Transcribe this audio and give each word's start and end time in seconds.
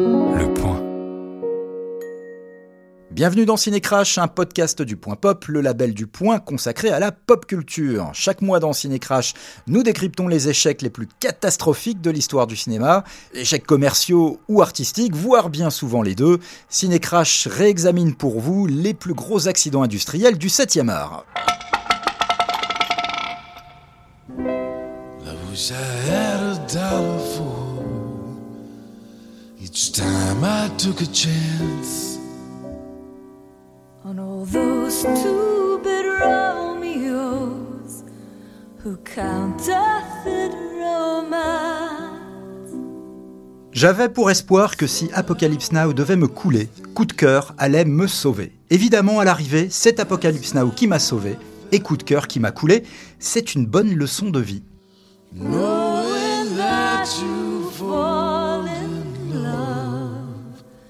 Le 0.00 0.54
point. 0.54 0.82
Bienvenue 3.10 3.44
dans 3.44 3.58
Cinécrash, 3.58 4.16
un 4.16 4.28
podcast 4.28 4.80
du 4.80 4.96
Point 4.96 5.16
Pop, 5.16 5.44
le 5.46 5.60
label 5.60 5.92
du 5.92 6.06
Point 6.06 6.38
consacré 6.38 6.88
à 6.88 6.98
la 6.98 7.12
pop 7.12 7.44
culture. 7.44 8.08
Chaque 8.14 8.40
mois 8.40 8.60
dans 8.60 8.72
Cinécrash, 8.72 9.34
nous 9.66 9.82
décryptons 9.82 10.26
les 10.26 10.48
échecs 10.48 10.80
les 10.80 10.88
plus 10.88 11.06
catastrophiques 11.20 12.00
de 12.00 12.10
l'histoire 12.10 12.46
du 12.46 12.56
cinéma, 12.56 13.04
échecs 13.34 13.66
commerciaux 13.66 14.40
ou 14.48 14.62
artistiques, 14.62 15.14
voire 15.14 15.50
bien 15.50 15.68
souvent 15.68 16.00
les 16.00 16.14
deux. 16.14 16.38
Cinécrash 16.70 17.46
réexamine 17.46 18.14
pour 18.14 18.40
vous 18.40 18.66
les 18.66 18.94
plus 18.94 19.14
gros 19.14 19.48
accidents 19.48 19.82
industriels 19.82 20.38
du 20.38 20.48
7e 20.48 20.88
art. 20.88 21.26
Each 29.70 29.92
time 29.92 30.42
I 30.42 30.68
took 30.78 31.00
a 31.00 31.06
chance. 31.06 32.18
on 34.04 34.18
all 34.18 34.44
those 34.44 35.02
two-bit 35.02 36.06
Romeos 36.20 38.02
who 38.82 38.96
counterfeit 39.04 40.52
romance. 40.80 41.36
J'avais 43.72 44.08
pour 44.08 44.30
espoir 44.30 44.76
que 44.76 44.88
si 44.88 45.08
Apocalypse 45.14 45.70
Now 45.70 45.92
devait 45.92 46.16
me 46.16 46.26
couler, 46.26 46.68
coup 46.94 47.04
de 47.04 47.12
cœur 47.12 47.54
allait 47.56 47.84
me 47.84 48.08
sauver. 48.08 48.52
Évidemment, 48.70 49.20
à 49.20 49.24
l'arrivée, 49.24 49.68
c'est 49.70 50.00
Apocalypse 50.00 50.54
Now 50.54 50.70
qui 50.70 50.88
m'a 50.88 50.98
sauvé, 50.98 51.36
et 51.70 51.78
coup 51.78 51.96
de 51.96 52.02
cœur 52.02 52.26
qui 52.26 52.40
m'a 52.40 52.50
coulé. 52.50 52.82
C'est 53.20 53.54
une 53.54 53.66
bonne 53.66 53.94
leçon 53.94 54.30
de 54.30 54.40
vie. 54.40 54.64
Knowing 55.32 56.56
that 56.56 57.06
you 57.20 57.49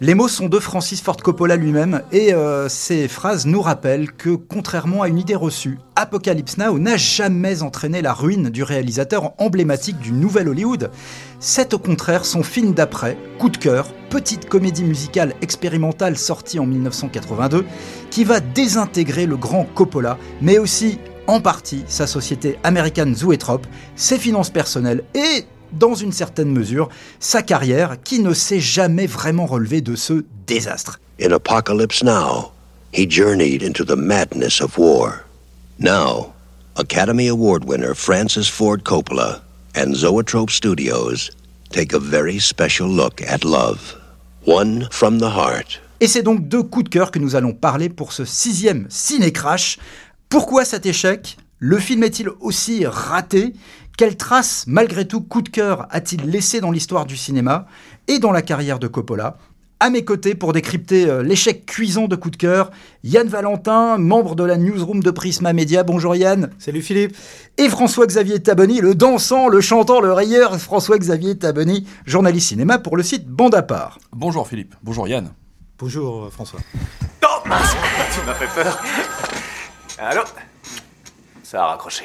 Les 0.02 0.14
mots 0.14 0.28
sont 0.28 0.48
de 0.48 0.58
Francis 0.58 1.02
Ford 1.02 1.18
Coppola 1.18 1.56
lui-même, 1.56 2.00
et 2.10 2.32
euh, 2.32 2.70
ces 2.70 3.06
phrases 3.06 3.44
nous 3.44 3.60
rappellent 3.60 4.10
que, 4.10 4.30
contrairement 4.30 5.02
à 5.02 5.08
une 5.08 5.18
idée 5.18 5.34
reçue, 5.34 5.78
Apocalypse 5.94 6.56
Now 6.56 6.78
n'a 6.78 6.96
jamais 6.96 7.60
entraîné 7.60 8.00
la 8.00 8.14
ruine 8.14 8.48
du 8.48 8.62
réalisateur 8.62 9.34
emblématique 9.36 9.98
du 9.98 10.12
nouvel 10.12 10.48
Hollywood. 10.48 10.90
C'est 11.38 11.74
au 11.74 11.78
contraire 11.78 12.24
son 12.24 12.42
film 12.42 12.72
d'après, 12.72 13.18
Coup 13.38 13.50
de 13.50 13.58
cœur, 13.58 13.92
petite 14.08 14.48
comédie 14.48 14.84
musicale 14.84 15.34
expérimentale 15.42 16.16
sortie 16.16 16.58
en 16.58 16.64
1982, 16.64 17.66
qui 18.10 18.24
va 18.24 18.40
désintégrer 18.40 19.26
le 19.26 19.36
grand 19.36 19.66
Coppola, 19.74 20.16
mais 20.40 20.56
aussi, 20.56 20.98
en 21.26 21.42
partie, 21.42 21.84
sa 21.88 22.06
société 22.06 22.58
American 22.64 23.12
Zoetrope, 23.14 23.66
ses 23.96 24.16
finances 24.16 24.48
personnelles 24.48 25.04
et 25.14 25.44
dans 25.72 25.94
une 25.94 26.12
certaine 26.12 26.50
mesure, 26.50 26.88
sa 27.18 27.42
carrière 27.42 27.96
qui 28.02 28.20
ne 28.20 28.34
s'est 28.34 28.60
jamais 28.60 29.06
vraiment 29.06 29.46
relevée 29.46 29.80
de 29.80 29.94
ce 29.94 30.24
désastre. 30.46 31.00
In 31.20 31.32
Apocalypse 31.32 32.02
Now, 32.02 32.52
he 32.92 33.06
journeyed 33.08 33.62
into 33.62 33.84
the 33.84 33.96
madness 33.96 34.60
of 34.60 34.78
war. 34.78 35.24
Now, 35.78 36.32
Academy 36.76 37.28
Award 37.28 37.64
winner 37.64 37.94
Francis 37.94 38.48
Ford 38.48 38.82
Coppola 38.84 39.42
and 39.76 39.94
Zoetrope 39.94 40.50
Studios 40.50 41.30
take 41.70 41.92
a 41.92 41.98
very 41.98 42.38
special 42.38 42.88
look 42.88 43.22
at 43.22 43.44
love. 43.44 43.96
One 44.46 44.88
from 44.90 45.18
the 45.18 45.30
heart. 45.30 45.80
Et 46.00 46.06
c'est 46.06 46.22
donc 46.22 46.48
de 46.48 46.60
coups 46.60 46.84
de 46.84 46.88
cœur 46.88 47.10
que 47.10 47.18
nous 47.18 47.36
allons 47.36 47.52
parler 47.52 47.90
pour 47.90 48.12
ce 48.12 48.24
sixième 48.24 48.86
ciné-crash. 48.88 49.78
Pourquoi 50.30 50.64
cet 50.64 50.86
échec? 50.86 51.36
Le 51.58 51.78
film 51.78 52.02
est-il 52.02 52.30
aussi 52.40 52.86
raté? 52.86 53.52
Quelle 53.96 54.16
trace, 54.16 54.64
malgré 54.66 55.06
tout, 55.06 55.20
coup 55.20 55.42
de 55.42 55.48
cœur 55.48 55.86
a-t-il 55.90 56.30
laissé 56.30 56.60
dans 56.60 56.70
l'histoire 56.70 57.06
du 57.06 57.16
cinéma 57.16 57.66
et 58.08 58.18
dans 58.18 58.32
la 58.32 58.42
carrière 58.42 58.78
de 58.78 58.86
Coppola 58.86 59.36
à 59.80 59.88
mes 59.88 60.04
côtés 60.04 60.34
pour 60.34 60.52
décrypter 60.52 61.08
euh, 61.08 61.22
l'échec 61.22 61.64
cuisant 61.64 62.06
de 62.06 62.14
coup 62.14 62.30
de 62.30 62.36
cœur, 62.36 62.70
Yann 63.02 63.26
Valentin, 63.26 63.96
membre 63.96 64.36
de 64.36 64.44
la 64.44 64.58
newsroom 64.58 65.02
de 65.02 65.10
Prisma 65.10 65.54
Media. 65.54 65.82
Bonjour 65.82 66.14
Yann. 66.14 66.50
Salut 66.58 66.82
Philippe. 66.82 67.16
Et 67.56 67.68
François-Xavier 67.68 68.40
Taboni, 68.40 68.80
le 68.82 68.94
dansant, 68.94 69.48
le 69.48 69.62
chantant, 69.62 70.00
le 70.00 70.12
rayeur, 70.12 70.58
François-Xavier 70.58 71.38
Taboni, 71.38 71.86
journaliste 72.04 72.48
cinéma 72.48 72.78
pour 72.78 72.96
le 72.96 73.02
site 73.02 73.26
Bande 73.26 73.54
à 73.54 73.62
part. 73.62 73.98
Bonjour 74.12 74.46
Philippe, 74.46 74.74
bonjour 74.82 75.08
Yann. 75.08 75.32
Bonjour 75.78 76.26
euh, 76.26 76.30
François. 76.30 76.60
Oh 77.24 77.48
mince, 77.48 77.74
tu 78.14 78.26
m'as 78.26 78.34
fait 78.34 78.62
peur. 78.62 78.82
Allô? 79.98 80.22
Ça 81.42 81.64
a 81.64 81.66
raccroché. 81.68 82.04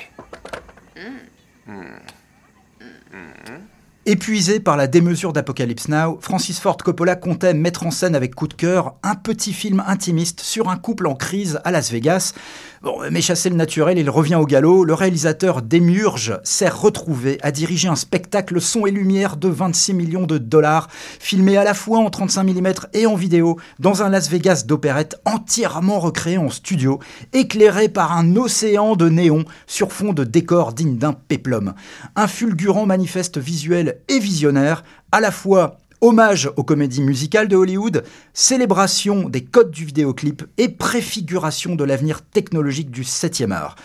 Épuisé 4.07 4.59
par 4.59 4.77
la 4.77 4.85
démesure 4.85 5.33
d'Apocalypse 5.33 5.87
Now, 5.87 6.19
Francis 6.21 6.59
Ford 6.59 6.77
Coppola 6.77 7.15
comptait 7.15 7.55
mettre 7.55 7.87
en 7.87 7.91
scène 7.91 8.13
avec 8.13 8.35
coup 8.35 8.47
de 8.47 8.53
cœur 8.53 8.93
un 9.01 9.15
petit 9.15 9.51
film 9.51 9.83
intimiste 9.87 10.41
sur 10.41 10.69
un 10.69 10.77
couple 10.77 11.07
en 11.07 11.15
crise 11.15 11.59
à 11.63 11.71
Las 11.71 11.91
Vegas. 11.91 12.35
Bon, 12.85 12.99
mais 13.09 13.21
chassé 13.21 13.49
le 13.49 13.55
naturel, 13.55 13.97
il 13.97 14.11
revient 14.11 14.35
au 14.35 14.45
galop. 14.45 14.85
Le 14.85 14.93
réalisateur 14.93 15.63
Démurge 15.63 16.39
s'est 16.43 16.69
retrouvé 16.69 17.39
à 17.41 17.51
diriger 17.51 17.87
un 17.87 17.95
spectacle 17.95 18.61
son 18.61 18.85
et 18.85 18.91
lumière 18.91 19.37
de 19.37 19.47
26 19.47 19.95
millions 19.95 20.27
de 20.27 20.37
dollars, 20.37 20.87
filmé 21.19 21.57
à 21.57 21.63
la 21.63 21.73
fois 21.73 21.97
en 21.97 22.11
35 22.11 22.43
mm 22.43 22.73
et 22.93 23.07
en 23.07 23.15
vidéo, 23.15 23.57
dans 23.79 24.03
un 24.03 24.09
Las 24.09 24.29
Vegas 24.29 24.65
d'opérette 24.67 25.19
entièrement 25.25 25.99
recréé 25.99 26.37
en 26.37 26.51
studio, 26.51 26.99
éclairé 27.33 27.89
par 27.89 28.15
un 28.15 28.35
océan 28.35 28.95
de 28.95 29.09
néons 29.09 29.45
sur 29.65 29.91
fond 29.91 30.13
de 30.13 30.23
décors 30.23 30.71
dignes 30.71 30.99
d'un 30.99 31.13
péplum. 31.13 31.73
Un 32.15 32.27
fulgurant 32.27 32.85
manifeste 32.85 33.39
visuel 33.39 34.01
et 34.09 34.19
visionnaire, 34.19 34.83
à 35.11 35.21
la 35.21 35.31
fois 35.31 35.77
hommage 36.01 36.49
aux 36.57 36.63
comédies 36.63 37.01
musicales 37.01 37.47
de 37.47 37.55
Hollywood, 37.55 38.03
célébration 38.33 39.29
des 39.29 39.43
codes 39.43 39.71
du 39.71 39.85
vidéoclip 39.85 40.43
et 40.57 40.69
préfiguration 40.69 41.75
de 41.75 41.83
l'avenir 41.83 42.21
technologique 42.21 42.91
du 42.91 43.03
7e 43.03 43.51
art. 43.51 43.75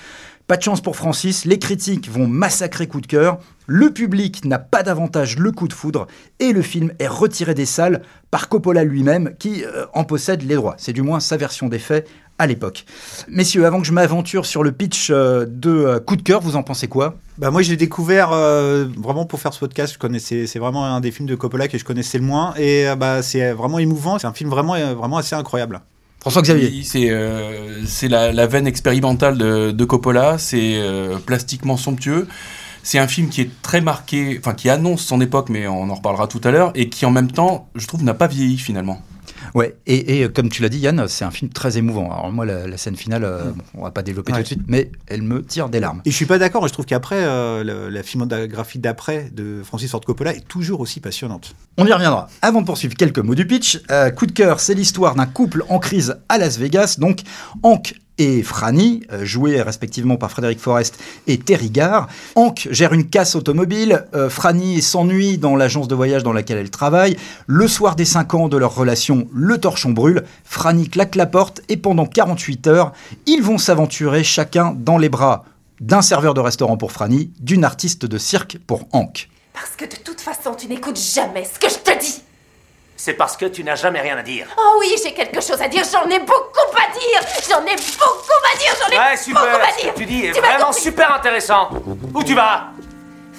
Pas 0.50 0.56
de 0.56 0.62
chance 0.62 0.80
pour 0.80 0.96
Francis, 0.96 1.44
les 1.44 1.60
critiques 1.60 2.10
vont 2.10 2.26
massacrer 2.26 2.88
coup 2.88 3.00
de 3.00 3.06
cœur, 3.06 3.38
le 3.66 3.92
public 3.92 4.44
n'a 4.44 4.58
pas 4.58 4.82
davantage 4.82 5.38
le 5.38 5.52
coup 5.52 5.68
de 5.68 5.72
foudre 5.72 6.08
et 6.40 6.52
le 6.52 6.60
film 6.60 6.92
est 6.98 7.06
retiré 7.06 7.54
des 7.54 7.66
salles 7.66 8.02
par 8.32 8.48
Coppola 8.48 8.82
lui-même 8.82 9.34
qui 9.38 9.64
euh, 9.64 9.86
en 9.94 10.02
possède 10.02 10.42
les 10.42 10.56
droits. 10.56 10.74
C'est 10.76 10.92
du 10.92 11.02
moins 11.02 11.20
sa 11.20 11.36
version 11.36 11.68
des 11.68 11.78
faits 11.78 12.08
à 12.40 12.46
l'époque. 12.46 12.86
Messieurs, 13.28 13.66
avant 13.66 13.80
que 13.80 13.86
je 13.86 13.92
m'aventure 13.92 14.46
sur 14.46 14.62
le 14.62 14.72
pitch 14.72 15.10
euh, 15.10 15.44
de 15.46 15.70
euh, 15.70 16.00
coup 16.00 16.16
de 16.16 16.22
cœur, 16.22 16.40
vous 16.40 16.56
en 16.56 16.62
pensez 16.62 16.88
quoi? 16.88 17.16
Bah 17.36 17.50
moi 17.50 17.60
je 17.62 17.70
l'ai 17.70 17.76
découvert 17.76 18.30
euh, 18.32 18.86
vraiment 18.96 19.26
pour 19.26 19.40
faire 19.40 19.52
ce 19.52 19.60
podcast. 19.60 19.92
Je 19.92 19.98
connaissais, 19.98 20.46
c'est 20.46 20.58
vraiment 20.58 20.86
un 20.86 21.00
des 21.00 21.10
films 21.10 21.28
de 21.28 21.34
Coppola 21.34 21.68
que 21.68 21.76
je 21.76 21.84
connaissais 21.84 22.18
le 22.18 22.24
moins 22.24 22.54
et 22.56 22.88
euh, 22.88 22.96
bah 22.96 23.22
c'est 23.22 23.52
vraiment 23.52 23.78
émouvant. 23.78 24.18
C'est 24.18 24.26
un 24.26 24.32
film 24.32 24.48
vraiment 24.48 24.74
vraiment 24.94 25.18
assez 25.18 25.36
incroyable. 25.36 25.80
François-Xavier 26.20 26.68
Oui, 26.70 26.84
C'est 26.84 27.10
euh, 27.10 27.84
c'est 27.86 28.08
la, 28.08 28.32
la 28.32 28.46
veine 28.46 28.66
expérimentale 28.66 29.36
de, 29.36 29.70
de 29.70 29.84
Coppola, 29.84 30.38
c'est 30.38 30.76
euh, 30.76 31.18
plastiquement 31.18 31.76
somptueux. 31.76 32.26
C'est 32.82 32.98
un 32.98 33.08
film 33.08 33.28
qui 33.28 33.42
est 33.42 33.50
très 33.60 33.82
marqué, 33.82 34.38
enfin 34.38 34.54
qui 34.54 34.70
annonce 34.70 35.02
son 35.02 35.20
époque, 35.20 35.50
mais 35.50 35.66
on 35.66 35.90
en 35.90 35.94
reparlera 35.94 36.26
tout 36.26 36.40
à 36.44 36.50
l'heure, 36.50 36.72
et 36.74 36.88
qui 36.88 37.04
en 37.04 37.10
même 37.10 37.30
temps, 37.30 37.68
je 37.74 37.86
trouve, 37.86 38.02
n'a 38.02 38.14
pas 38.14 38.26
vieilli 38.26 38.56
finalement. 38.56 39.02
Ouais, 39.54 39.76
et, 39.86 40.18
et, 40.18 40.24
euh, 40.24 40.28
comme 40.28 40.48
tu 40.48 40.62
l'as 40.62 40.68
dit, 40.68 40.78
Yann, 40.78 41.06
c'est 41.08 41.24
un 41.24 41.30
film 41.30 41.50
très 41.50 41.78
émouvant. 41.78 42.10
Alors 42.12 42.30
moi, 42.32 42.46
la, 42.46 42.66
la 42.66 42.76
scène 42.76 42.96
finale, 42.96 43.24
euh, 43.24 43.44
bon, 43.50 43.62
on 43.74 43.82
va 43.82 43.90
pas 43.90 44.02
développer 44.02 44.32
tout 44.32 44.40
de 44.40 44.44
suite, 44.44 44.62
mais 44.68 44.90
elle 45.06 45.22
me 45.22 45.42
tire 45.42 45.68
des 45.68 45.80
larmes. 45.80 46.02
Et 46.04 46.10
je 46.10 46.16
suis 46.16 46.26
pas 46.26 46.38
d'accord. 46.38 46.66
Je 46.68 46.72
trouve 46.72 46.86
qu'après 46.86 47.18
euh, 47.18 47.90
la 47.90 48.02
filmographie 48.02 48.78
d'après 48.78 49.30
de 49.32 49.62
Francis 49.64 49.90
Ford 49.90 50.00
Coppola 50.00 50.34
est 50.34 50.46
toujours 50.46 50.80
aussi 50.80 51.00
passionnante. 51.00 51.54
On 51.78 51.86
y 51.86 51.92
reviendra. 51.92 52.28
Avant 52.42 52.60
de 52.60 52.66
poursuivre, 52.66 52.94
quelques 52.94 53.18
mots 53.18 53.34
du 53.34 53.46
pitch. 53.46 53.80
Euh, 53.90 54.10
coup 54.10 54.26
de 54.26 54.32
cœur, 54.32 54.60
c'est 54.60 54.74
l'histoire 54.74 55.14
d'un 55.14 55.26
couple 55.26 55.64
en 55.68 55.78
crise 55.78 56.16
à 56.28 56.38
Las 56.38 56.58
Vegas. 56.58 56.96
Donc, 56.98 57.22
Hank 57.62 57.94
et 58.20 58.42
Franny, 58.42 59.02
euh, 59.12 59.24
joués 59.24 59.62
respectivement 59.62 60.18
par 60.18 60.30
Frédéric 60.30 60.60
Forrest 60.60 60.98
et 61.26 61.38
Terry 61.38 61.70
Garr. 61.70 62.06
Hank 62.34 62.68
gère 62.70 62.92
une 62.92 63.08
casse 63.08 63.34
automobile, 63.34 64.04
euh, 64.14 64.28
Franny 64.28 64.82
s'ennuie 64.82 65.38
dans 65.38 65.56
l'agence 65.56 65.88
de 65.88 65.94
voyage 65.94 66.22
dans 66.22 66.34
laquelle 66.34 66.58
elle 66.58 66.70
travaille. 66.70 67.16
Le 67.46 67.66
soir 67.66 67.96
des 67.96 68.04
5 68.04 68.34
ans 68.34 68.48
de 68.48 68.58
leur 68.58 68.74
relation, 68.74 69.26
le 69.32 69.56
torchon 69.56 69.92
brûle, 69.92 70.24
Franny 70.44 70.90
claque 70.90 71.14
la 71.14 71.24
porte 71.24 71.62
et 71.70 71.78
pendant 71.78 72.04
48 72.04 72.66
heures, 72.66 72.92
ils 73.24 73.42
vont 73.42 73.56
s'aventurer 73.56 74.22
chacun 74.22 74.76
dans 74.76 74.98
les 74.98 75.08
bras 75.08 75.46
d'un 75.80 76.02
serveur 76.02 76.34
de 76.34 76.40
restaurant 76.40 76.76
pour 76.76 76.92
Franny, 76.92 77.32
d'une 77.40 77.64
artiste 77.64 78.04
de 78.04 78.18
cirque 78.18 78.58
pour 78.66 78.86
Hank. 78.92 79.30
Parce 79.54 79.76
que 79.78 79.86
de 79.86 79.98
toute 80.04 80.20
façon, 80.20 80.54
tu 80.54 80.66
n'écoutes 80.66 81.00
jamais 81.00 81.44
ce 81.46 81.58
que 81.58 81.70
je 81.72 81.78
te 81.78 81.98
dis. 81.98 82.20
C'est 83.02 83.14
parce 83.14 83.34
que 83.34 83.46
tu 83.46 83.64
n'as 83.64 83.76
jamais 83.76 84.02
rien 84.02 84.18
à 84.18 84.22
dire. 84.22 84.46
Oh 84.58 84.76
oui, 84.78 84.88
j'ai 85.02 85.14
quelque 85.14 85.40
chose 85.40 85.58
à 85.62 85.68
dire, 85.68 85.82
j'en 85.90 86.06
ai 86.10 86.18
beaucoup 86.18 86.76
à 86.76 86.92
dire. 86.92 87.30
J'en 87.48 87.62
ai 87.64 87.74
beaucoup 87.74 88.40
à 88.52 88.58
dire, 88.58 88.74
j'en 88.78 88.92
ai 88.94 88.98
Ouais, 88.98 89.12
beaucoup 89.12 89.24
super. 89.24 89.42
à 89.42 89.72
Ce 89.74 89.82
dire. 89.82 89.94
que 89.94 89.98
tu 90.00 90.04
dis 90.04 90.26
est 90.26 90.32
Tu 90.32 90.40
m'as 90.42 90.48
vraiment 90.58 90.72
super 90.72 91.14
intéressant. 91.14 91.70
Où 92.12 92.22
tu 92.22 92.34
vas? 92.34 92.64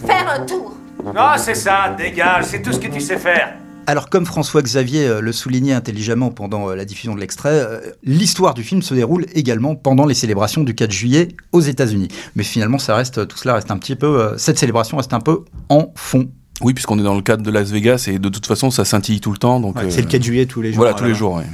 Faire 0.03 0.27
un 0.31 0.43
tour. 0.47 0.73
Ah, 1.15 1.35
c'est 1.37 1.53
ça, 1.53 1.93
dégage, 1.95 2.45
c'est 2.45 2.63
tout 2.63 2.73
ce 2.73 2.79
que 2.79 2.87
tu 2.87 2.99
sais 2.99 3.17
faire. 3.19 3.53
Alors, 3.85 4.09
comme 4.09 4.25
François-Xavier 4.25 5.05
euh, 5.07 5.21
le 5.21 5.31
soulignait 5.31 5.73
intelligemment 5.73 6.31
pendant 6.31 6.69
euh, 6.69 6.75
la 6.75 6.85
diffusion 6.85 7.13
de 7.13 7.19
l'extrait, 7.19 7.49
euh, 7.51 7.81
l'histoire 8.01 8.55
du 8.55 8.63
film 8.63 8.81
se 8.81 8.95
déroule 8.95 9.27
également 9.35 9.75
pendant 9.75 10.07
les 10.07 10.15
célébrations 10.15 10.63
du 10.63 10.73
4 10.73 10.89
juillet 10.91 11.27
aux 11.51 11.61
États-Unis. 11.61 12.07
Mais 12.35 12.43
finalement, 12.43 12.79
ça 12.79 12.95
reste, 12.95 13.27
tout 13.27 13.37
cela 13.37 13.53
reste 13.53 13.69
un 13.69 13.77
petit 13.77 13.95
peu, 13.95 14.33
cette 14.37 14.57
célébration 14.57 14.97
reste 14.97 15.13
un 15.13 15.19
peu 15.19 15.45
en 15.69 15.93
fond. 15.95 16.31
Oui, 16.63 16.73
puisqu'on 16.73 16.99
est 16.99 17.03
dans 17.03 17.15
le 17.15 17.21
cadre 17.21 17.43
de 17.43 17.51
Las 17.51 17.71
Vegas 17.71 18.05
et 18.07 18.19
de 18.19 18.29
toute 18.29 18.45
façon, 18.45 18.71
ça 18.71 18.85
scintille 18.85 19.19
tout 19.19 19.31
le 19.31 19.37
temps. 19.37 19.59
Donc, 19.59 19.75
Ouais, 19.77 19.85
euh, 19.85 19.89
C'est 19.89 20.01
le 20.01 20.07
4 20.07 20.23
juillet 20.23 20.45
tous 20.45 20.61
les 20.61 20.71
jours. 20.73 20.77
Voilà, 20.83 20.93
tous 20.93 21.03
les 21.03 21.09
là-bas. 21.09 21.19
jours. 21.19 21.35
ouais. 21.35 21.45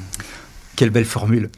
Quelle 0.75 0.91
belle 0.91 1.05
formule. 1.05 1.49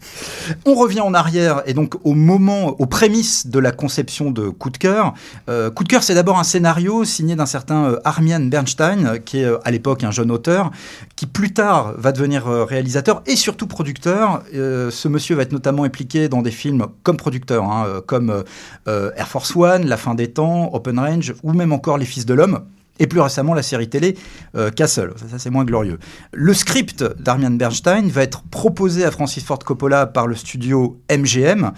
On 0.66 0.76
revient 0.76 1.02
en 1.02 1.14
arrière 1.14 1.62
et 1.66 1.74
donc 1.74 1.96
au 2.06 2.14
moment, 2.14 2.68
aux 2.80 2.86
prémices 2.86 3.48
de 3.48 3.60
la 3.60 3.74
conception 3.74 4.32
de 4.32 4.48
Coup 4.48 4.70
de 4.70 4.78
cœur. 4.78 5.14
Euh, 5.50 5.70
Coup 5.70 5.84
de 5.84 5.90
cœur, 5.90 6.04
c'est 6.04 6.14
d'abord 6.16 6.40
un 6.40 6.46
scénario 6.46 7.04
signé 7.04 7.36
d'un 7.36 7.46
certain 7.46 7.84
euh, 7.84 8.00
Armian 8.06 8.40
Bernstein, 8.40 9.20
qui 9.26 9.40
est 9.40 9.44
euh, 9.44 9.58
à 9.66 9.72
l'époque 9.72 10.06
un 10.06 10.12
jeune 10.12 10.32
auteur, 10.32 10.72
qui 11.18 11.26
plus 11.26 11.52
tard 11.52 11.96
va 11.98 12.14
devenir 12.14 12.48
euh, 12.48 12.64
réalisateur 12.64 13.22
et 13.26 13.36
surtout 13.36 13.68
producteur. 13.68 14.42
Euh, 14.56 14.90
ce 14.90 15.10
monsieur 15.10 15.36
va 15.36 15.42
être 15.42 15.52
notamment 15.52 15.84
impliqué 15.84 16.30
dans 16.30 16.42
des 16.42 16.52
films 16.52 16.86
comme 17.04 17.18
producteur, 17.18 17.66
hein, 17.66 18.00
comme 18.08 18.44
euh, 18.88 19.12
Air 19.18 19.28
Force 19.28 19.54
One, 19.54 19.86
La 19.86 19.98
fin 19.98 20.16
des 20.16 20.30
temps, 20.32 20.74
Open 20.74 20.98
Range 20.98 21.34
ou 21.44 21.52
même 21.52 21.74
encore 21.74 21.98
Les 21.98 22.06
Fils 22.06 22.26
de 22.26 22.34
l'homme. 22.34 22.62
Et 23.00 23.08
plus 23.08 23.22
récemment, 23.22 23.54
la 23.54 23.64
série 23.64 23.90
télé 23.90 24.18
euh, 24.56 24.70
Castle. 24.72 25.14
Ça, 25.30 25.40
c'est 25.40 25.50
moins 25.50 25.64
glorieux. 25.64 26.00
Le 26.34 26.54
script 26.54 27.04
d'Armian 27.18 27.52
Bernstein 27.52 28.10
va 28.10 28.24
être 28.24 28.44
proposé 28.44 29.06
à 29.06 29.12
Francis 29.12 29.44
Ford 29.44 29.60
Coppola 29.60 30.06
par 30.06 30.28
le 30.28 30.36
studio 30.36 31.02
MGM. 31.10 31.72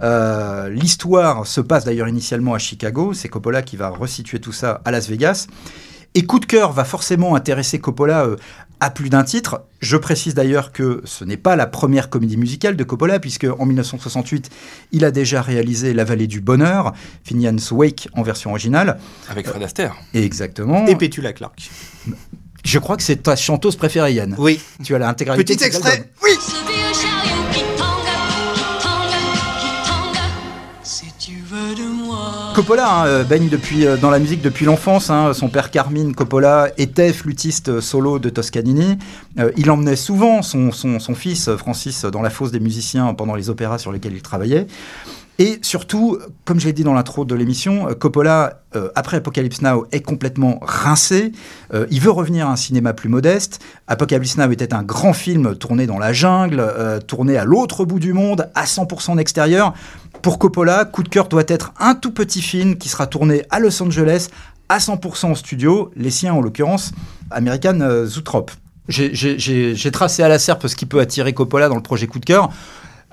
Euh, 0.00 0.68
L'histoire 0.68 1.46
se 1.46 1.60
passe 1.60 1.84
d'ailleurs 1.84 2.08
initialement 2.08 2.54
à 2.54 2.58
Chicago. 2.58 3.12
C'est 3.12 3.28
Coppola 3.28 3.62
qui 3.62 3.76
va 3.76 3.88
resituer 3.88 4.38
tout 4.38 4.52
ça 4.52 4.80
à 4.84 4.92
Las 4.92 5.08
Vegas. 5.08 5.48
Et 6.14 6.24
Coup 6.24 6.38
de 6.38 6.46
cœur 6.46 6.72
va 6.72 6.84
forcément 6.84 7.34
intéresser 7.34 7.80
Coppola 7.80 8.24
euh, 8.24 8.36
à 8.80 8.90
plus 8.90 9.10
d'un 9.10 9.24
titre. 9.24 9.62
Je 9.80 9.96
précise 9.96 10.34
d'ailleurs 10.34 10.72
que 10.72 11.02
ce 11.04 11.24
n'est 11.24 11.36
pas 11.36 11.56
la 11.56 11.66
première 11.66 12.10
comédie 12.10 12.36
musicale 12.36 12.76
de 12.76 12.84
Coppola, 12.84 13.18
puisque 13.20 13.46
en 13.58 13.66
1968, 13.66 14.50
il 14.92 15.04
a 15.04 15.10
déjà 15.10 15.42
réalisé 15.42 15.94
La 15.94 16.04
vallée 16.04 16.26
du 16.26 16.40
bonheur, 16.40 16.92
Finian's 17.24 17.70
Wake 17.70 18.08
en 18.14 18.22
version 18.22 18.50
originale. 18.50 18.98
Avec 19.28 19.46
Fred 19.46 19.62
Astaire. 19.62 19.96
Exactement. 20.14 20.86
Et 20.86 20.96
Petula 20.96 21.32
Clark. 21.32 21.70
Je 22.64 22.78
crois 22.78 22.96
que 22.96 23.02
c'est 23.02 23.22
ta 23.22 23.36
chanteuse 23.36 23.76
préférée, 23.76 24.14
Yann. 24.14 24.34
Oui. 24.38 24.60
Tu 24.84 24.94
as 24.94 24.98
l'intégralité. 24.98 25.54
Petit 25.54 25.64
extrait. 25.64 25.92
album. 25.92 26.06
Oui. 26.22 27.17
Coppola 32.58 33.02
hein, 33.02 33.06
euh, 33.06 33.22
baigne 33.22 33.48
depuis, 33.48 33.86
euh, 33.86 33.96
dans 33.96 34.10
la 34.10 34.18
musique 34.18 34.42
depuis 34.42 34.64
l'enfance. 34.64 35.10
hein. 35.10 35.32
Son 35.32 35.48
père 35.48 35.70
Carmine 35.70 36.12
Coppola 36.12 36.72
était 36.76 37.12
flûtiste 37.12 37.80
solo 37.80 38.18
de 38.18 38.30
Toscanini. 38.30 38.98
Euh, 39.38 39.52
il 39.56 39.70
emmenait 39.70 39.94
souvent 39.94 40.42
son, 40.42 40.72
fils 41.14 41.54
Francis 41.54 42.04
dans 42.04 42.20
la 42.20 42.30
fosse 42.30 42.50
des 42.50 42.58
musiciens 42.58 43.14
pendant 43.14 43.36
les 43.36 43.48
opéras 43.48 43.78
sur 43.78 43.92
lesquels 43.92 44.14
il 44.14 44.22
travaillait. 44.22 44.66
Et 45.40 45.60
surtout, 45.62 46.18
comme 46.44 46.58
je 46.58 46.66
l'ai 46.66 46.72
dit 46.72 46.82
dans 46.82 46.94
l'intro 46.94 47.24
de 47.24 47.34
l'émission, 47.36 47.88
euh, 47.88 47.94
Coppola, 47.94 48.62
euh, 48.74 48.88
après 48.96 49.18
Apocalypse 49.18 49.62
Now, 49.62 49.86
est 49.92 50.00
complètement 50.00 50.58
rincé. 50.62 51.30
Euh, 51.72 51.86
il 51.92 52.00
veut 52.00 52.10
revenir 52.10 52.48
à 52.48 52.52
un 52.52 52.56
cinéma 52.56 52.92
plus 52.92 53.08
modeste. 53.08 53.60
Apocalypse 53.86 54.36
Now 54.36 54.50
était 54.50 54.74
un 54.74 54.82
grand 54.82 55.12
film 55.12 55.54
tourné 55.54 55.86
dans 55.86 55.98
la 55.98 56.12
jungle, 56.12 56.64
tourné 57.06 57.36
à 57.36 57.44
l'autre 57.44 57.84
bout 57.84 58.00
du 58.00 58.12
monde, 58.12 58.50
à 58.56 58.64
100% 58.64 59.12
en 59.12 59.18
extérieur. 59.18 59.74
Pour 60.22 60.40
Coppola, 60.40 60.84
Coup 60.84 61.04
de 61.04 61.08
cœur 61.08 61.28
doit 61.28 61.44
être 61.46 61.72
un 61.78 61.94
tout 61.94 62.10
petit 62.12 62.42
film 62.42 62.76
qui 62.76 62.88
sera 62.88 63.06
tourné 63.06 63.44
à 63.50 63.60
Los 63.60 63.80
Angeles, 63.80 64.28
à 64.68 64.78
100% 64.78 65.26
en 65.26 65.34
studio, 65.36 65.92
les 65.94 66.10
siens 66.10 66.34
en 66.34 66.40
l'occurrence, 66.40 66.90
American 67.30 68.04
Zootrope. 68.06 68.50
J'ai 68.88 69.90
tracé 69.92 70.24
à 70.24 70.28
la 70.28 70.40
serpe 70.40 70.66
ce 70.66 70.74
qui 70.74 70.86
peut 70.86 70.98
attirer 70.98 71.32
Coppola 71.32 71.68
dans 71.68 71.76
le 71.76 71.82
projet 71.82 72.08
Coup 72.08 72.18
de 72.18 72.24
cœur. 72.24 72.50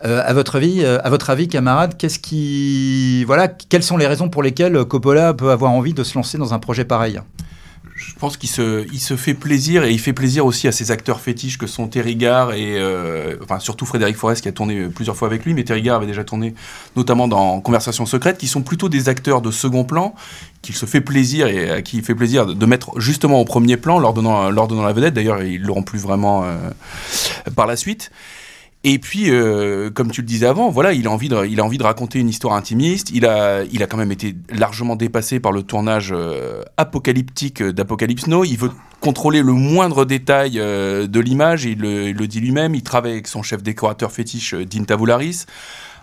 Euh, 0.04 0.22
à 0.26 0.34
votre 0.34 0.58
avis, 0.58 0.84
euh, 0.84 1.00
à 1.04 1.10
votre 1.10 1.30
avis, 1.30 1.48
camarade, 1.48 1.96
qu'est-ce 1.98 2.20
qui, 2.20 3.24
voilà, 3.24 3.48
quelles 3.48 3.84
sont 3.84 3.96
les 3.96 4.08
raisons 4.08 4.30
pour 4.30 4.44
lesquelles 4.44 4.84
Coppola 4.84 5.34
peut 5.34 5.52
avoir 5.52 5.72
envie 5.72 5.94
de 5.94 6.04
se 6.04 6.16
lancer 6.16 6.38
dans 6.38 6.54
un 6.54 6.60
projet 6.60 6.84
pareil? 6.84 7.22
Je 7.96 8.14
pense 8.20 8.36
qu'il 8.36 8.50
se, 8.50 9.16
fait 9.16 9.34
plaisir 9.34 9.86
et 9.86 9.92
il 9.92 10.00
fait 10.00 10.12
plaisir 10.12 10.46
aussi 10.46 10.68
à 10.68 10.74
ses 10.74 10.92
acteurs 10.92 11.22
fétiches 11.22 11.58
que 11.58 11.66
sont 11.66 11.88
Terry 11.88 12.18
Garr 12.18 12.52
et 12.52 12.78
euh, 12.78 13.38
enfin 13.42 13.60
surtout 13.60 13.86
Frédéric 13.86 14.18
Forest 14.18 14.42
qui 14.42 14.50
a 14.50 14.52
tourné 14.52 14.88
plusieurs 14.90 15.16
fois 15.16 15.30
avec 15.30 15.46
lui, 15.46 15.54
mais 15.54 15.64
Terry 15.64 15.82
Garr 15.82 15.98
avait 15.98 16.06
déjà 16.06 16.26
tourné 16.26 16.56
notamment 16.98 17.30
dans 17.30 17.62
Conversation 17.62 18.06
secrète, 18.06 18.38
qui 18.38 18.48
sont 18.48 18.64
plutôt 18.64 18.90
des 18.90 19.08
acteurs 19.08 19.42
de 19.42 19.50
second 19.50 19.86
plan 19.86 20.14
qu'il 20.62 20.76
se 20.76 20.86
fait 20.86 21.00
plaisir 21.00 21.48
et 21.48 21.70
à 21.70 21.82
qui 21.82 21.98
il 21.98 22.04
fait 22.04 22.16
plaisir 22.16 22.46
de, 22.46 22.66
mettre 22.66 23.00
justement 23.00 23.40
au 23.40 23.46
premier 23.46 23.78
plan, 23.78 23.98
leur 23.98 24.14
donnant, 24.14 24.50
leur 24.50 24.68
donnant 24.68 24.84
la 24.84 24.92
vedette. 24.92 25.14
D'ailleurs, 25.14 25.42
ils 25.42 25.62
l'auront 25.62 25.84
plus 25.84 26.00
vraiment 26.00 26.44
euh, 26.44 26.58
par 27.56 27.66
la 27.66 27.78
suite. 27.78 28.12
Et 28.88 29.00
puis, 29.00 29.32
euh, 29.32 29.90
comme 29.90 30.12
tu 30.12 30.22
le 30.22 30.28
disais 30.28 30.46
avant, 30.46 30.70
voilà, 30.70 30.94
il 30.94 31.08
a 31.08 31.10
envie 31.10 31.28
de, 31.28 31.44
il 31.48 31.60
a 31.60 31.64
envie 31.66 31.80
de 31.80 31.84
raconter 31.84 32.20
une 32.20 32.30
histoire 32.30 32.54
intimiste. 32.54 33.10
Il 33.12 33.26
a, 33.26 33.64
il 33.64 33.82
a 33.82 33.88
quand 33.88 33.98
même 33.98 34.12
été 34.12 34.36
largement 34.48 34.96
dépassé 34.96 35.40
par 35.40 35.52
le 35.52 35.64
tournage 35.64 36.14
euh, 36.16 36.62
apocalyptique 36.78 37.64
d'Apocalypse 37.64 38.28
Now. 38.28 38.44
Il 38.44 38.60
veut 38.60 38.70
contrôler 39.02 39.42
le 39.42 39.54
moindre 39.54 40.06
détail 40.06 40.60
euh, 40.60 41.08
de 41.08 41.20
l'image. 41.20 41.66
Il, 41.66 41.84
il 41.84 42.16
le 42.16 42.28
dit 42.28 42.40
lui-même. 42.40 42.76
Il 42.76 42.84
travaille 42.84 43.14
avec 43.14 43.28
son 43.28 43.42
chef 43.42 43.64
décorateur 43.64 44.12
fétiche, 44.12 44.54
Dean 44.54 44.84
Tavoularis, 44.84 45.48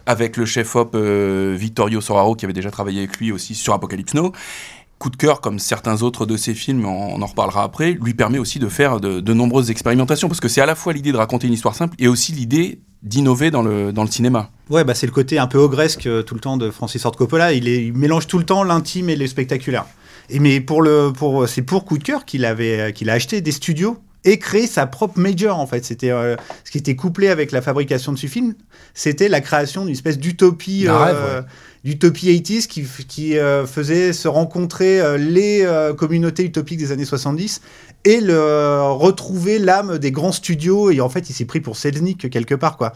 avec 0.06 0.36
le 0.36 0.44
chef 0.44 0.74
op 0.74 0.96
euh, 0.96 1.54
Vittorio 1.56 2.00
Soraro, 2.00 2.34
qui 2.34 2.46
avait 2.46 2.52
déjà 2.52 2.72
travaillé 2.72 2.98
avec 2.98 3.16
lui 3.18 3.30
aussi 3.30 3.54
sur 3.54 3.74
Apocalypse 3.74 4.14
Now. 4.14 4.32
Coup 5.02 5.10
de 5.10 5.16
cœur, 5.16 5.40
comme 5.40 5.58
certains 5.58 6.04
autres 6.04 6.26
de 6.26 6.36
ses 6.36 6.54
films, 6.54 6.86
on, 6.86 7.20
en 7.20 7.26
reparlera 7.26 7.64
après, 7.64 7.98
lui 8.00 8.14
permet 8.14 8.38
aussi 8.38 8.60
de 8.60 8.68
faire 8.68 9.00
de, 9.00 9.32
nombreuses 9.32 9.68
expérimentations, 9.68 10.28
parce 10.28 10.38
que 10.38 10.46
c'est 10.46 10.60
à 10.60 10.66
la 10.66 10.76
fois 10.76 10.92
l'idée 10.92 11.10
de 11.10 11.16
raconter 11.16 11.48
une 11.48 11.54
histoire 11.54 11.74
simple 11.74 11.96
et 11.98 12.06
aussi 12.06 12.30
l'idée 12.30 12.78
d'innover 13.02 13.50
dans 13.50 13.62
le, 13.62 13.92
dans 13.92 14.04
le 14.04 14.08
cinéma. 14.08 14.50
Ouais, 14.70 14.84
bah 14.84 14.94
c'est 14.94 15.06
le 15.06 15.12
côté 15.12 15.40
un 15.40 15.48
peu 15.48 15.58
ogresque 15.58 16.06
euh, 16.06 16.22
tout 16.22 16.34
le 16.34 16.40
temps 16.40 16.56
de 16.56 16.70
Francis 16.70 17.02
Ford 17.02 17.16
Coppola. 17.16 17.52
Il, 17.52 17.66
il 17.66 17.92
mélange 17.94 18.28
tout 18.28 18.38
le 18.38 18.44
temps 18.44 18.62
l'intime 18.62 19.10
et 19.10 19.16
le 19.16 19.26
spectaculaire. 19.26 19.86
Et 20.30 20.38
mais 20.38 20.60
pour 20.60 20.82
le, 20.82 21.10
pour, 21.12 21.48
c'est 21.48 21.62
pour 21.62 21.84
coup 21.84 21.98
de 21.98 22.04
cœur 22.04 22.24
qu'il 22.24 22.44
avait, 22.44 22.78
euh, 22.78 22.90
qu'il 22.92 23.10
a 23.10 23.14
acheté 23.14 23.40
des 23.40 23.50
studios 23.50 23.98
et 24.24 24.38
créé 24.38 24.66
sa 24.66 24.86
propre 24.86 25.18
major 25.18 25.58
en 25.58 25.66
fait. 25.66 25.84
C'était 25.84 26.10
euh, 26.10 26.36
ce 26.64 26.70
qui 26.70 26.78
était 26.78 26.96
couplé 26.96 27.28
avec 27.28 27.52
la 27.52 27.62
fabrication 27.62 28.12
de 28.12 28.18
ce 28.18 28.26
film, 28.26 28.54
c'était 28.94 29.28
la 29.28 29.40
création 29.40 29.84
d'une 29.84 29.94
espèce 29.94 30.18
d'utopie, 30.18 30.86
euh, 30.88 31.42
d'utopie 31.84 32.28
80s 32.28 32.66
qui, 32.66 32.84
qui 33.08 33.38
euh, 33.38 33.66
faisait 33.66 34.12
se 34.12 34.28
rencontrer 34.28 35.00
euh, 35.00 35.16
les 35.16 35.62
euh, 35.62 35.94
communautés 35.94 36.44
utopiques 36.44 36.78
des 36.78 36.92
années 36.92 37.04
70 37.04 37.60
et 38.04 38.20
le, 38.20 38.82
retrouver 38.90 39.58
l'âme 39.58 39.98
des 39.98 40.10
grands 40.12 40.32
studios. 40.32 40.90
Et 40.90 41.00
en 41.00 41.08
fait, 41.08 41.30
il 41.30 41.32
s'est 41.32 41.44
pris 41.44 41.60
pour 41.60 41.76
Selznick 41.76 42.28
quelque 42.30 42.54
part 42.54 42.76
quoi. 42.76 42.92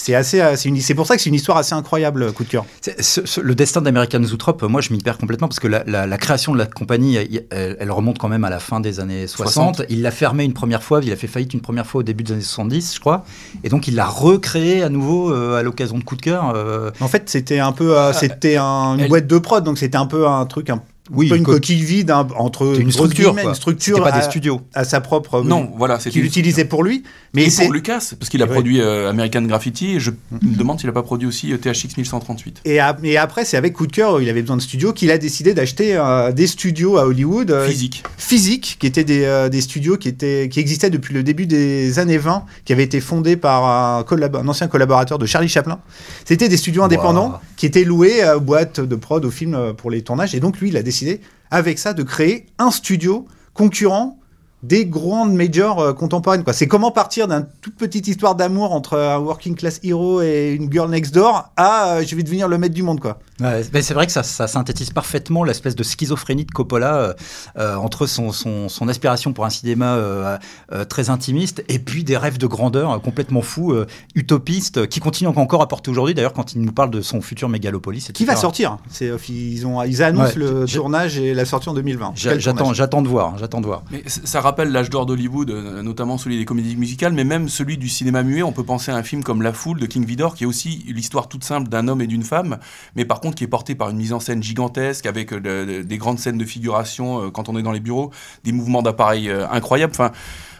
C'est 0.00 0.14
assez, 0.14 0.40
euh, 0.40 0.54
c'est 0.54 0.94
pour 0.94 1.08
ça 1.08 1.16
que 1.16 1.22
c'est 1.22 1.28
une 1.28 1.34
histoire 1.34 1.58
assez 1.58 1.74
incroyable, 1.74 2.32
coup 2.32 2.44
de 2.44 2.48
cœur. 2.48 2.64
C'est- 2.80 3.02
ce- 3.02 3.26
ce- 3.26 3.40
le 3.40 3.56
destin 3.56 3.80
d'American 3.82 4.22
Zootrope, 4.22 4.62
moi 4.62 4.80
je 4.80 4.92
m'y 4.92 5.00
perds 5.00 5.18
complètement 5.18 5.48
parce 5.48 5.58
que 5.58 5.66
la, 5.66 5.82
la- 5.88 6.06
la 6.06 6.18
création 6.18 6.52
de 6.52 6.58
la 6.58 6.66
compagnie, 6.66 7.16
elle, 7.50 7.90
remonte 7.90 8.16
quand 8.16 8.28
même 8.28 8.44
à 8.44 8.50
la 8.50 8.60
fin 8.60 8.78
des 8.78 9.00
années 9.00 9.26
60. 9.26 9.76
60. 9.78 9.82
Il 9.90 10.02
l'a 10.02 10.12
fermée 10.12 10.44
une 10.44 10.52
première 10.52 10.84
fois, 10.84 11.00
il 11.02 11.10
a 11.10 11.16
fait 11.16 11.26
faillite 11.26 11.52
une 11.52 11.60
première 11.62 11.84
fois 11.84 11.98
au 12.00 12.04
début 12.04 12.22
des 12.22 12.32
années 12.34 12.42
70, 12.42 12.94
je 12.94 13.00
crois. 13.00 13.24
Et 13.64 13.68
donc 13.70 13.88
il 13.88 13.96
l'a 13.96 14.06
recréé 14.06 14.84
à 14.84 14.88
nouveau 14.88 15.32
euh, 15.32 15.58
à 15.58 15.64
l'occasion 15.64 15.98
de 15.98 16.04
coup 16.04 16.14
de 16.14 16.22
cœur. 16.22 16.52
euh, 16.54 16.92
En 17.00 17.08
fait, 17.08 17.28
c'était 17.28 17.58
un 17.58 17.72
peu, 17.72 17.98
euh, 17.98 18.12
c'était 18.12 18.56
un- 18.56 18.94
une 18.94 19.00
elle- 19.00 19.08
boîte 19.08 19.26
de 19.26 19.38
prod, 19.38 19.64
donc 19.64 19.78
c'était 19.78 19.98
un 19.98 20.06
peu 20.06 20.28
un 20.28 20.46
truc, 20.46 20.70
un 20.70 20.80
Oui, 21.10 21.28
peu 21.28 21.36
une 21.36 21.42
co- 21.42 21.52
coquille 21.52 21.82
vide 21.82 22.10
hein, 22.10 22.26
entre 22.36 22.78
une 22.80 22.90
structure, 22.92 23.32
quoi. 23.34 23.42
une 23.42 23.54
structure 23.54 24.02
pas 24.02 24.10
à, 24.10 24.18
des 24.18 24.24
studios. 24.24 24.60
à 24.74 24.84
sa 24.84 25.00
propre. 25.00 25.42
Non, 25.42 25.70
voilà, 25.76 25.98
c'est 26.00 26.10
qu'il 26.10 26.24
utilisait 26.24 26.64
pour 26.64 26.82
lui, 26.84 27.02
mais 27.34 27.44
et 27.44 27.50
c'est 27.50 27.64
pour 27.64 27.72
Lucas, 27.72 28.12
parce 28.18 28.28
qu'il 28.28 28.42
a 28.42 28.46
Ouais. 28.46 28.52
produit 28.52 28.80
euh, 28.80 29.08
American 29.10 29.42
Graffiti, 29.42 29.96
et 29.96 30.00
je 30.00 30.10
me 30.10 30.56
demande 30.56 30.78
s'il 30.80 30.88
n'a 30.88 30.92
pas 30.92 31.02
produit 31.02 31.26
aussi 31.28 31.52
euh, 31.52 31.56
THX 31.58 31.96
1138. 31.96 32.62
et, 32.64 32.80
a- 32.80 32.96
et 33.02 33.16
après, 33.16 33.44
c'est 33.44 33.56
avec 33.56 33.72
coup 33.74 33.86
de 33.86 33.92
cœur, 33.92 34.20
il 34.20 34.28
avait 34.28 34.42
besoin 34.42 34.56
de 34.56 34.62
studios, 34.62 34.92
qu'il 34.92 35.10
a 35.10 35.18
décidé 35.18 35.54
d'acheter 35.54 35.96
euh, 35.96 36.32
des 36.32 36.46
studios 36.46 36.96
à 36.98 37.06
Hollywood 37.06 37.50
euh, 37.50 37.66
Physique. 37.68 38.02
physiques, 38.16 38.76
qui 38.78 38.86
étaient 38.86 39.04
des, 39.04 39.24
euh, 39.24 39.48
des 39.48 39.60
studios 39.60 39.96
qui 39.96 40.08
étaient 40.08 40.48
qui 40.50 40.60
existaient 40.60 40.90
depuis 40.90 41.14
le 41.14 41.22
début 41.22 41.46
des 41.46 41.98
années 41.98 42.18
20, 42.18 42.44
qui 42.64 42.72
avaient 42.72 42.84
été 42.84 43.00
fondés 43.00 43.36
par 43.36 43.64
un, 43.66 44.02
collab- 44.02 44.36
un 44.36 44.48
ancien 44.48 44.68
collaborateur 44.68 45.18
de 45.18 45.26
Charlie 45.26 45.48
Chaplin. 45.48 45.78
C'était 46.24 46.48
des 46.48 46.56
studios 46.56 46.82
indépendants 46.82 47.28
Wow. 47.28 47.38
Qui 47.58 47.66
étaient 47.66 47.84
loués 47.84 48.24
euh, 48.24 48.38
aux 48.38 48.40
boîtes 48.40 48.80
de 48.80 48.96
prod, 48.96 49.22
aux 49.22 49.30
films 49.30 49.54
euh, 49.54 49.72
pour 49.74 49.90
les 49.90 50.00
tournages. 50.00 50.34
Et 50.34 50.40
donc 50.40 50.58
lui, 50.58 50.70
il 50.70 50.76
a 50.78 50.82
décidé 50.82 51.20
avec 51.50 51.78
ça 51.78 51.92
de 51.92 52.02
créer 52.02 52.46
un 52.58 52.70
studio 52.70 53.26
concurrent 53.52 54.18
des 54.62 54.86
grandes 54.86 55.34
majors 55.34 55.80
euh, 55.80 55.92
contemporaines. 55.92 56.44
quoi. 56.44 56.52
C'est 56.52 56.66
comment 56.66 56.90
partir 56.90 57.28
d'une 57.28 57.46
toute 57.60 57.76
petite 57.76 58.08
histoire 58.08 58.34
d'amour 58.34 58.72
entre 58.72 58.98
un 58.98 59.18
working 59.18 59.54
class 59.54 59.80
hero 59.84 60.20
et 60.22 60.52
une 60.52 60.70
girl 60.72 60.90
next 60.90 61.14
door 61.14 61.52
à 61.56 61.96
euh, 61.96 62.04
je 62.04 62.16
vais 62.16 62.22
devenir 62.22 62.48
le 62.48 62.58
maître 62.58 62.74
du 62.74 62.82
monde 62.82 63.00
quoi. 63.00 63.18
Ouais, 63.40 63.62
mais 63.72 63.82
c'est 63.82 63.94
vrai 63.94 64.06
que 64.06 64.12
ça, 64.12 64.22
ça 64.22 64.48
synthétise 64.48 64.90
parfaitement 64.90 65.44
l'espèce 65.44 65.76
de 65.76 65.82
schizophrénie 65.82 66.44
de 66.44 66.50
Coppola 66.50 66.96
euh, 66.96 67.14
euh, 67.58 67.76
entre 67.76 68.06
son, 68.06 68.32
son, 68.32 68.68
son 68.68 68.88
aspiration 68.88 69.32
pour 69.32 69.44
un 69.44 69.50
cinéma 69.50 69.94
euh, 69.94 70.36
euh, 70.72 70.84
très 70.84 71.08
intimiste 71.10 71.62
et 71.68 71.78
puis 71.78 72.02
des 72.04 72.16
rêves 72.16 72.38
de 72.38 72.46
grandeur 72.46 72.90
euh, 72.92 72.98
complètement 72.98 73.42
fous, 73.42 73.72
euh, 73.72 73.86
utopistes, 74.14 74.78
euh, 74.78 74.86
qui 74.86 75.00
continuent 75.00 75.28
encore 75.36 75.62
à 75.62 75.68
porter 75.68 75.90
aujourd'hui. 75.90 76.14
D'ailleurs, 76.14 76.32
quand 76.32 76.52
il 76.54 76.60
nous 76.62 76.72
parle 76.72 76.90
de 76.90 77.00
son 77.00 77.20
futur 77.20 77.48
mégalopolis, 77.48 78.04
Qui 78.06 78.10
etc. 78.22 78.24
va 78.26 78.36
sortir? 78.36 78.78
C'est 78.90 79.08
euh, 79.08 79.16
ils 79.28 79.66
ont 79.66 79.82
ils 79.82 80.02
annoncent 80.02 80.28
Ouais, 80.28 80.32
le 80.36 80.64
tournage 80.66 81.18
et 81.18 81.34
la 81.34 81.44
sortie 81.44 81.68
en 81.68 81.74
2020. 81.74 82.12
J'a- 82.16 82.30
Quel 82.32 82.40
J'attends, 82.40 82.72
j'attends 82.74 83.02
de 83.02 83.08
voir, 83.08 83.38
j'attends 83.38 83.60
de 83.60 83.66
voir. 83.66 83.82
Mais 83.92 84.02
ça 84.06 84.40
rappelle 84.40 84.70
l'âge 84.72 84.90
d'or 84.90 85.06
d'Hollywood, 85.06 85.50
euh, 85.50 85.82
notamment 85.82 86.18
celui 86.18 86.38
des 86.38 86.44
comédies 86.44 86.76
musicales, 86.76 87.12
mais 87.12 87.24
même 87.24 87.48
celui 87.48 87.78
du 87.78 87.88
cinéma 87.88 88.22
muet. 88.22 88.42
On 88.42 88.52
peut 88.52 88.64
penser 88.64 88.90
à 88.90 88.96
un 88.96 89.02
film 89.02 89.22
comme 89.22 89.42
La 89.42 89.52
Foule 89.52 89.78
de 89.78 89.86
King 89.86 90.04
Vidor, 90.04 90.34
qui 90.34 90.44
est 90.44 90.46
aussi 90.46 90.84
l'histoire 90.88 91.28
toute 91.28 91.44
simple 91.44 91.68
d'un 91.68 91.86
homme 91.88 92.00
et 92.00 92.06
d'une 92.06 92.22
femme, 92.24 92.58
mais 92.96 93.04
par 93.04 93.20
contre 93.20 93.27
contre, 93.28 93.36
qui 93.38 93.44
est 93.44 93.48
porté 93.48 93.74
par 93.74 93.90
une 93.90 93.96
mise 93.96 94.12
en 94.12 94.20
scène 94.20 94.42
gigantesque, 94.42 95.06
avec 95.06 95.32
euh, 95.32 95.40
de- 95.40 95.64
de- 95.78 95.82
des 95.82 95.98
grandes 95.98 96.18
scènes 96.18 96.38
de 96.38 96.44
figuration 96.44 97.22
euh, 97.24 97.30
quand 97.30 97.48
on 97.48 97.56
est 97.58 97.62
dans 97.62 97.72
les 97.72 97.80
bureaux, 97.80 98.10
des 98.44 98.52
mouvements 98.52 98.82
d'appareil 98.82 99.28
euh, 99.30 99.46
incroyables. 99.50 99.92
Enfin, 99.94 100.10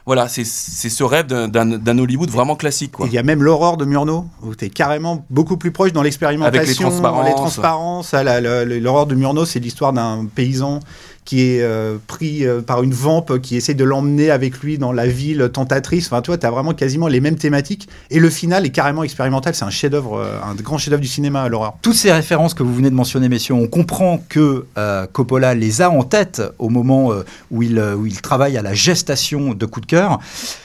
voilà, 0.06 0.26
c'est 0.26 0.44
ce 0.44 1.04
rêve 1.04 1.26
d'un- 1.26 1.98
Hollywood 1.98 2.30
vraiment 2.30 2.56
classique. 2.56 2.92
Il 3.04 3.12
y 3.12 3.18
a 3.18 3.22
même 3.22 3.42
l'aurore 3.42 3.76
de 3.76 3.84
Murnau, 3.84 4.24
où 4.42 4.54
tu 4.54 4.64
es 4.64 4.70
carrément 4.70 5.26
beaucoup 5.28 5.58
plus 5.58 5.70
proche 5.70 5.92
dans 5.92 6.02
l'expérimentation. 6.02 6.62
Avec 6.62 6.68
les 6.68 6.82
transparences. 6.82 7.26
les 7.26 7.34
transparences. 7.34 8.14
Ah, 8.14 8.22
la- 8.24 8.40
la- 8.40 8.64
L'aurore 8.64 9.06
de 9.06 9.14
Murnau, 9.14 9.44
c'est 9.44 9.60
l'histoire 9.60 9.92
d'un 9.92 10.24
paysan 10.34 10.80
qui 11.28 11.42
est 11.42 11.60
euh, 11.60 11.98
pris 12.06 12.46
euh, 12.46 12.62
par 12.62 12.82
une 12.82 12.94
vampe 12.94 13.38
qui 13.40 13.56
essaie 13.56 13.74
de 13.74 13.84
l'emmener 13.84 14.30
avec 14.30 14.60
lui 14.60 14.78
dans 14.78 14.92
la 14.92 15.06
ville 15.06 15.50
tentatrice. 15.52 16.06
Enfin, 16.06 16.22
tu 16.22 16.30
vois, 16.30 16.38
tu 16.38 16.46
as 16.46 16.50
vraiment 16.50 16.72
quasiment 16.72 17.06
les 17.06 17.20
mêmes 17.20 17.36
thématiques. 17.36 17.86
Et 18.10 18.18
le 18.18 18.30
final 18.30 18.64
est 18.64 18.70
carrément 18.70 19.02
expérimental. 19.04 19.54
C'est 19.54 19.66
un 19.66 19.70
chef-d'œuvre, 19.70 20.20
euh, 20.20 20.40
un 20.42 20.54
grand 20.54 20.78
chef-d'œuvre 20.78 21.02
du 21.02 21.08
cinéma, 21.08 21.46
l'horreur. 21.50 21.76
Toutes 21.82 21.96
ces 21.96 22.10
références 22.10 22.54
que 22.54 22.62
vous 22.62 22.74
venez 22.74 22.88
de 22.88 22.94
mentionner, 22.94 23.28
messieurs, 23.28 23.52
on 23.52 23.66
comprend 23.66 24.22
que 24.30 24.64
Coppola 25.12 25.54
les 25.54 25.82
a 25.82 25.90
en 25.90 26.02
tête 26.02 26.40
au 26.58 26.70
moment 26.70 27.12
où, 27.50 27.62
il, 27.62 27.78
où 27.78 28.06
il 28.06 28.20
travaille 28.22 28.56
à 28.56 28.62
la 28.62 28.72
gestation 28.72 29.52
de 29.52 29.66
Coup 29.66 29.82
de 29.82 29.86
cœur. 29.86 30.18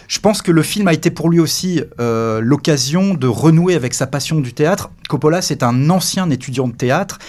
Je 0.07 0.19
pense 0.19 0.41
que 0.41 0.51
le 0.51 0.61
film 0.61 0.87
a 0.87 0.93
été 0.93 1.11
pour 1.11 1.29
lui 1.29 1.39
aussi 1.39 1.81
l'occasion 1.99 3.15
de 3.15 3.27
renouer 3.27 3.75
avec 3.75 3.93
sa 3.93 4.07
passion 4.07 4.39
du 4.39 4.53
théâtre. 4.53 4.91
Coppola, 5.09 5.41
c'est 5.41 5.63
un 5.63 5.89
ancien 5.89 6.29
étudiant 6.29 6.67
de 6.67 6.73
théâtre. 6.73 7.19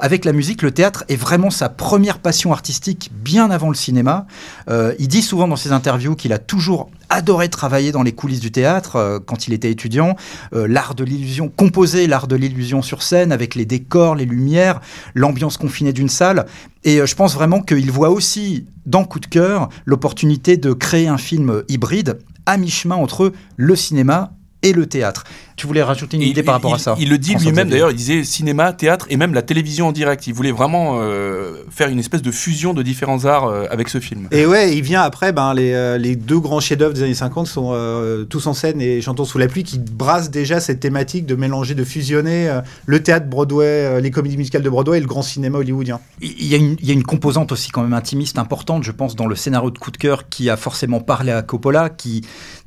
Avec 0.00 0.24
la 0.24 0.32
musique, 0.32 0.62
le 0.62 0.72
théâtre 0.72 1.04
est 1.08 1.16
vraiment 1.16 1.50
sa 1.50 1.68
première 1.68 2.18
passion 2.18 2.52
artistique 2.52 2.81
bien 3.10 3.50
avant 3.50 3.68
le 3.68 3.74
cinéma. 3.74 4.26
Euh, 4.68 4.94
il 4.98 5.08
dit 5.08 5.22
souvent 5.22 5.48
dans 5.48 5.56
ses 5.56 5.72
interviews 5.72 6.14
qu'il 6.14 6.32
a 6.32 6.38
toujours 6.38 6.90
adoré 7.08 7.48
travailler 7.48 7.92
dans 7.92 8.02
les 8.02 8.12
coulisses 8.12 8.40
du 8.40 8.50
théâtre 8.50 8.96
euh, 8.96 9.18
quand 9.24 9.46
il 9.46 9.52
était 9.52 9.70
étudiant. 9.70 10.16
Euh, 10.54 10.66
l'art 10.66 10.94
de 10.94 11.04
l'illusion, 11.04 11.48
composer 11.48 12.06
l'art 12.06 12.26
de 12.26 12.36
l'illusion 12.36 12.82
sur 12.82 13.02
scène 13.02 13.32
avec 13.32 13.54
les 13.54 13.66
décors, 13.66 14.14
les 14.14 14.24
lumières, 14.24 14.80
l'ambiance 15.14 15.56
confinée 15.56 15.92
d'une 15.92 16.08
salle. 16.08 16.46
Et 16.84 17.06
je 17.06 17.14
pense 17.14 17.34
vraiment 17.34 17.60
qu'il 17.60 17.90
voit 17.92 18.10
aussi 18.10 18.66
dans 18.86 19.04
Coup 19.04 19.20
de 19.20 19.26
cœur 19.26 19.68
l'opportunité 19.84 20.56
de 20.56 20.72
créer 20.72 21.06
un 21.06 21.18
film 21.18 21.62
hybride 21.68 22.18
à 22.46 22.56
mi-chemin 22.56 22.96
entre 22.96 23.32
le 23.56 23.76
cinéma 23.76 24.32
et 24.62 24.72
le 24.72 24.86
théâtre. 24.86 25.24
Tu 25.56 25.66
voulais 25.66 25.82
rajouter 25.82 26.16
une 26.16 26.22
Et 26.22 26.28
idée 26.28 26.42
par 26.42 26.54
rapport 26.54 26.72
il- 26.72 26.74
à 26.76 26.78
ça 26.78 26.96
Il 26.98 27.10
le 27.10 27.18
dit 27.18 27.34
lui-même 27.34 27.68
d'ailleurs, 27.68 27.90
il 27.90 27.96
disait 27.96 28.24
cinéma, 28.24 28.72
théâtre 28.72 29.06
et 29.10 29.16
même 29.16 29.34
la 29.34 29.42
télévision 29.42 29.88
en 29.88 29.92
direct. 29.92 30.26
Il 30.26 30.34
voulait 30.34 30.50
vraiment 30.50 30.98
euh, 31.00 31.62
faire 31.70 31.88
une 31.88 31.98
espèce 31.98 32.22
de 32.22 32.30
fusion 32.30 32.72
de 32.74 32.82
différents 32.82 33.24
arts 33.26 33.44
euh, 33.46 33.66
avec 33.70 33.88
ce 33.88 34.00
film. 34.00 34.28
Et 34.30 34.46
ouais, 34.46 34.74
il 34.76 34.82
vient 34.82 35.02
après, 35.02 35.32
ben, 35.32 35.52
les, 35.54 35.72
euh, 35.72 35.98
les 35.98 36.16
deux 36.16 36.38
grands 36.40 36.58
chefs-d'œuvre 36.60 36.94
des 36.94 37.02
années 37.02 37.14
50 37.14 37.46
sont 37.46 37.70
euh, 37.74 38.24
Tous 38.24 38.46
en 38.46 38.54
scène 38.54 38.80
et 38.80 39.00
Chantons 39.02 39.24
sous 39.24 39.38
la 39.38 39.46
pluie 39.46 39.62
qui 39.62 39.78
brassent 39.78 40.30
déjà 40.30 40.58
cette 40.58 40.80
thématique 40.80 41.26
de 41.26 41.34
mélanger, 41.34 41.74
de 41.74 41.84
fusionner 41.84 42.48
euh, 42.48 42.60
le 42.86 43.02
théâtre 43.02 43.26
Broadway, 43.26 43.64
euh, 43.66 44.00
les 44.00 44.10
comédies 44.10 44.38
musicales 44.38 44.62
de 44.62 44.70
Broadway 44.70 44.98
et 44.98 45.00
le 45.00 45.06
grand 45.06 45.22
cinéma 45.22 45.58
hollywoodien. 45.58 46.00
Il 46.22 46.46
y, 46.46 46.54
a 46.54 46.58
une, 46.58 46.76
il 46.80 46.86
y 46.86 46.90
a 46.90 46.94
une 46.94 47.04
composante 47.04 47.52
aussi 47.52 47.70
quand 47.70 47.82
même 47.82 47.92
intimiste 47.94 48.38
importante, 48.38 48.82
je 48.84 48.92
pense, 48.92 49.16
dans 49.16 49.26
le 49.26 49.36
scénario 49.36 49.70
de 49.70 49.78
Coup 49.78 49.90
de 49.90 49.96
cœur 49.98 50.28
qui 50.28 50.48
a 50.48 50.56
forcément 50.56 51.00
parlé 51.00 51.30
à 51.32 51.42
Coppola, 51.42 51.90
qui 51.90 52.22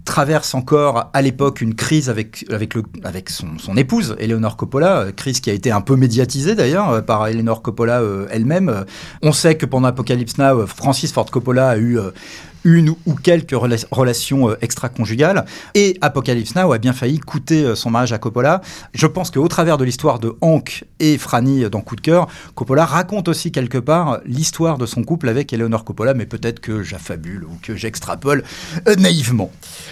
traverse 0.06 0.54
encore 0.54 1.10
à 1.14 1.22
l'époque 1.22 1.62
une 1.62 1.76
crise 1.76 2.10
avec, 2.10 2.46
avec, 2.50 2.76
le, 2.76 2.84
avec 3.04 3.30
son, 3.30 3.58
son 3.58 3.76
épouse, 3.76 4.16
Eleanor 4.20 4.56
Coppola, 4.56 5.00
euh, 5.00 5.12
crise 5.12 5.40
qui 5.40 5.50
a 5.50 5.54
été 5.54 5.72
un 5.72 5.82
peu 5.82 5.96
médiatisée 5.96 6.56
d'ailleurs 6.56 6.90
euh, 6.92 7.02
par 7.02 7.28
Eleanor 7.28 7.62
Coppola 7.62 8.02
euh, 8.02 8.28
elle-même. 8.30 8.86
On 9.22 9.34
sait 9.34 9.56
que 9.56 9.66
pendant 9.66 9.88
Apocalypse 9.88 10.38
Now, 10.38 10.68
Francis 10.68 11.12
Ford 11.12 11.30
Coppola 11.30 11.70
a 11.70 11.78
eu... 11.78 12.00
euh, 12.65 12.69
une 12.75 12.89
ou 12.89 13.13
quelques 13.13 13.53
rela- 13.53 13.86
relations 13.91 14.50
euh, 14.50 14.57
extra-conjugales. 14.62 15.45
Et 15.74 15.98
Apocalypse 16.01 16.55
Now 16.55 16.74
a 16.74 16.77
bien 16.77 16.93
failli 16.93 17.19
coûter 17.19 17.63
euh, 17.63 17.75
son 17.75 17.89
mariage 17.89 18.13
à 18.13 18.17
Coppola. 18.17 18.62
Je 18.93 19.07
pense 19.07 19.31
qu'au 19.31 19.48
travers 19.48 19.77
de 19.77 19.86
l'histoire 19.86 20.19
de 20.19 20.36
Hank 20.41 20.84
et 21.00 21.17
Franny 21.17 21.69
dans 21.69 21.81
Coup 21.81 21.95
de 21.95 22.01
cœur, 22.01 22.27
Coppola 22.55 22.86
raconte 22.86 23.27
aussi 23.27 23.51
quelque 23.51 23.77
part 23.77 24.19
l'histoire 24.25 24.77
de 24.77 24.86
son 24.86 25.03
couple 25.03 25.29
avec 25.29 25.53
Eleanor 25.53 25.84
Coppola, 25.86 26.13
mais 26.13 26.25
peut-être 26.25 26.60
que 26.60 26.84
j'affabule 26.84 27.43
ou 27.43 27.57
que 27.62 27.75
j'extrapole 27.75 28.43
euh, 28.88 28.95
naïvement. 28.95 29.51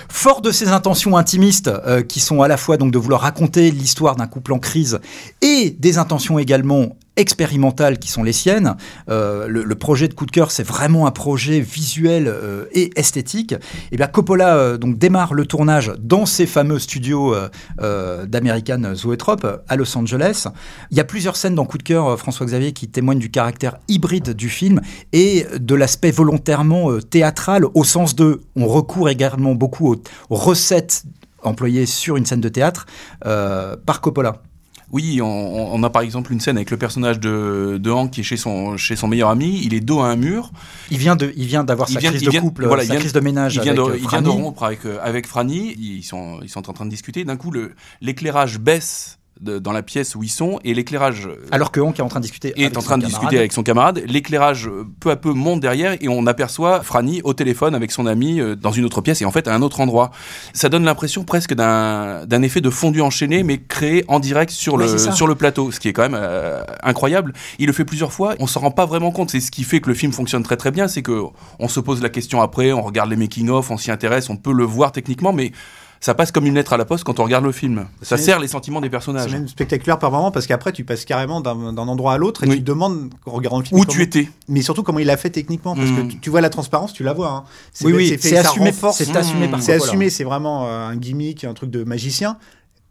Fort 0.09 0.41
de 0.41 0.51
ses 0.51 0.69
intentions 0.69 1.17
intimistes, 1.17 1.67
euh, 1.67 2.01
qui 2.01 2.19
sont 2.19 2.41
à 2.41 2.47
la 2.47 2.57
fois 2.57 2.77
donc 2.77 2.91
de 2.91 2.97
vouloir 2.97 3.21
raconter 3.21 3.71
l'histoire 3.71 4.15
d'un 4.15 4.27
couple 4.27 4.53
en 4.53 4.59
crise 4.59 4.99
et 5.41 5.75
des 5.79 5.97
intentions 5.97 6.39
également 6.39 6.97
expérimentales 7.15 7.99
qui 7.99 8.09
sont 8.09 8.23
les 8.23 8.33
siennes. 8.33 8.75
Euh, 9.09 9.47
le, 9.47 9.75
projet 9.75 10.07
de 10.07 10.13
coup 10.13 10.25
de 10.25 10.31
cœur, 10.31 10.51
c'est 10.51 10.63
vraiment 10.63 11.07
un 11.07 11.11
projet 11.11 11.59
visuel 11.59 12.27
euh, 12.27 12.65
et 12.71 12.91
esthétique. 12.95 13.53
Et 13.91 13.97
bien 13.97 14.07
Coppola 14.07 14.55
euh, 14.55 14.77
donc 14.77 14.97
démarre 14.97 15.33
le 15.33 15.45
tournage 15.45 15.91
dans 15.99 16.25
ses 16.25 16.45
fameux 16.45 16.79
studios 16.79 17.35
d'American 17.77 18.95
Zoetrope 18.95 19.63
à 19.67 19.75
Los 19.75 19.97
Angeles. 19.97 20.47
Il 20.91 20.97
y 20.97 20.99
a 20.99 21.03
plusieurs 21.03 21.35
scènes 21.35 21.55
dans 21.55 21.65
Coup 21.65 21.77
de 21.77 21.83
cœur, 21.83 22.07
euh, 22.07 22.17
François 22.17 22.45
Xavier, 22.45 22.73
qui 22.73 22.87
témoignent 22.87 23.19
du 23.19 23.31
caractère 23.31 23.77
hybride 23.87 24.31
du 24.31 24.49
film 24.49 24.81
et 25.11 25.45
de 25.57 25.75
l'aspect 25.75 26.11
volontairement 26.11 26.99
théâtral 26.99 27.65
au 27.73 27.83
sens 27.83 28.15
de 28.15 28.41
on 28.55 28.67
recourt 28.67 29.09
également 29.09 29.53
beaucoup 29.53 29.93
aux, 30.29 30.35
recettes 30.35 31.03
employées 31.43 31.85
sur 31.85 32.17
une 32.17 32.25
scène 32.25 32.41
de 32.41 32.49
théâtre 32.49 32.85
par 33.21 34.01
Coppola. 34.01 34.41
Oui, 34.93 35.19
on, 35.21 35.25
on 35.73 35.83
a 35.83 35.89
par 35.89 36.03
exemple 36.03 36.31
une 36.31 36.39
scène 36.39 36.55
avec 36.55 36.69
le 36.71 36.77
personnage 36.77 37.19
de, 37.19 37.77
de 37.81 37.89
Hank 37.91 38.11
qui 38.11 38.21
est 38.21 38.23
chez 38.23 38.37
son, 38.37 38.77
chez 38.77 38.95
son 38.95 39.07
meilleur 39.07 39.29
ami. 39.29 39.59
Il 39.63 39.73
est 39.73 39.79
dos 39.79 39.99
à 40.01 40.07
un 40.07 40.15
mur. 40.15 40.51
Il 40.91 40.99
vient 40.99 41.15
de, 41.15 41.33
il 41.35 41.45
vient 41.47 41.63
d'avoir 41.63 41.89
sa 41.89 41.99
vient- 41.99 42.11
crise 42.11 42.21
de 42.23 42.29
vient- 42.29 42.41
couple, 42.41 42.67
voilà, 42.67 42.83
sa 42.83 42.91
vient- 42.93 42.99
crise 42.99 43.11
de 43.13 43.19
ménage 43.19 43.55
Il 43.55 43.61
vient, 43.61 43.71
avec 43.73 43.83
de, 43.85 43.91
euh, 43.91 43.97
il 44.01 44.07
vient 44.07 44.21
de 44.21 44.29
rompre 44.29 44.63
avec, 44.63 44.85
euh, 44.85 44.99
avec 45.01 45.25
Franny. 45.27 45.75
Ils 45.79 46.03
sont, 46.03 46.39
ils 46.43 46.49
sont 46.49 46.69
en 46.69 46.73
train 46.73 46.85
de 46.85 46.91
discuter. 46.91 47.23
D'un 47.25 47.37
coup, 47.37 47.51
l'éclairage 48.01 48.59
baisse 48.59 49.17
de- 49.43 49.59
dans 49.59 49.71
la 49.71 49.83
pièce 49.83 50.15
où 50.15 50.23
ils 50.23 50.29
sont 50.29 50.59
et 50.63 50.73
l'éclairage 50.73 51.27
euh, 51.27 51.35
Alors 51.51 51.71
que 51.71 51.79
Hank 51.79 51.99
est 51.99 52.01
en 52.01 52.07
train 52.07 52.19
de 52.19 52.25
discuter. 52.25 52.49
est 52.55 52.65
avec 52.65 52.77
en 52.77 52.81
son 52.81 52.85
train 52.87 52.97
de 52.97 53.03
camarade. 53.03 53.19
discuter 53.21 53.37
avec 53.37 53.51
son 53.53 53.63
camarade. 53.63 54.03
L'éclairage 54.07 54.67
euh, 54.67 54.85
peu 54.99 55.11
à 55.11 55.15
peu 55.15 55.33
monte 55.33 55.59
derrière 55.59 55.95
et 56.01 56.07
on 56.07 56.25
aperçoit 56.27 56.81
Franny 56.81 57.21
au 57.23 57.33
téléphone 57.33 57.75
avec 57.75 57.91
son 57.91 58.05
ami 58.07 58.39
euh, 58.39 58.55
dans 58.55 58.71
une 58.71 58.85
autre 58.85 59.01
pièce 59.01 59.21
et 59.21 59.25
en 59.25 59.31
fait 59.31 59.47
à 59.47 59.53
un 59.53 59.61
autre 59.61 59.81
endroit. 59.81 60.11
Ça 60.53 60.69
donne 60.69 60.85
l'impression 60.85 61.23
presque 61.23 61.53
d'un 61.53 62.25
d'un 62.25 62.41
effet 62.41 62.61
de 62.61 62.69
fondu 62.69 63.01
enchaîné 63.01 63.43
mais 63.43 63.57
créé 63.59 64.05
en 64.07 64.19
direct 64.19 64.51
sur 64.51 64.75
Ouais, 64.75 64.87
le 64.87 64.97
sur 64.97 65.27
le 65.27 65.35
plateau, 65.35 65.71
ce 65.71 65.79
qui 65.79 65.87
est 65.89 65.93
quand 65.93 66.03
même 66.03 66.17
euh, 66.19 66.63
incroyable. 66.81 67.33
Il 67.59 67.67
le 67.67 67.73
fait 67.73 67.85
plusieurs 67.85 68.13
fois, 68.13 68.35
on 68.39 68.47
s'en 68.47 68.61
rend 68.61 68.71
pas 68.71 68.85
vraiment 68.85 69.11
compte. 69.11 69.29
C'est 69.31 69.39
ce 69.39 69.51
qui 69.51 69.63
fait 69.63 69.79
que 69.81 69.89
le 69.89 69.95
film 69.95 70.11
fonctionne 70.13 70.43
très 70.43 70.57
très 70.57 70.71
bien, 70.71 70.87
c'est 70.87 71.01
que 71.01 71.21
on 71.59 71.67
se 71.67 71.79
pose 71.79 72.01
la 72.01 72.09
question 72.09 72.41
après, 72.41 72.71
on 72.71 72.81
regarde 72.81 73.09
les 73.09 73.15
making 73.15 73.49
of, 73.49 73.69
on 73.71 73.77
s'y 73.77 73.91
intéresse, 73.91 74.29
on 74.29 74.37
peut 74.37 74.53
le 74.53 74.63
voir 74.63 74.91
techniquement, 74.91 75.33
mais 75.33 75.51
ça 76.03 76.13
passe 76.13 76.33
comme 76.33 76.45
une 76.45 76.55
lettre 76.55 76.73
à 76.73 76.77
la 76.77 76.83
poste 76.83 77.05
quand 77.05 77.21
on 77.21 77.23
regarde 77.23 77.45
le 77.45 77.53
film. 77.53 77.85
Ça 78.01 78.17
C'est- 78.17 78.25
sert 78.25 78.39
les 78.39 78.49
sentiments 78.49 78.81
des 78.81 78.87
C'est 78.87 78.91
personnages. 78.91 79.31
même 79.31 79.47
spectaculaire 79.47 79.97
par 79.99 80.11
moment 80.11 80.31
parce 80.31 80.47
qu'après 80.47 80.73
tu 80.73 80.83
passes 80.83 81.05
carrément 81.05 81.39
d'un 81.39 81.77
endroit 81.77 82.11
à 82.13 82.17
l'autre 82.17 82.43
et 82.43 82.47
Oui. 82.49 82.55
tu 82.55 82.61
te 82.61 82.67
demandes 82.67 83.09
en 83.25 83.31
regardant 83.31 83.59
le 83.59 83.63
film 83.65 83.79
Où 83.79 83.83
comment- 83.85 83.93
tu 83.93 84.01
étais 84.01 84.27
mais 84.49 84.61
surtout 84.61 84.83
comment 84.83 84.99
il 84.99 85.09
a 85.09 85.15
fait 85.15 85.29
techniquement 85.29 85.75
parce 85.75 85.89
que 85.89 86.01
tu, 86.01 86.19
tu 86.19 86.29
vois 86.29 86.41
la 86.41 86.49
transparence 86.49 86.91
tu 86.91 87.03
la 87.03 87.13
vois 87.13 87.29
hein. 87.31 87.43
Oui, 87.83 87.93
oui, 87.93 88.17
c'est 88.19 88.35
assumé, 88.37 88.71
c'est 88.73 89.15
assumé 89.15 89.47
par 89.47 89.61
c'est 89.61 89.73
assumé 89.73 90.09
c'est 90.09 90.25
vraiment 90.25 90.65
euh, 90.67 90.87
un 90.89 90.97
gimmick 90.97 91.45
un 91.45 91.53
truc 91.53 91.69
de 91.69 91.85
magicien 91.85 92.37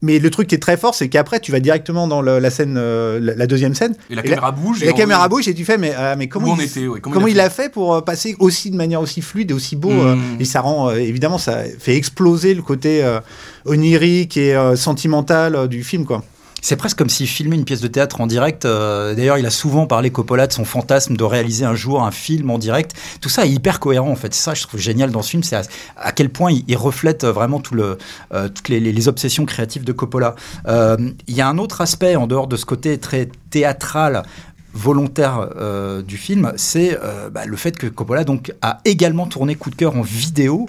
mais 0.02 0.18
le 0.18 0.30
truc 0.30 0.49
qui 0.49 0.54
est 0.54 0.59
très 0.59 0.76
fort 0.76 0.94
c'est 0.94 1.09
qu'après 1.09 1.40
tu 1.40 1.52
vas 1.52 1.61
directement 1.61 2.06
dans 2.09 2.21
le- 2.21 2.38
la 2.40 2.50
scène 2.50 2.76
euh, 2.76 3.18
la, 3.21 3.35
la 3.35 3.47
deuxième 3.47 3.75
scène 3.75 3.94
Et 4.11 4.14
la 4.14 4.23
Et 4.25 4.28
caméra 4.28 4.50
bouge. 4.52 4.82
et 4.82 4.87
la 4.87 4.92
caméra 4.92 5.28
bouge 5.28 5.47
et 5.49 5.54
tu 5.54 5.64
fais 5.64 5.78
mais, 5.78 5.94
euh, 5.97 6.14
mais 6.18 6.28
comment, 6.28 6.56
il, 6.56 6.62
était, 6.62 6.87
ouais, 6.88 7.00
comment 7.00 7.14
comment, 7.14 7.26
il 7.28 7.35
il 7.35 7.40
a 7.40 7.49
fait 7.50 7.71
pour 7.73 7.94
euh, 7.94 8.00
passer 8.00 8.35
aussi 8.40 8.71
de 8.71 8.76
manière 8.76 9.00
aussi 9.00 9.23
fluide 9.23 9.50
et 9.52 9.54
aussi 9.54 9.76
beau 9.76 9.90
euh, 9.92 10.16
Mm. 10.16 10.40
et 10.40 10.44
ça 10.44 10.61
rend 10.61 10.90
évidemment 10.90 11.38
ça 11.38 11.62
fait 11.78 11.97
exploser 11.97 12.54
le 12.54 12.62
côté 12.62 13.02
onirique 13.64 14.37
et 14.37 14.54
sentimental 14.76 15.68
du 15.68 15.82
film 15.85 16.04
quoi 16.04 16.23
C'est 16.62 16.76
presque 16.76 16.97
comme 16.97 17.11
s'il 17.11 17.26
filmait 17.26 17.57
une 17.57 17.64
pièce 17.64 17.81
de 17.81 17.88
théâtre 17.88 18.21
en 18.21 18.26
direct. 18.26 18.64
Euh, 18.64 19.14
D'ailleurs, 19.14 19.37
il 19.37 19.45
a 19.45 19.50
souvent 19.50 19.87
parlé 19.87 20.11
Coppola 20.11 20.47
de 20.47 20.52
son 20.52 20.64
fantasme 20.64 21.16
de 21.16 21.25
réaliser 21.25 21.64
un 21.64 21.75
jour 21.75 22.02
un 22.02 22.12
film 22.12 22.50
en 22.50 22.59
direct. 22.59 22.92
Tout 23.21 23.28
ça 23.28 23.45
est 23.45 23.50
hyper 23.50 23.81
cohérent 23.81 24.11
en 24.11 24.16
fait. 24.16 24.33
Ça, 24.33 24.54
je 24.54 24.62
trouve 24.62 24.81
génial 24.81 25.11
dans 25.11 25.23
ce 25.23 25.31
film, 25.31 25.42
c'est 25.42 25.57
à, 25.97 26.12
quel 26.12 26.31
point 26.31 26.52
il, 26.52 26.76
reflète 26.76 27.25
vraiment 27.25 27.61
tout 27.61 27.75
le, 27.75 27.99
euh, 28.33 28.49
toutes 28.49 28.69
les, 28.69 29.09
obsessions 29.09 29.45
créatives 29.45 29.85
de 29.85 29.92
Coppola. 29.92 30.37
Euh, 30.69 30.97
Il 31.26 31.35
y 31.35 31.40
a 31.40 31.49
un 31.49 31.59
autre 31.59 31.81
aspect 31.81 32.14
en 32.14 32.28
dehors 32.28 32.47
de 32.47 32.57
ce 32.57 32.64
côté 32.64 32.99
très 32.99 33.28
théâtral 33.50 34.23
volontaire 34.75 35.50
euh, 35.57 36.02
du 36.02 36.16
film, 36.16 36.52
c'est 36.57 36.99
euh, 37.02 37.31
bah, 37.31 37.45
le 37.47 37.57
fait 37.57 37.76
que 37.76 37.87
Coppola 37.87 38.25
donc 38.25 38.52
a 38.62 38.81
également 38.85 39.26
tourné 39.26 39.54
Coup 39.54 39.71
de 39.71 39.76
cœur 39.76 39.97
en 39.97 40.02
vidéo. 40.02 40.69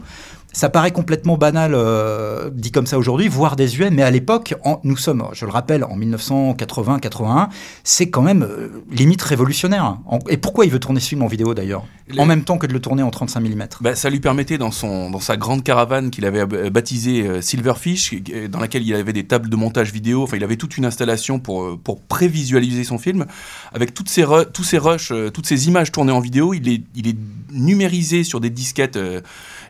Ça 0.54 0.70
paraît 0.70 0.92
complètement 0.92 1.36
banal 1.36 1.74
euh, 1.74 2.52
dit 2.54 2.72
comme 2.72 2.86
ça 2.86 3.00
aujourd'hui, 3.00 3.28
voire 3.28 3.56
désuet, 3.56 3.90
mais 3.90 4.04
à 4.04 4.12
l'époque, 4.12 4.54
nous 4.84 4.98
sommes, 4.98 5.26
je 5.34 5.46
le 5.46 5.52
rappelle, 5.52 5.84
en 5.84 5.98
1980-81, 5.98 7.50
c'est 7.84 8.12
quand 8.12 8.22
même 8.22 8.44
euh, 8.44 8.70
limite 8.92 9.24
révolutionnaire. 9.24 9.98
Et 10.30 10.38
pourquoi 10.38 10.66
il 10.66 10.72
veut 10.72 10.80
tourner 10.80 11.00
ce 11.00 11.10
film 11.10 11.24
en 11.24 11.28
vidéo 11.28 11.56
d'ailleurs? 11.56 11.84
En 12.18 12.26
même 12.26 12.44
temps 12.44 12.58
que 12.58 12.68
de 12.68 12.74
le 12.74 12.82
tourner 12.82 13.02
en 13.02 13.12
35 13.12 13.40
mm. 13.40 13.68
Bah, 13.80 13.96
ça 13.96 14.10
lui 14.10 14.20
permettait 14.20 14.58
dans, 14.58 14.72
son, 14.72 15.10
dans 15.10 15.22
sa 15.22 15.38
grande 15.38 15.64
caravane 15.64 16.12
qu'il 16.12 16.26
avait 16.26 16.42
euh, 16.42 16.70
baptisée 16.70 17.26
euh, 17.26 17.42
Silverfish, 17.42 18.14
euh, 18.34 18.48
dans 18.50 18.60
laquelle 18.60 18.86
il 18.86 18.94
avait 18.94 19.14
des 19.14 19.26
tables 19.26 19.50
de 19.50 19.56
montage 19.56 19.94
vidéo, 19.94 20.24
enfin 20.24 20.36
il 20.36 20.44
avait 20.44 20.58
toute 20.58 20.78
une 20.78 20.86
installation 20.86 21.40
pour, 21.40 21.80
pour 21.80 22.02
prévisualiser 22.02 22.84
son 22.84 22.98
film, 22.98 23.26
avec 23.74 23.94
toutes 23.94 24.10
ces 24.10 24.26
tous 24.54 24.64
ces 24.64 24.78
rushs, 24.78 25.14
toutes 25.34 25.46
ces 25.46 25.68
images 25.68 25.92
tournées 25.92 26.12
en 26.12 26.20
vidéo, 26.20 26.54
il 26.54 26.68
est, 26.68 26.82
il 26.96 27.08
est 27.08 27.18
numérisé 27.52 28.24
sur 28.24 28.40
des 28.40 28.50
disquettes, 28.50 29.00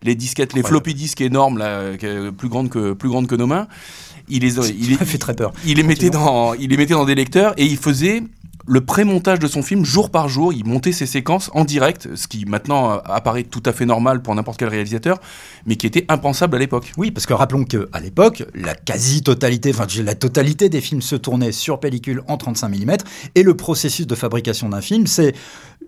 les 0.01 0.15
disquettes, 0.15 0.53
les 0.53 0.63
floppy 0.63 0.93
disques 0.93 1.21
énormes, 1.21 1.57
là, 1.57 1.91
plus, 2.37 2.49
grandes 2.49 2.69
que, 2.69 2.93
plus 2.93 3.09
grandes 3.09 3.27
que 3.27 3.35
nos 3.35 3.47
mains. 3.47 3.67
Il 4.29 4.41
les, 4.41 4.59
il 4.69 4.97
fait 4.97 5.17
très 5.17 5.35
peur. 5.35 5.53
il 5.65 5.77
les 5.77 5.83
mettait 5.83 6.09
dans, 6.09 6.53
il 6.53 6.69
les 6.69 6.77
mettait 6.77 6.93
dans 6.93 7.05
des 7.05 7.15
lecteurs 7.15 7.53
et 7.57 7.65
il 7.65 7.77
faisait 7.77 8.23
le 8.65 8.81
pré-montage 8.81 9.39
de 9.39 9.47
son 9.47 9.61
film 9.61 9.85
jour 9.85 10.09
par 10.09 10.29
jour. 10.29 10.53
Il 10.53 10.65
montait 10.65 10.91
ses 10.91 11.05
séquences 11.05 11.49
en 11.53 11.65
direct, 11.65 12.15
ce 12.15 12.27
qui 12.27 12.45
maintenant 12.45 12.93
euh, 12.93 12.97
apparaît 13.05 13.43
tout 13.43 13.63
à 13.65 13.73
fait 13.73 13.85
normal 13.85 14.21
pour 14.21 14.33
n'importe 14.35 14.57
quel 14.59 14.69
réalisateur, 14.69 15.19
mais 15.65 15.75
qui 15.75 15.87
était 15.87 16.05
impensable 16.09 16.55
à 16.55 16.59
l'époque. 16.59 16.91
Oui, 16.97 17.11
parce 17.11 17.25
que 17.25 17.33
rappelons 17.33 17.65
qu'à 17.65 17.99
l'époque, 18.01 18.43
la 18.53 18.75
quasi-totalité, 18.75 19.71
enfin 19.71 19.87
la 20.03 20.15
totalité 20.15 20.69
des 20.69 20.81
films 20.81 21.01
se 21.01 21.15
tournaient 21.15 21.51
sur 21.51 21.79
pellicule 21.79 22.21
en 22.27 22.37
35 22.37 22.69
mm, 22.69 22.97
et 23.35 23.43
le 23.43 23.55
processus 23.55 24.07
de 24.07 24.15
fabrication 24.15 24.69
d'un 24.69 24.81
film, 24.81 25.07
c'est 25.07 25.33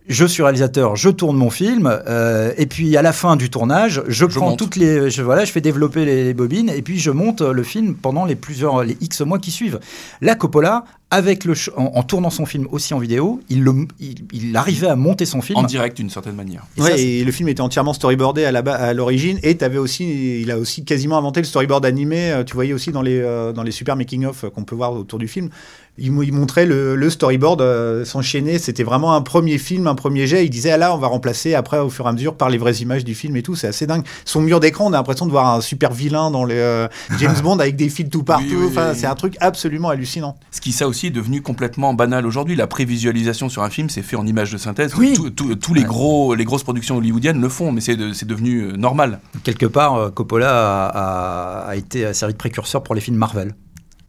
je 0.07 0.25
suis 0.25 0.43
réalisateur, 0.43 0.95
je 0.95 1.09
tourne 1.09 1.35
mon 1.35 1.49
film, 1.49 1.87
euh, 2.07 2.51
et 2.57 2.65
puis 2.67 2.95
à 2.95 3.01
la 3.01 3.11
fin 3.13 3.35
du 3.35 3.49
tournage, 3.49 4.03
je, 4.07 4.25
prends 4.25 4.49
monte. 4.51 4.59
toutes 4.59 4.75
les, 4.75 5.09
je, 5.09 5.21
voilà, 5.23 5.45
je 5.45 5.51
fais 5.51 5.61
développer 5.61 6.05
les, 6.05 6.23
les 6.23 6.33
bobines, 6.33 6.69
et 6.69 6.81
puis 6.81 6.99
je 6.99 7.11
monte 7.11 7.41
le 7.41 7.63
film 7.63 7.95
pendant 7.95 8.25
les 8.25 8.35
plusieurs, 8.35 8.83
les 8.83 8.97
X 9.01 9.21
mois 9.21 9.39
qui 9.39 9.51
suivent. 9.51 9.79
La 10.21 10.35
Coppola, 10.35 10.85
avec 11.11 11.43
le, 11.45 11.53
en, 11.77 11.85
en 11.95 12.03
tournant 12.03 12.29
son 12.29 12.45
film 12.45 12.67
aussi 12.71 12.93
en 12.93 12.99
vidéo, 12.99 13.39
il, 13.49 13.63
le- 13.63 13.87
il, 13.99 14.15
il 14.33 14.55
arrivait 14.57 14.87
à 14.87 14.95
monter 14.95 15.25
son 15.25 15.41
film 15.41 15.57
En 15.59 15.63
direct 15.63 15.97
d'une 15.97 16.09
certaine 16.09 16.35
manière. 16.35 16.65
Et 16.77 16.81
ouais, 16.81 16.89
ça, 16.91 16.97
et 16.97 17.23
le 17.23 17.31
film 17.31 17.47
était 17.49 17.61
entièrement 17.61 17.93
storyboardé 17.93 18.43
à 18.45 18.51
la 18.51 18.61
ba- 18.61 18.75
à 18.75 18.93
l'origine 18.93 19.39
et 19.43 19.55
t'avais 19.55 19.77
aussi 19.77 20.41
il 20.41 20.51
a 20.51 20.57
aussi 20.57 20.83
quasiment 20.83 21.17
inventé 21.17 21.39
le 21.39 21.45
storyboard 21.45 21.85
animé 21.85 22.31
euh, 22.31 22.43
tu 22.43 22.53
voyais 22.55 22.73
aussi 22.73 22.91
dans 22.91 23.01
les 23.03 23.19
euh, 23.21 23.53
dans 23.53 23.63
les 23.63 23.71
super 23.71 23.95
making 23.95 24.25
of 24.25 24.45
qu'on 24.53 24.63
peut 24.63 24.75
voir 24.75 24.93
autour 24.93 25.19
du 25.19 25.27
film 25.27 25.49
il, 25.97 26.11
mo- 26.11 26.23
il 26.23 26.33
montrait 26.33 26.65
le, 26.65 26.95
le 26.95 27.09
storyboard 27.09 27.61
euh, 27.61 28.03
s'enchaîner 28.05 28.59
c'était 28.59 28.83
vraiment 28.83 29.13
un 29.15 29.21
premier 29.21 29.57
film 29.57 29.87
un 29.87 29.95
premier 29.95 30.27
jet 30.27 30.45
il 30.45 30.49
disait 30.49 30.71
ah 30.71 30.77
là 30.77 30.93
on 30.93 30.97
va 30.97 31.07
remplacer 31.07 31.53
après 31.55 31.79
au 31.79 31.89
fur 31.89 32.05
et 32.05 32.09
à 32.09 32.11
mesure 32.11 32.35
par 32.35 32.49
les 32.49 32.57
vraies 32.57 32.75
images 32.75 33.05
du 33.05 33.15
film 33.15 33.35
et 33.37 33.43
tout 33.43 33.55
c'est 33.55 33.67
assez 33.67 33.87
dingue 33.87 34.03
son 34.25 34.41
mur 34.41 34.59
d'écran 34.59 34.85
on 34.87 34.93
a 34.93 34.97
l'impression 34.97 35.25
de 35.25 35.31
voir 35.31 35.53
un 35.55 35.61
super 35.61 35.93
vilain 35.93 36.31
dans 36.31 36.43
les 36.45 36.55
euh, 36.57 36.87
James 37.19 37.35
Bond 37.41 37.59
avec 37.59 37.75
des 37.75 37.89
fils 37.89 38.09
tout 38.09 38.23
partout 38.23 38.45
Oui, 38.49 38.55
oui, 38.59 38.65
enfin 38.67 38.89
oui. 38.91 38.97
c'est 38.99 39.07
un 39.07 39.15
truc 39.15 39.35
absolument 39.39 39.89
hallucinant 39.89 40.37
Ce 40.51 40.59
qui, 40.61 40.71
ça 40.71 40.87
aussi, 40.87 41.07
est 41.07 41.11
devenu 41.11 41.41
complètement 41.41 41.93
banal 41.93 42.25
aujourd'hui. 42.25 42.55
La 42.55 42.67
prévisualisation 42.67 43.49
sur 43.49 43.63
un 43.63 43.69
film, 43.69 43.89
c'est 43.89 44.01
fait 44.01 44.15
en 44.15 44.25
images 44.25 44.51
de 44.51 44.57
synthèse. 44.57 44.93
Tous 44.93 45.73
les, 45.73 45.81
Ouais. 45.81 45.87
gros, 45.87 46.35
les 46.35 46.45
grosses 46.45 46.63
productions 46.63 46.97
hollywoodiennes 46.97 47.39
le 47.41 47.49
font, 47.49 47.71
mais 47.71 47.81
c'est 47.81 47.95
de- 47.95 48.13
c'est 48.13 48.25
devenu 48.27 48.61
euh, 48.61 48.71
normal. 48.77 49.19
quelque 49.43 49.65
part, 49.65 50.13
Coppola 50.13 50.49
a, 50.49 50.87
a- 50.87 51.69
a 51.69 51.75
été 51.75 52.05
a 52.05 52.13
servi 52.13 52.33
de 52.33 52.37
précurseur 52.37 52.83
pour 52.83 52.95
les 52.95 53.01
films 53.01 53.17
Marvel. 53.17 53.53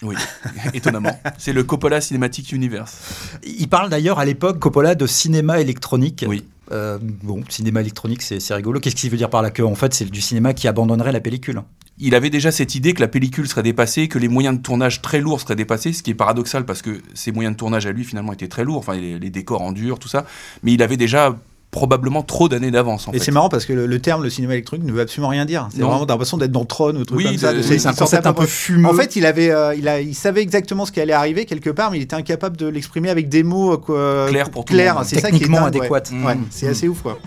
Oui, 0.03 0.15
étonnamment. 0.75 1.19
C'est 1.39 1.53
le 1.53 1.65
Coppola 1.65 2.01
Cinematic 2.01 2.53
Universe. 2.53 3.39
Il 3.45 3.69
parle 3.69 3.89
d'ailleurs 3.89 4.19
à 4.19 4.25
l'époque, 4.25 4.59
Coppola, 4.59 4.95
de 4.95 5.07
cinéma 5.07 5.61
électronique. 5.61 6.25
Oui. 6.29 6.45
Euh, 6.73 6.99
bon, 7.01 7.43
cinéma 7.49 7.81
électronique, 7.81 8.23
c'est 8.23 8.55
rigolo. 8.55 8.81
Qu'est-ce 8.81 8.97
qu'il 8.97 9.11
veut 9.11 9.17
dire 9.17 9.31
par 9.31 9.43
là 9.43 9.51
Que, 9.51 9.63
en 9.63 9.75
fait, 9.75 9.95
c'est 9.95 10.05
du 10.11 10.21
cinéma 10.21 10.53
qui 10.53 10.69
abandonnerait 10.69 11.13
la 11.13 11.21
pellicule? 11.21 11.63
il 11.99 12.15
avait 12.15 12.31
déjà 12.31 12.53
cette 12.53 12.75
idée 12.75 12.93
que 12.93 13.01
la 13.01 13.09
pellicule 13.09 13.49
serait 13.49 13.63
dépassée, 13.63 14.09
que 14.09 14.19
les 14.19 14.29
moyens 14.29 14.57
de 14.57 14.63
tournage 14.63 15.01
très 15.01 15.21
lourds 15.21 15.41
seraient 15.41 15.57
dépassés, 15.57 15.93
ce 15.93 16.03
qui 16.03 16.11
est 16.11 16.15
paradoxal 16.15 16.67
parce 16.67 16.83
que 16.83 17.01
ses 17.15 17.33
moyens 17.33 17.55
de 17.55 17.59
tournage 17.59 17.87
à 17.87 17.93
lui 17.93 18.05
finalement 18.05 18.33
étaient 18.33 18.49
très 18.49 18.65
lourds, 18.65 18.79
enfin 18.79 18.95
les, 18.95 19.19
les 19.19 19.31
décors 19.31 19.63
en 19.63 19.73
dur, 19.73 19.99
tout 19.99 20.09
ça, 20.09 20.27
mais 20.63 20.73
il 20.73 20.83
avait 20.83 20.99
déjà 20.99 21.39
probablement 21.77 22.23
trop 22.23 22.49
d'années 22.49 22.71
d'avance 22.71 23.07
et 23.13 23.19
c'est 23.19 23.33
marrant 23.33 23.51
parce 23.51 23.67
que 23.67 23.75
le, 23.75 23.85
le 23.87 23.99
terme 24.01 24.23
le 24.23 24.31
cinéma 24.31 24.55
électronique 24.55 24.87
ne 24.87 24.93
veut 24.93 25.03
absolument 25.03 25.29
rien 25.29 25.45
dire 25.45 25.69
c'est 25.71 25.83
vraiment 25.83 26.07
l'impression 26.07 26.39
d'être 26.39 26.53
dans 26.53 26.65
Tron 26.65 26.95
ou 26.97 27.05
truc 27.05 27.19
Oui, 27.19 27.25
comme 27.25 27.37
ça 27.37 27.53
oui, 27.53 27.63
C'est 27.63 27.87
un 27.87 27.93
concept 27.93 28.27
un 28.27 28.33
peu 28.33 28.47
fumeux. 28.47 28.89
En 28.89 28.95
fait, 28.95 29.17
il 29.17 29.27
avait, 29.27 29.51
euh, 29.51 29.75
il, 29.75 29.87
a, 29.89 30.01
il 30.01 30.15
savait 30.15 30.41
exactement 30.43 30.87
ce 30.87 30.93
qui 30.93 31.01
allait 31.01 31.13
arriver 31.13 31.45
quelque 31.45 31.71
part, 31.71 31.91
mais 31.91 31.99
il 31.99 32.03
était 32.03 32.17
incapable 32.17 32.57
de 32.57 32.67
l'exprimer 32.67 33.11
avec 33.11 33.29
des 33.29 33.43
mots 33.43 33.83
euh, 33.91 34.29
Clairs 34.29 34.51
pour 34.51 34.65
tout 34.65 34.73
le 34.73 34.79
clairs. 34.79 34.95
monde. 34.95 35.05
C'est 35.05 35.21
ça 35.21 35.31
qui 35.31 35.45
est 35.45 35.49
dingue, 35.49 35.77
ouais. 35.91 36.03
Mm. 36.11 36.45
c'est 36.51 36.69
assez 36.69 36.89
ouf, 36.89 37.03
quoi. 37.03 37.19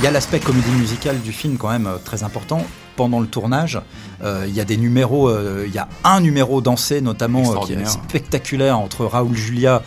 Il 0.00 0.04
y 0.04 0.06
a 0.06 0.10
l'aspect 0.10 0.40
comédie 0.40 0.70
musicale 0.72 1.18
du 1.20 1.32
film 1.32 1.56
quand 1.56 1.70
même 1.70 1.88
très 2.04 2.22
important. 2.22 2.64
Pendant 2.96 3.18
le 3.20 3.26
tournage, 3.26 3.80
il 4.22 4.54
y 4.54 4.60
a 4.60 4.64
des 4.64 4.76
numéros, 4.76 5.28
euh, 5.28 5.64
il 5.66 5.74
y 5.74 5.78
a 5.78 5.88
un 6.04 6.20
numéro 6.20 6.60
dansé 6.60 7.00
notamment 7.00 7.52
euh, 7.52 7.66
qui 7.66 7.72
est 7.72 7.84
spectaculaire 7.86 8.78
entre 8.78 9.04
Raoul 9.06 9.34
Julia 9.36 9.82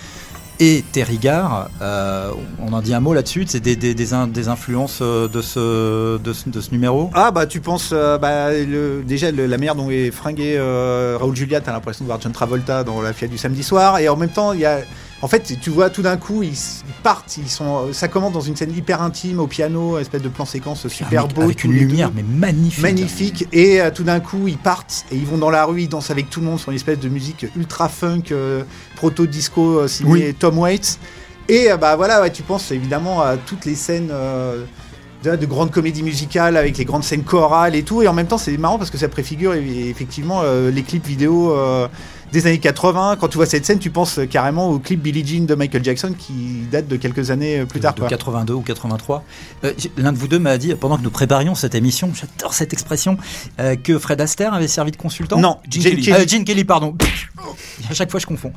et 0.59 0.83
Terry 0.91 1.17
Gare. 1.19 1.69
Euh, 1.83 2.31
on 2.59 2.73
en 2.73 2.81
dit 2.81 2.93
un 2.93 2.99
mot 2.99 3.13
là-dessus, 3.13 3.45
c'est 3.47 3.59
des, 3.59 3.75
des, 3.75 3.93
des, 3.93 4.13
in- 4.15 4.27
des 4.27 4.47
influences 4.47 4.99
euh, 5.03 5.27
de 5.27 5.41
ce, 5.43 6.17
de 6.17 6.33
ce, 6.33 6.49
de 6.49 6.61
ce 6.61 6.71
numéro? 6.71 7.11
Ah 7.13 7.29
bah 7.29 7.45
tu 7.45 7.61
penses 7.61 7.91
euh, 7.93 8.17
bah, 8.17 8.51
le- 8.51 9.03
déjà 9.05 9.29
le- 9.29 9.45
la 9.45 9.57
manière 9.57 9.75
dont 9.75 9.91
est 9.91 10.09
fringué 10.09 10.55
euh, 10.57 11.15
Raoul 11.19 11.35
Julia, 11.35 11.61
t'as 11.61 11.73
l'impression 11.73 12.05
de 12.05 12.07
voir 12.07 12.19
John 12.19 12.31
Travolta 12.31 12.83
dans 12.83 13.01
la 13.01 13.13
Fiat 13.13 13.27
du 13.27 13.37
samedi 13.37 13.61
soir, 13.61 13.99
et 13.99 14.09
en 14.09 14.15
même 14.15 14.31
temps 14.31 14.53
il 14.53 14.61
y 14.61 14.65
a, 14.65 14.79
en 15.21 15.27
fait 15.27 15.57
tu 15.59 15.69
vois 15.69 15.89
tout 15.89 16.01
d'un 16.01 16.17
coup 16.17 16.43
ils, 16.43 16.53
partent, 17.03 17.37
ils 17.37 17.49
sont, 17.49 17.91
ça 17.93 18.07
commence 18.07 18.33
dans 18.33 18.41
une 18.41 18.55
scène 18.55 18.75
hyper 18.75 19.01
intime 19.01 19.39
au 19.39 19.47
piano, 19.47 19.97
espèce 19.97 20.21
de 20.21 20.29
plan 20.29 20.45
séquence 20.45 20.87
super 20.87 21.23
avec, 21.23 21.35
beau, 21.35 21.41
avec 21.43 21.63
une 21.63 21.71
deux. 21.71 21.77
lumière 21.79 22.11
mais 22.15 22.23
magnifique. 22.23 22.81
magnifique 22.83 23.47
et 23.51 23.81
euh, 23.81 23.91
tout 23.91 24.03
d'un 24.03 24.19
coup 24.19 24.47
ils 24.47 24.57
partent 24.57 25.05
et 25.11 25.15
ils 25.15 25.25
vont 25.25 25.37
dans 25.37 25.49
la 25.49 25.65
rue 25.65 25.83
ils 25.83 25.89
dansent 25.89 26.11
avec 26.11 26.29
tout 26.29 26.39
le 26.39 26.45
monde 26.45 26.59
sur 26.59 26.69
une 26.71 26.75
espèce 26.75 26.99
de 26.99 27.09
musique 27.09 27.45
ultra 27.55 27.89
funk 27.89 28.23
euh, 28.31 28.63
proto 28.95 29.25
disco 29.25 29.79
euh, 29.79 29.87
signé 29.87 30.11
Oui. 30.27 30.33
Tom 30.33 30.57
Waits 30.59 30.99
et 31.49 31.71
euh, 31.71 31.77
bah 31.77 31.95
voilà 31.95 32.21
ouais, 32.21 32.31
tu 32.31 32.43
penses 32.43 32.71
évidemment 32.71 33.21
à 33.21 33.37
toutes 33.37 33.65
les 33.65 33.75
scènes 33.75 34.09
euh, 34.11 34.65
de, 35.23 35.35
de 35.35 35.45
grandes 35.45 35.71
comédies 35.71 36.03
musicales 36.03 36.57
avec 36.57 36.77
les 36.77 36.85
grandes 36.85 37.03
scènes 37.03 37.23
chorales 37.23 37.75
et 37.75 37.83
tout 37.83 38.01
et 38.01 38.07
en 38.07 38.13
même 38.13 38.27
temps 38.27 38.37
c'est 38.37 38.55
marrant 38.57 38.77
parce 38.77 38.89
que 38.91 38.97
ça 38.97 39.07
préfigure 39.09 39.53
effectivement 39.53 40.41
euh, 40.43 40.69
les 40.71 40.83
clips 40.83 41.05
vidéo 41.07 41.51
euh, 41.55 41.87
des 42.31 42.45
années 42.45 42.59
80 42.59 43.15
quand 43.19 43.27
tu 43.27 43.37
vois 43.37 43.45
cette 43.45 43.65
scène 43.65 43.79
tu 43.79 43.89
penses 43.89 44.19
carrément 44.29 44.69
au 44.69 44.79
clip 44.79 45.01
Billie 45.01 45.25
Jean 45.25 45.45
de 45.45 45.55
Michael 45.55 45.83
Jackson 45.83 46.13
qui 46.17 46.61
date 46.71 46.87
de 46.87 46.97
quelques 46.97 47.31
années 47.31 47.59
euh, 47.61 47.65
plus 47.65 47.79
tard 47.79 47.93
de 47.95 47.99
quoi. 48.01 48.09
82 48.09 48.53
ou 48.53 48.61
83. 48.61 49.23
Euh, 49.63 49.73
j'ai- 49.77 49.91
L'un 49.97 50.11
de 50.13 50.17
vous 50.17 50.27
deux 50.27 50.39
m'a 50.39 50.57
dit, 50.57 50.75
pendant 50.75 50.97
que 50.97 51.03
nous 51.03 51.09
préparions 51.09 51.55
cette 51.55 51.73
émission, 51.75 52.11
j'adore 52.13 52.53
cette 52.53 52.73
expression, 52.73 53.17
que 53.83 53.97
Fred 53.97 54.21
Astaire 54.21 54.53
avait 54.53 54.67
servi 54.67 54.91
de 54.91 54.97
consultant? 54.97 55.39
Non 55.39 55.57
Gene 55.69 55.83
Kelly. 55.83 56.43
Kelly, 56.45 56.63
pardon. 56.65 56.95
à 57.89 57.93
chaque 57.93 58.11
fois, 58.11 58.19
je 58.19 58.25
confonds. 58.25 58.53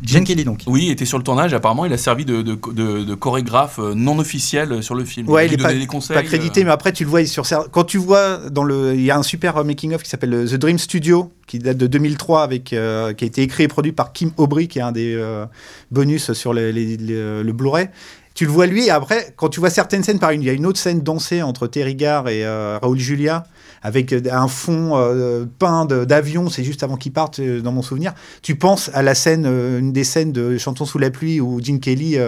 Gene 0.00 0.22
Kelly, 0.24 0.44
donc. 0.44 0.62
Oui, 0.68 0.84
il 0.86 0.90
était 0.92 1.04
sur 1.04 1.18
le 1.18 1.24
tournage. 1.24 1.52
Apparemment, 1.54 1.84
il 1.84 1.92
a 1.92 1.98
servi 1.98 2.24
de, 2.24 2.40
de, 2.42 2.56
de- 2.72 3.02
de 3.04 3.14
chorégraphe 3.14 3.80
euh, 3.80 3.94
non 3.94 4.18
officiel 4.20 4.82
sur 4.82 4.94
le 4.94 5.04
film. 5.04 5.28
Ouais, 5.28 5.46
il 5.46 5.52
il 5.52 5.60
est 5.60 5.62
pas, 5.62 5.74
des 5.74 5.86
conseils. 5.86 6.14
pas 6.16 6.22
crédité, 6.22 6.60
euh, 6.60 6.64
mais 6.66 6.70
après 6.70 6.92
tu 6.92 7.02
le 7.04 7.10
vois 7.10 7.24
sur 7.26 7.44
quand 7.72 7.84
tu 7.84 7.98
vois 7.98 8.48
dans 8.50 8.62
le, 8.62 8.94
il 8.94 9.02
y 9.02 9.10
a 9.10 9.16
un 9.18 9.22
super 9.24 9.64
making 9.64 9.94
of 9.94 10.02
qui 10.04 10.10
s'appelle 10.10 10.32
euh, 10.34 10.46
The 10.46 10.54
Dream 10.54 10.78
Studio 10.78 11.32
qui 11.48 11.58
date 11.58 11.78
de 11.78 11.86
2003 11.88 12.42
avec 12.44 12.72
euh, 12.72 13.12
qui 13.12 13.24
a 13.24 13.26
été 13.26 13.42
écrit 13.42 13.64
et 13.64 13.68
produit 13.68 13.92
par 13.92 14.12
Kim 14.12 14.30
Aubry 14.36 14.68
qui 14.68 14.78
est 14.78 14.82
un 14.82 14.92
des 14.92 15.14
euh, 15.16 15.46
bonus 15.90 16.32
sur 16.32 16.52
les- 16.54 16.72
les- 16.72 16.96
les- 16.96 17.42
le 17.42 17.52
Blu-ray. 17.52 17.88
Tu 18.34 18.44
le 18.44 18.52
vois 18.52 18.66
lui 18.66 18.86
et 18.86 18.90
après 18.90 19.34
quand 19.36 19.48
tu 19.48 19.58
vois 19.58 19.70
certaines 19.70 20.04
scènes 20.04 20.20
par 20.20 20.30
une, 20.30 20.42
il 20.42 20.46
y 20.46 20.50
a 20.50 20.52
une 20.52 20.66
autre 20.66 20.78
scène 20.78 21.00
dansée 21.00 21.42
entre 21.42 21.66
Terry 21.66 21.96
Gare 21.96 22.28
et 22.28 22.44
euh, 22.46 22.78
Raoul 22.80 22.98
Julia 22.98 23.44
avec 23.82 24.12
euh, 24.12 24.20
un 24.30 24.48
fond 24.48 24.92
euh, 24.96 25.44
peint 25.58 25.84
d'avion, 25.84 26.48
c'est 26.48 26.64
juste 26.64 26.82
avant 26.82 26.96
qu'ils 26.96 27.12
partent 27.12 27.40
euh, 27.40 27.60
dans 27.60 27.72
mon 27.72 27.82
souvenir. 27.82 28.14
Tu 28.42 28.56
penses 28.56 28.90
à 28.94 29.02
la 29.02 29.14
scène, 29.14 29.46
une 29.46 29.92
des 29.92 30.04
scènes 30.04 30.32
de 30.32 30.58
Chantons 30.58 30.86
sous 30.86 30.98
la 30.98 31.10
pluie 31.10 31.40
où 31.40 31.62
Gene 31.62 31.80
Kelly 31.80 32.18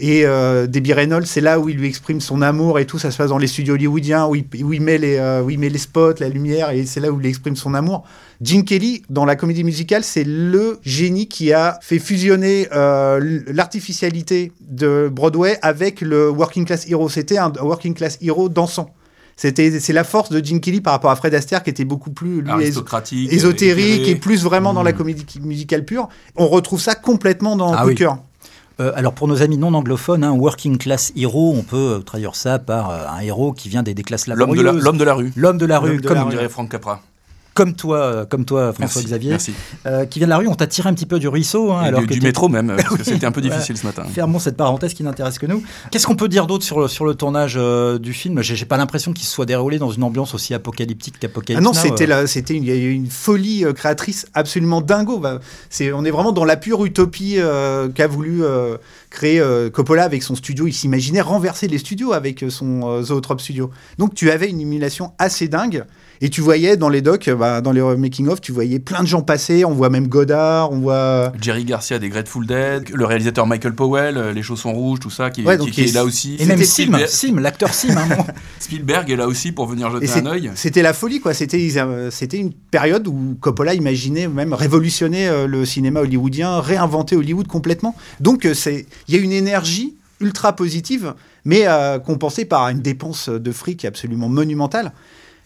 et 0.00 0.24
euh, 0.24 0.68
Debbie 0.68 0.92
Reynolds, 0.92 1.26
c'est 1.26 1.40
là 1.40 1.58
où 1.58 1.68
il 1.68 1.76
lui 1.76 1.88
exprime 1.88 2.20
son 2.20 2.40
amour 2.40 2.78
et 2.78 2.86
tout. 2.86 2.98
Ça 2.98 3.10
se 3.10 3.16
passe 3.16 3.30
dans 3.30 3.38
les 3.38 3.48
studios 3.48 3.74
hollywoodiens 3.74 4.26
où 4.26 4.36
il, 4.36 4.80
met, 4.80 4.96
les, 4.98 5.78
spots, 5.78 6.14
la 6.20 6.28
lumière, 6.28 6.70
et 6.70 6.86
c'est 6.86 7.00
là 7.00 7.10
où 7.10 7.20
il 7.20 7.26
exprime 7.26 7.56
son 7.56 7.74
amour. 7.74 8.04
Gene 8.40 8.64
Kelly, 8.64 9.02
dans 9.10 9.24
la 9.24 9.34
comédie 9.34 9.64
musicale, 9.64 10.04
c'est 10.04 10.24
le 10.24 10.78
génie 10.84 11.26
qui 11.26 11.52
a 11.52 11.78
fait 11.82 11.98
fusionner 11.98 12.68
l'artificialité 12.72 14.52
de 14.60 15.10
Broadway 15.12 15.58
avec 15.62 16.00
le 16.00 16.30
working 16.30 16.64
class 16.64 16.88
hero. 16.88 17.08
C'était 17.08 17.38
un 17.38 17.52
working 17.60 17.94
class 17.94 18.18
hero 18.20 18.48
dansant. 18.48 18.94
C'était, 19.40 19.78
c'est 19.78 19.92
la 19.92 20.02
force 20.02 20.30
de 20.30 20.44
Gene 20.44 20.60
Kelly 20.60 20.80
par 20.80 20.92
rapport 20.92 21.12
à 21.12 21.16
Fred 21.16 21.32
Astaire 21.32 21.62
qui 21.62 21.70
était 21.70 21.84
beaucoup 21.84 22.10
plus 22.10 22.42
lui, 22.42 22.50
aristocratique, 22.50 23.32
ésotérique 23.32 23.94
éclairé. 24.00 24.10
et 24.10 24.16
plus 24.16 24.42
vraiment 24.42 24.74
dans 24.74 24.82
la 24.82 24.90
Mm. 24.92 24.96
comédie 24.96 25.40
musicale 25.40 25.84
pure. 25.84 26.08
On 26.34 26.48
retrouve 26.48 26.80
ça 26.80 26.96
complètement 26.96 27.54
dans 27.54 27.72
Ah 27.72 27.86
oui. 27.86 27.96
Euh, 28.80 28.92
alors, 28.96 29.12
pour 29.12 29.26
nos 29.28 29.40
amis 29.42 29.56
non 29.56 29.74
anglophones, 29.74 30.22
un 30.24 30.32
working 30.32 30.76
class 30.78 31.12
hero, 31.16 31.52
on 31.56 31.62
peut 31.62 31.76
euh, 31.76 31.98
traduire 32.00 32.34
ça 32.36 32.58
par 32.58 32.90
euh, 32.90 33.06
un 33.08 33.20
héros 33.20 33.52
qui 33.52 33.68
vient 33.68 33.82
des, 33.84 33.94
des 33.94 34.02
classes 34.04 34.26
L'homme 34.26 34.50
de, 34.50 34.56
la, 34.56 34.62
laborieuses. 34.62 34.84
l'homme 34.84 34.98
de 34.98 35.04
la 35.04 35.14
rue, 35.14 35.32
L'homme 35.36 35.58
de 35.58 35.66
la 35.66 35.76
L'homme 35.76 35.84
rue, 35.84 35.96
de 35.98 36.06
comme 36.06 36.14
la 36.16 36.20
comme 36.22 36.28
rue. 36.30 36.36
dirait 36.36 36.48
Frank 36.48 36.68
Capra. 36.70 37.00
Comme 37.58 37.74
toi, 37.74 37.98
euh, 37.98 38.24
comme 38.24 38.44
toi 38.44 38.72
François 38.72 39.00
Merci, 39.02 39.04
Xavier, 39.08 39.30
merci. 39.30 39.52
euh, 39.86 40.06
qui 40.06 40.20
vient 40.20 40.28
de 40.28 40.30
la 40.30 40.36
rue. 40.38 40.46
On 40.46 40.54
t'a 40.54 40.68
tiré 40.68 40.88
un 40.88 40.94
petit 40.94 41.06
peu 41.06 41.18
du 41.18 41.26
ruisseau, 41.26 41.72
hein, 41.72 41.82
Et 41.82 41.88
alors 41.88 42.00
du, 42.02 42.06
que 42.06 42.14
du 42.14 42.20
métro 42.20 42.48
même, 42.48 42.68
parce 42.76 42.88
que 42.88 42.94
Oui, 42.98 43.00
c'était 43.04 43.26
un 43.26 43.32
peu 43.32 43.40
voilà. 43.40 43.56
difficile 43.56 43.76
ce 43.76 43.84
matin. 43.84 44.04
Fermons 44.14 44.38
cette 44.38 44.56
parenthèse 44.56 44.94
qui 44.94 45.02
n'intéresse 45.02 45.40
que 45.40 45.46
nous. 45.46 45.60
Qu'est-ce 45.90 46.06
qu'on 46.06 46.14
peut 46.14 46.28
dire 46.28 46.46
d'autre 46.46 46.64
sur 46.64 46.78
le, 46.78 46.86
sur 46.86 47.04
le 47.04 47.14
tournage 47.16 47.54
euh, 47.56 47.98
du 47.98 48.12
film? 48.12 48.40
J'ai 48.42 48.54
j'ai 48.54 48.64
pas 48.64 48.76
l'impression 48.76 49.12
qu'il 49.12 49.24
se 49.26 49.32
soit 49.32 49.44
déroulé 49.44 49.78
dans 49.80 49.90
une 49.90 50.04
ambiance 50.04 50.34
aussi 50.34 50.54
apocalyptique 50.54 51.18
qu'Apocalypse 51.18 51.60
Ah 51.60 51.64
non, 51.64 51.72
c'était 51.72 52.04
euh. 52.04 52.22
la- 52.22 52.26
c'était 52.28 52.54
une, 52.54 53.06
folie 53.10 53.64
euh, 53.64 53.72
créatrice 53.72 54.26
absolument 54.34 54.80
dingo. 54.80 55.18
Bah, 55.18 55.40
c'est, 55.68 55.92
on 55.92 56.04
est 56.04 56.10
vraiment 56.12 56.30
dans 56.32 56.44
la 56.44 56.56
pure 56.56 56.84
utopie 56.84 57.34
euh, 57.38 57.88
qu'a 57.88 58.06
voulu 58.06 58.44
euh, 58.44 58.76
créer 59.10 59.40
euh, 59.40 59.68
Coppola 59.68 60.04
avec 60.04 60.22
son 60.22 60.36
studio. 60.36 60.68
Il 60.68 60.72
s'imaginait 60.72 61.20
renverser 61.22 61.66
les 61.66 61.78
studios 61.78 62.12
avec 62.12 62.44
son 62.50 62.82
euh, 62.88 63.02
Zoetrope 63.02 63.40
Studio. 63.40 63.70
Donc 63.98 64.14
tu 64.14 64.30
avais 64.30 64.48
une 64.48 64.60
émulation 64.60 65.12
assez 65.18 65.48
dingue. 65.48 65.84
Et 66.20 66.30
tu 66.30 66.40
voyais 66.40 66.76
dans 66.76 66.88
les 66.88 67.00
docs, 67.00 67.28
euh, 67.28 67.36
bah, 67.36 67.60
dans 67.60 67.70
les 67.72 67.80
making-of, 67.80 68.40
tu 68.40 68.50
voyais 68.52 68.78
plein 68.80 69.02
de 69.02 69.06
gens 69.06 69.22
passer. 69.22 69.64
On 69.64 69.72
voit 69.72 69.88
même 69.90 70.08
Godard, 70.08 70.72
on 70.72 70.80
voit. 70.80 71.32
Jerry 71.40 71.64
Garcia 71.64 71.98
des 71.98 72.08
Grateful 72.08 72.46
Dead, 72.46 72.90
le 72.92 73.04
réalisateur 73.04 73.46
Michael 73.46 73.74
Powell, 73.74 74.16
euh, 74.16 74.32
Les 74.32 74.42
Chaussons 74.42 74.72
Rouges, 74.72 74.98
tout 74.98 75.10
ça, 75.10 75.30
qui, 75.30 75.42
Ouais, 75.44 75.54
qui- 75.56 75.64
donc 75.64 75.70
qui 75.70 75.82
il- 75.82 75.88
est 75.90 75.92
là 75.92 76.04
aussi. 76.04 76.36
Et 76.40 76.44
même 76.46 76.58
Sim, 76.58 76.64
Spielberg, 76.84 77.06
Sim, 77.08 77.38
l'acteur 77.40 77.72
Sim. 77.72 77.96
hein, 77.96 78.06
bon. 78.16 78.24
Spielberg 78.58 79.10
est 79.10 79.16
là 79.16 79.26
aussi 79.28 79.52
pour 79.52 79.66
venir 79.66 79.88
Et 80.00 80.06
jeter 80.06 80.20
un 80.20 80.26
œil. 80.26 80.50
C'était 80.56 80.82
la 80.82 80.92
folie, 80.92 81.20
quoi. 81.20 81.34
C'était 81.34 81.68
euh, 81.76 82.10
une 82.32 82.52
période 82.52 83.06
où 83.06 83.36
Coppola 83.40 83.74
imaginait 83.74 84.26
même 84.28 84.52
révolutionner 84.54 85.28
euh, 85.28 85.46
le 85.46 85.64
cinéma 85.64 86.00
hollywoodien, 86.00 86.60
réinventer 86.60 87.14
Hollywood 87.16 87.46
complètement. 87.46 87.94
Donc 88.20 88.44
euh, 88.44 88.54
c'est, 88.54 88.86
il 89.06 89.14
y 89.14 89.18
a 89.18 89.20
une 89.20 89.32
énergie 89.32 89.94
ultra 90.20 90.54
positive, 90.56 91.14
mais 91.44 91.62
euh, 91.68 92.00
compensée 92.00 92.44
par 92.44 92.68
une 92.70 92.80
dépense 92.80 93.28
de 93.28 93.52
fric 93.52 93.84
absolument 93.84 94.28
monumentale. 94.28 94.92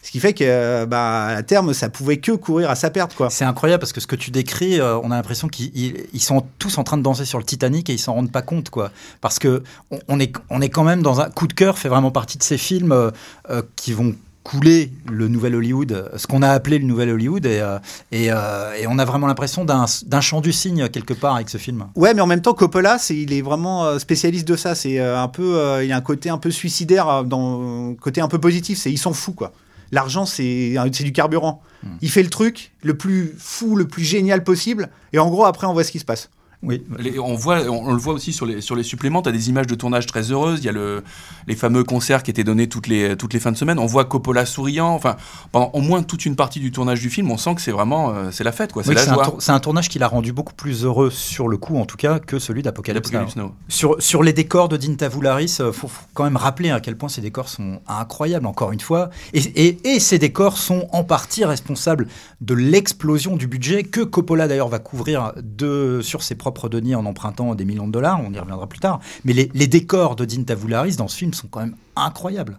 Ce 0.02 0.10
qui 0.10 0.18
fait 0.18 0.34
que, 0.34 0.84
bah, 0.84 1.26
à 1.28 1.42
terme, 1.44 1.72
ça 1.74 1.88
pouvait 1.88 2.16
que 2.18 2.32
courir 2.32 2.68
à 2.70 2.74
sa 2.74 2.90
perte, 2.90 3.14
quoi. 3.14 3.30
C'est 3.30 3.44
incroyable 3.44 3.80
parce 3.80 3.92
que 3.92 4.00
ce 4.00 4.06
que 4.08 4.16
tu 4.16 4.30
décris, 4.32 4.80
euh, 4.80 4.98
on 4.98 5.10
a 5.12 5.16
l'impression 5.16 5.46
qu'ils 5.48 5.70
ils- 5.76 5.94
ils 6.12 6.20
sont 6.22 6.44
tous 6.58 6.76
en 6.78 6.82
train 6.84 6.96
de 6.96 7.02
danser 7.02 7.24
sur 7.24 7.38
le 7.38 7.44
Titanic 7.44 7.88
et 7.88 7.92
ils 7.94 7.98
s'en 8.00 8.14
rendent 8.14 8.32
pas 8.32 8.42
compte, 8.42 8.68
quoi. 8.68 8.90
Parce 9.20 9.38
que 9.38 9.62
on, 9.92 10.00
on 10.08 10.18
est, 10.20 10.32
on 10.50 10.60
est 10.60 10.70
quand 10.70 10.82
même 10.84 11.02
dans 11.02 11.20
un 11.20 11.30
coup 11.30 11.46
de 11.46 11.52
cœur, 11.52 11.78
fait 11.78 11.88
vraiment 11.88 12.10
partie 12.10 12.36
de 12.36 12.42
ces 12.42 12.58
films 12.58 12.90
euh, 12.92 13.10
euh, 13.50 13.62
qui 13.76 13.92
vont 13.92 14.14
couler 14.42 14.90
le 15.08 15.28
nouvel 15.28 15.54
Hollywood, 15.54 16.10
ce 16.16 16.26
qu'on 16.26 16.42
a 16.42 16.48
appelé 16.48 16.80
le 16.80 16.84
nouvel 16.84 17.10
Hollywood, 17.10 17.46
et, 17.46 17.60
euh, 17.60 17.78
et, 18.10 18.26
euh, 18.32 18.72
et 18.74 18.88
on 18.88 18.98
a 18.98 19.04
vraiment 19.04 19.28
l'impression 19.28 19.64
d'un 19.64 20.20
chant 20.20 20.40
du 20.40 20.50
cygne 20.52 20.88
quelque 20.88 21.14
part 21.14 21.36
avec 21.36 21.48
ce 21.48 21.58
film. 21.58 21.86
Ouais, 21.94 22.12
mais 22.12 22.22
en 22.22 22.26
même 22.26 22.42
temps, 22.42 22.52
Coppola, 22.54 22.98
c'est, 22.98 23.16
il 23.16 23.32
est 23.32 23.40
vraiment 23.42 23.96
spécialiste 24.00 24.48
de 24.48 24.56
ça. 24.56 24.74
C'est 24.74 24.98
un 24.98 25.28
peu, 25.28 25.54
euh, 25.58 25.84
il 25.84 25.90
y 25.90 25.92
a 25.92 25.96
un 25.96 26.00
côté 26.00 26.28
un 26.28 26.38
peu 26.38 26.50
suicidaire, 26.50 27.22
dans 27.22 27.90
un 27.90 27.94
côté 27.94 28.20
un 28.20 28.26
peu 28.26 28.40
positif. 28.40 28.78
C'est, 28.80 28.90
il 28.90 28.98
s'en 28.98 29.12
fout, 29.12 29.36
quoi. 29.36 29.52
L'argent, 29.92 30.26
c'est, 30.26 30.74
du 31.00 31.12
carburant. 31.12 31.62
Il 32.00 32.10
fait 32.10 32.22
le 32.22 32.30
truc 32.30 32.72
le 32.82 32.96
plus 32.96 33.34
fou, 33.38 33.76
le 33.76 33.86
plus 33.86 34.04
génial 34.04 34.42
possible, 34.44 34.88
et 35.12 35.18
en 35.18 35.28
gros, 35.28 35.44
après, 35.44 35.66
on 35.66 35.72
voit 35.72 35.84
ce 35.84 35.92
qui 35.92 35.98
se 35.98 36.04
passe. 36.04 36.30
Oui. 36.62 36.82
Les- 36.98 37.18
on, 37.18 37.34
voit, 37.34 37.60
on, 37.68 37.88
on 37.88 37.92
le 37.92 37.98
voit 37.98 38.14
aussi 38.14 38.32
sur 38.32 38.46
les, 38.46 38.60
sur 38.60 38.76
les 38.76 38.82
suppléments, 38.84 39.20
tu 39.22 39.28
as 39.28 39.32
des 39.32 39.48
images 39.48 39.66
de 39.66 39.74
tournage 39.74 40.06
très 40.06 40.30
heureuses, 40.30 40.60
il 40.60 40.66
y 40.66 40.68
a 40.68 40.72
le, 40.72 41.02
les 41.48 41.56
fameux 41.56 41.82
concerts 41.82 42.22
qui 42.22 42.30
étaient 42.30 42.44
donnés 42.44 42.68
toutes 42.68 42.86
les, 42.86 43.16
toutes 43.16 43.34
les 43.34 43.40
fins 43.40 43.50
de 43.52 43.56
semaine, 43.56 43.78
on 43.80 43.86
voit 43.86 44.04
Coppola 44.04 44.46
souriant, 44.46 44.90
enfin, 44.90 45.16
pendant 45.50 45.70
au 45.72 45.80
moins 45.80 46.02
toute 46.04 46.24
une 46.24 46.36
partie 46.36 46.60
du 46.60 46.70
tournage 46.70 47.00
du 47.00 47.10
film, 47.10 47.30
on 47.30 47.36
sent 47.36 47.56
que 47.56 47.60
c'est 47.60 47.72
vraiment, 47.72 48.10
euh, 48.14 48.30
c'est 48.30 48.44
la 48.44 48.52
fête, 48.52 48.72
quoi, 48.72 48.82
c'est 48.84 48.90
Oui, 48.90 48.94
la 48.94 49.02
c'est 49.02 49.10
un, 49.10 49.14
joie. 49.14 49.24
tour- 49.24 49.36
c'est 49.42 49.52
un 49.52 49.58
tournage 49.60 49.88
qui 49.88 49.98
l'a 49.98 50.06
rendu 50.08 50.32
beaucoup 50.32 50.54
plus 50.54 50.84
heureux 50.84 51.10
sur 51.10 51.48
le 51.48 51.56
coup, 51.56 51.76
en 51.78 51.84
tout 51.86 51.96
cas, 51.96 52.18
que 52.20 52.38
celui 52.38 52.62
d'Apocalypse 52.62 53.10
Now. 53.12 53.52
Sur, 53.68 54.00
sur 54.00 54.22
les 54.22 54.32
décors 54.32 54.68
de 54.68 54.76
Dean 54.76 54.94
Tavoularis, 54.94 55.56
il 55.58 55.72
faut, 55.72 55.88
faut 55.88 56.06
quand 56.14 56.24
même 56.24 56.36
rappeler 56.36 56.70
à 56.70 56.78
quel 56.80 56.96
point 56.96 57.08
ces 57.08 57.20
décors 57.22 57.48
sont 57.48 57.80
incroyables, 57.88 58.46
encore 58.46 58.70
une 58.72 58.80
fois. 58.80 59.10
Et, 59.32 59.40
et- 59.40 59.94
et 59.96 60.00
ces 60.00 60.18
décors 60.18 60.58
sont 60.58 60.86
en 60.92 61.02
partie 61.02 61.44
responsables 61.44 62.06
de 62.40 62.54
l'explosion 62.54 63.36
du 63.36 63.46
budget 63.48 63.82
que 63.82 64.00
Coppola 64.00 64.46
d'ailleurs 64.46 64.68
va 64.68 64.78
couvrir 64.78 65.32
de, 65.42 66.00
sur 66.02 66.22
ses 66.22 66.34
propres 66.36 66.51
deniers 66.68 66.94
en 66.94 67.06
empruntant 67.06 67.54
des 67.54 67.64
millions 67.64 67.86
de 67.86 67.92
dollars, 67.92 68.20
on 68.20 68.32
y 68.32 68.38
reviendra 68.38 68.66
plus 68.68 68.80
tard. 68.80 69.00
Mais 69.24 69.32
les, 69.32 69.50
les 69.54 69.66
décors 69.66 70.16
de 70.16 70.24
Dean 70.24 70.44
Tavoularis 70.44 70.96
dans 70.96 71.08
ce 71.08 71.16
film 71.16 71.34
sont 71.34 71.48
quand 71.48 71.60
même 71.60 71.76
incroyables. 71.96 72.58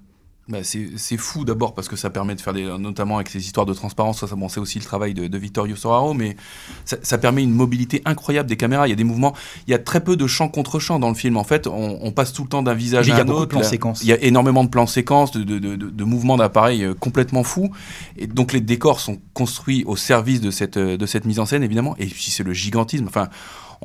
Bah, 0.49 0.57
c'est 0.61 1.15
fou 1.15 1.45
d'abord 1.45 1.73
parce 1.73 1.87
que 1.87 1.95
ça 1.95 2.09
permet 2.09 2.35
de 2.35 2.41
faire 2.41 2.51
des, 2.51 2.65
notamment 2.77 3.15
avec 3.15 3.29
ces 3.29 3.39
histoires 3.39 3.65
de 3.65 3.73
transparence, 3.73 4.19
ça, 4.19 4.27
ça 4.27 4.35
bon, 4.35 4.49
c'est 4.49 4.59
aussi 4.59 4.77
le 4.77 4.83
travail 4.83 5.13
de, 5.13 5.27
de 5.27 5.37
Vittorio 5.37 5.77
Storaro, 5.77 6.13
mais 6.13 6.35
ça, 6.83 6.97
ça 7.01 7.17
permet 7.17 7.43
une 7.43 7.53
mobilité 7.53 8.01
incroyable 8.03 8.49
des 8.49 8.57
caméras. 8.57 8.85
Il 8.85 8.89
y 8.89 8.93
a 8.93 8.97
des 8.97 9.05
mouvements, 9.05 9.33
il 9.67 9.71
y 9.71 9.73
a 9.73 9.79
très 9.79 10.03
peu 10.03 10.17
de 10.17 10.27
champ 10.27 10.49
contre 10.49 10.79
champ 10.79 10.99
dans 10.99 11.07
le 11.07 11.15
film. 11.15 11.37
En 11.37 11.45
fait, 11.45 11.65
on, 11.65 11.97
on 12.01 12.11
passe 12.11 12.33
tout 12.33 12.43
le 12.43 12.49
temps 12.49 12.61
d'un 12.61 12.73
visage 12.73 13.09
à 13.09 13.15
un 13.21 13.27
autre. 13.29 13.55
Il 14.01 14.09
y 14.09 14.11
a 14.11 14.21
énormément 14.21 14.65
de 14.65 14.69
plans 14.69 14.85
séquences, 14.85 15.31
de, 15.31 15.43
de, 15.45 15.59
de, 15.59 15.77
de- 15.77 15.89
de 15.89 16.03
mouvements 16.03 16.35
d'appareils 16.35 16.83
euh, 16.83 16.93
complètement 16.93 17.43
fous. 17.43 17.71
Et 18.17 18.27
donc 18.27 18.51
les 18.51 18.59
décors 18.59 18.99
sont 18.99 19.21
construits 19.33 19.85
au 19.87 19.95
service 19.95 20.41
de 20.41 20.51
cette, 20.51 20.75
euh, 20.75 20.97
de 20.97 21.05
cette 21.05 21.23
mise 21.23 21.39
en 21.39 21.45
scène, 21.45 21.63
évidemment. 21.63 21.95
Et 21.99 22.05
puis 22.07 22.31
c'est 22.31 22.43
le 22.43 22.51
gigantisme. 22.51 23.05
Enfin, 23.07 23.29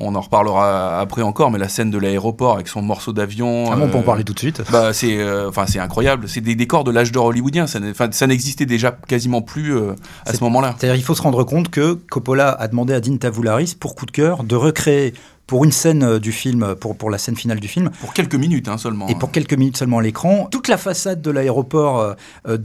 on 0.01 0.15
en 0.15 0.21
reparlera 0.21 0.99
après 0.99 1.21
encore, 1.21 1.51
mais 1.51 1.59
la 1.59 1.67
scène 1.69 1.91
de 1.91 1.97
l'aéroport 1.97 2.53
avec 2.55 2.67
son 2.67 2.81
morceau 2.81 3.13
d'avion. 3.13 3.71
Ah 3.71 3.75
bon, 3.75 3.85
on 3.85 3.89
peut 3.89 3.97
en 3.97 4.01
euh, 4.01 4.03
parler 4.03 4.23
tout 4.23 4.33
de 4.33 4.39
suite. 4.39 4.61
bah, 4.71 4.93
c'est 4.93 5.19
euh, 5.19 5.49
enfin 5.49 5.65
c'est 5.67 5.79
incroyable. 5.79 6.27
C'est 6.29 6.41
des 6.41 6.55
décors 6.55 6.83
de 6.83 6.91
l'âge 6.91 7.11
d'or 7.11 7.25
hollywoodien. 7.25 7.67
Ça, 7.67 8.27
n'existait 8.27 8.65
déjà 8.65 8.91
quasiment 9.07 9.41
plus 9.41 9.75
euh, 9.75 9.93
à 10.25 10.33
ce 10.33 10.43
moment-là. 10.43 10.75
C'est-à-dire 10.77 10.95
il 10.95 11.03
faut 11.03 11.15
se 11.15 11.21
rendre 11.21 11.43
compte 11.43 11.69
que 11.69 11.93
Coppola 11.93 12.49
a 12.49 12.67
demandé 12.67 12.93
à 12.93 13.01
Dean 13.01 13.17
Tavoularis, 13.17 13.75
pour 13.79 13.95
coup 13.95 14.05
de 14.05 14.11
cœur, 14.11 14.43
de 14.43 14.55
recréer 14.55 15.13
pour 15.47 15.63
une 15.65 15.71
scène 15.71 16.19
du 16.19 16.31
film, 16.31 16.75
pour, 16.79 16.95
pour 16.95 17.09
la 17.09 17.17
scène 17.17 17.35
finale 17.35 17.59
du 17.59 17.67
film, 17.67 17.89
Pour 18.01 18.13
quelques 18.13 18.35
minutes 18.35 18.67
hein, 18.67 18.77
seulement. 18.77 19.07
et 19.07 19.15
pour 19.15 19.31
quelques 19.31 19.55
minutes 19.55 19.77
seulement 19.77 19.97
à 19.97 20.01
l'écran, 20.03 20.47
toute 20.51 20.67
la 20.67 20.77
façade 20.77 21.23
de 21.23 21.31
l'aéroport 21.31 22.13
de, 22.47 22.55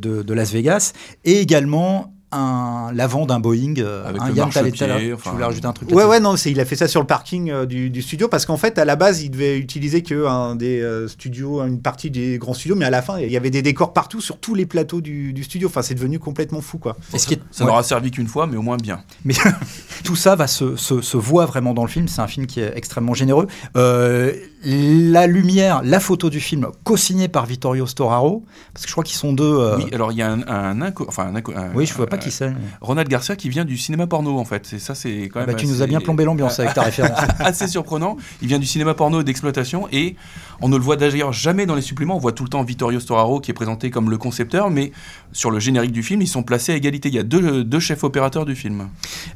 de- 0.00 0.22
de 0.22 0.34
Las 0.34 0.52
Vegas, 0.52 0.92
et 1.24 1.40
également 1.40 2.12
un 2.32 2.90
l'avant 2.94 3.26
d'un 3.26 3.40
Boeing. 3.40 3.74
euh, 3.78 4.06
Avec 4.08 4.20
un 4.22 4.28
le 4.28 4.34
Yann 4.34 4.50
Taletta, 4.50 4.84
enfin, 5.14 5.22
Je 5.24 5.30
voulais 5.30 5.44
rajouter 5.44 5.66
un 5.66 5.72
truc. 5.72 5.90
Ouais, 5.92 6.04
ouais, 6.04 6.20
non, 6.20 6.36
c'est, 6.36 6.50
il 6.50 6.60
a 6.60 6.64
fait 6.64 6.76
ça 6.76 6.88
sur 6.88 7.00
le 7.00 7.06
parking 7.06 7.50
euh, 7.50 7.66
du, 7.66 7.90
du 7.90 8.02
studio 8.02 8.28
parce 8.28 8.44
qu'en 8.46 8.56
fait, 8.56 8.78
à 8.78 8.84
la 8.84 8.96
base, 8.96 9.22
il 9.22 9.30
devait 9.30 9.58
utiliser 9.58 10.02
que 10.02 10.26
un 10.26 10.56
des 10.56 10.80
euh, 10.80 11.08
studios, 11.08 11.62
une 11.62 11.80
partie 11.80 12.10
des 12.10 12.38
grands 12.38 12.54
studios, 12.54 12.76
mais 12.76 12.84
à 12.84 12.90
la 12.90 13.02
fin, 13.02 13.18
il 13.18 13.30
y 13.32 13.36
avait 13.36 13.50
des 13.50 13.62
décors 13.62 13.92
partout 13.92 14.20
sur 14.20 14.38
tous 14.38 14.54
les 14.54 14.66
plateaux 14.66 15.00
du, 15.00 15.32
du 15.32 15.42
studio. 15.42 15.68
Enfin, 15.68 15.82
c'est 15.82 15.94
devenu 15.94 16.18
complètement 16.18 16.60
fou, 16.60 16.78
quoi. 16.78 16.96
Et 17.14 17.18
ce 17.18 17.26
qui 17.26 17.34
est- 17.34 17.40
Ça 17.50 17.64
ouais. 17.64 17.70
n'aura 17.70 17.82
servi 17.82 18.10
qu'une 18.10 18.28
fois, 18.28 18.46
mais 18.46 18.56
au 18.56 18.62
moins 18.62 18.76
bien. 18.76 19.00
Mais 19.24 19.34
tout 20.04 20.16
ça 20.16 20.34
va 20.36 20.46
se, 20.46 20.76
se, 20.76 21.00
se 21.00 21.16
voit 21.16 21.46
vraiment 21.46 21.74
dans 21.74 21.82
le 21.84 21.88
film. 21.88 22.08
C'est 22.08 22.20
un 22.20 22.26
film 22.26 22.46
qui 22.46 22.60
est 22.60 22.72
extrêmement 22.76 23.14
généreux. 23.14 23.46
Euh, 23.76 24.32
la 24.64 25.26
lumière, 25.26 25.80
la 25.84 26.00
photo 26.00 26.30
du 26.30 26.40
film, 26.40 26.66
co-signée 26.84 27.28
par 27.28 27.46
Vittorio 27.46 27.86
Storaro, 27.86 28.44
parce 28.74 28.84
que 28.84 28.88
je 28.88 28.94
crois 28.94 29.04
qu'ils 29.04 29.16
sont 29.16 29.32
deux. 29.32 29.44
euh, 29.44 29.76
Oui, 29.78 29.86
alors 29.92 30.12
il 30.12 30.18
y 30.18 30.22
a 30.22 30.30
un, 30.32 30.42
un, 30.82 30.92
enfin 31.06 31.32
un- 31.34 31.42
oui, 31.74 31.86
je 31.86 31.94
vois 31.94 32.06
pas 32.06 32.17
qui 32.18 32.30
c'est. 32.30 32.52
Ronald 32.80 33.08
Garcia 33.08 33.36
qui 33.36 33.48
vient 33.48 33.64
du 33.64 33.76
cinéma 33.76 34.06
porno 34.06 34.38
en 34.38 34.44
fait. 34.44 34.66
C'est 34.66 34.78
ça, 34.78 34.94
c'est 34.94 35.28
quand 35.32 35.40
Ah 35.40 35.46
même. 35.46 35.54
bah, 35.54 35.54
tu 35.54 35.66
nous 35.66 35.74
assez- 35.74 35.82
as 35.82 35.86
bien 35.86 36.00
plombé 36.00 36.24
l'ambiance 36.24 36.58
avec 36.60 36.74
ta 36.74 36.82
référence. 36.88 37.18
assez 37.40 37.66
surprenant. 37.68 38.16
Il 38.42 38.48
vient 38.48 38.58
du 38.58 38.66
cinéma 38.66 38.94
porno 38.94 39.20
et 39.20 39.24
d'exploitation 39.24 39.88
et 39.92 40.16
on 40.60 40.68
ne 40.68 40.76
le 40.76 40.82
voit 40.82 40.96
d'ailleurs 40.96 41.32
jamais 41.32 41.66
dans 41.66 41.74
les 41.74 41.82
suppléments. 41.82 42.16
On 42.16 42.20
voit 42.20 42.32
tout 42.32 42.42
le 42.44 42.48
temps 42.50 42.62
Vittorio 42.62 43.00
Storaro 43.00 43.40
qui 43.40 43.50
est 43.50 43.54
présenté 43.54 43.90
comme 43.90 44.10
le 44.10 44.18
concepteur, 44.18 44.70
mais 44.70 44.92
sur 45.32 45.50
le 45.50 45.60
générique 45.60 45.92
du 45.92 46.02
film, 46.02 46.20
ils 46.22 46.26
sont 46.28 46.42
placés 46.42 46.72
à 46.72 46.76
égalité. 46.76 47.08
Il 47.08 47.14
y 47.14 47.18
a 47.18 47.22
deux, 47.22 47.62
deux 47.64 47.80
chefs 47.80 48.02
opérateurs 48.04 48.44
du 48.44 48.54
film. 48.56 48.88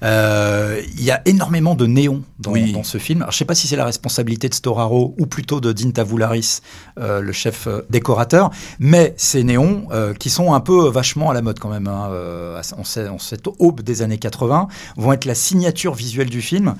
Euh, 0.03 0.81
Il 0.97 1.05
y 1.05 1.11
a 1.11 1.23
énormément 1.27 1.75
de 1.75 1.87
néons 1.87 2.23
dans, 2.39 2.53
Oui. 2.53 2.73
dans 2.73 2.83
ce 2.83 2.99
film. 2.99 3.23
Alors, 3.23 3.31
je 3.31 3.37
ne 3.37 3.39
sais 3.39 3.45
pas 3.45 3.55
si 3.55 3.67
c'est 3.69 3.77
la 3.77 3.85
responsabilité 3.85 4.49
de 4.49 4.55
Storaro 4.55 5.15
ou 5.19 5.27
plutôt 5.27 5.61
de 5.61 5.73
Dean 5.73 5.91
Tavoularis, 5.91 6.61
euh, 6.99 7.21
le 7.21 7.33
chef 7.33 7.67
euh, 7.67 7.83
décorateur, 7.91 8.51
mais 8.79 9.15
ces 9.17 9.45
néons 9.45 9.87
euh, 9.93 10.15
qui 10.15 10.31
sont 10.31 10.55
un 10.55 10.61
peu 10.61 10.89
vachement 10.89 11.31
à 11.31 11.35
la 11.35 11.43
mode 11.43 11.59
quand 11.59 11.69
même, 11.71 11.87
hein, 11.87 12.11
à- 12.59 12.63
en, 12.79 12.85
ce- 12.85 13.09
en 13.09 13.19
cette 13.19 13.47
aube 13.59 13.81
des 13.83 14.03
années 14.03 14.19
80, 14.19 14.69
vont 14.97 15.13
être 15.13 15.25
la 15.25 15.35
signature 15.35 15.95
visuelle 15.95 16.31
du 16.31 16.43
film. 16.43 16.75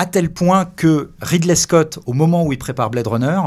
À 0.00 0.06
tel 0.06 0.32
point 0.32 0.64
que 0.64 1.10
Ridley 1.20 1.56
Scott, 1.56 1.98
au 2.06 2.12
moment 2.12 2.44
où 2.44 2.52
il 2.52 2.58
prépare 2.58 2.88
Blade 2.88 3.08
Runner, 3.08 3.40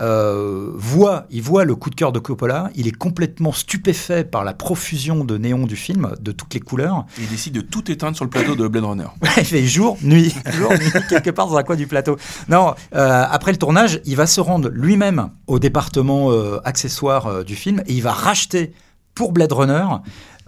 euh, 0.00 0.70
voit, 0.74 1.26
il 1.30 1.42
voit 1.42 1.64
le 1.64 1.76
coup 1.76 1.90
de 1.90 1.94
cœur 1.94 2.10
de 2.10 2.18
Coppola. 2.18 2.70
Il 2.74 2.88
est 2.88 2.96
complètement 2.96 3.52
stupéfait 3.52 4.24
par 4.24 4.42
la 4.42 4.52
profusion 4.52 5.24
de 5.24 5.38
néons 5.38 5.64
du 5.64 5.76
film, 5.76 6.12
de 6.20 6.32
toutes 6.32 6.54
les 6.54 6.60
couleurs. 6.60 7.06
Et 7.18 7.22
il 7.22 7.28
décide 7.28 7.54
de 7.54 7.60
tout 7.60 7.88
éteindre 7.90 8.16
sur 8.16 8.24
le 8.24 8.30
plateau 8.30 8.56
de 8.56 8.66
Blade 8.66 8.84
Runner. 8.84 9.06
il 9.36 9.44
fait 9.44 9.64
jour, 9.64 9.96
nuit, 10.02 10.34
jour, 10.52 10.72
nuit, 10.72 10.90
quelque 11.08 11.30
part 11.30 11.46
dans 11.46 11.56
un 11.56 11.62
coin 11.62 11.76
du 11.76 11.86
plateau. 11.86 12.16
Non, 12.48 12.74
euh, 12.96 13.24
après 13.30 13.52
le 13.52 13.58
tournage, 13.58 14.00
il 14.04 14.16
va 14.16 14.26
se 14.26 14.40
rendre 14.40 14.70
lui-même 14.70 15.30
au 15.46 15.60
département 15.60 16.32
euh, 16.32 16.58
accessoire 16.64 17.44
du 17.44 17.54
film 17.54 17.80
et 17.86 17.92
il 17.92 18.02
va 18.02 18.12
racheter 18.12 18.72
pour 19.14 19.32
Blade 19.32 19.52
Runner 19.52 19.84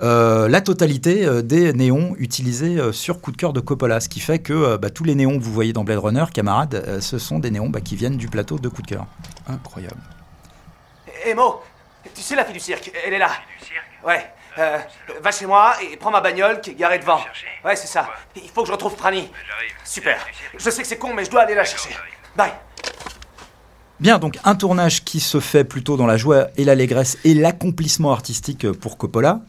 euh, 0.05 0.49
la 0.49 0.61
totalité 0.61 1.25
euh, 1.27 1.43
des 1.43 1.73
néons 1.73 2.15
utilisés 2.19 2.79
euh, 2.79 2.93
sur 2.93 3.21
coup 3.21 3.33
de 3.33 3.37
cœur 3.37 3.53
de 3.53 3.61
Coppola. 3.61 4.01
Ce 4.01 4.09
qui 4.09 4.21
fait 4.21 4.39
que 4.39 4.53
euh, 4.53 4.79
bah, 4.79 4.91
tous 4.91 5.03
les 5.05 5.15
néons 5.15 5.39
que 5.39 5.43
vous 5.43 5.53
voyez 5.53 5.73
dans 5.73 5.83
Blade 5.83 5.99
Runner, 5.99 6.25
camarades, 6.33 6.75
euh, 6.87 7.01
ce 7.01 7.19
sont 7.19 7.39
des 7.39 7.51
néons 7.51 7.71
bah, 7.71 7.81
qui 7.81 7.97
viennent 7.97 8.17
du 8.17 8.29
plateau 8.29 8.59
de 8.59 8.69
coup 8.69 8.83
de 8.83 8.87
cœur. 8.87 9.07
Incroyable. 9.49 10.01
Hé 11.25 11.35
Mo, 11.35 11.63
tu 12.15 12.21
sais 12.23 12.37
la 12.37 12.45
fille 12.45 12.55
du 12.55 12.61
cirque, 12.61 12.93
elle 13.07 13.15
est 13.15 13.19
là. 13.19 13.31
Du 13.59 13.65
cirque 13.65 14.07
Ouais. 14.07 14.27
Euh, 14.57 14.79
va 15.21 15.33
chez 15.33 15.47
moi 15.47 15.75
et 15.83 15.97
prends 15.97 16.13
ma 16.13 16.21
bagnole 16.21 16.61
qui 16.61 16.71
est 16.71 16.75
garée 16.75 17.01
devant. 17.01 17.19
Ouais, 17.65 17.75
c'est 17.75 17.89
ça. 17.89 18.09
Il 18.37 18.49
faut 18.49 18.63
que 18.63 18.69
je 18.69 18.73
retrouve 18.73 18.95
Franny. 18.95 19.29
Super. 19.85 20.19
Je 20.57 20.71
sais 20.71 20.83
que 20.83 20.87
c'est 20.87 20.97
con, 20.99 21.13
mais 21.13 21.25
je 21.25 21.31
dois 21.31 21.41
aller 21.41 21.57
la 21.57 21.65
chercher. 21.65 21.91
Bye. 22.37 22.53
Bien, 23.99 24.19
donc 24.19 24.39
un 24.45 24.55
tournage 24.55 25.03
qui 25.05 25.19
se 25.19 25.41
fait 25.41 25.65
plutôt 25.65 25.97
dans 25.97 26.07
la 26.07 26.17
joie 26.17 26.49
et 26.57 26.65
l'allégresse 26.65 27.17
et 27.25 27.35
l'accomplissement 27.35 28.13
artistique 28.13 28.71
pour 28.73 28.97
Coppola. 28.97 29.41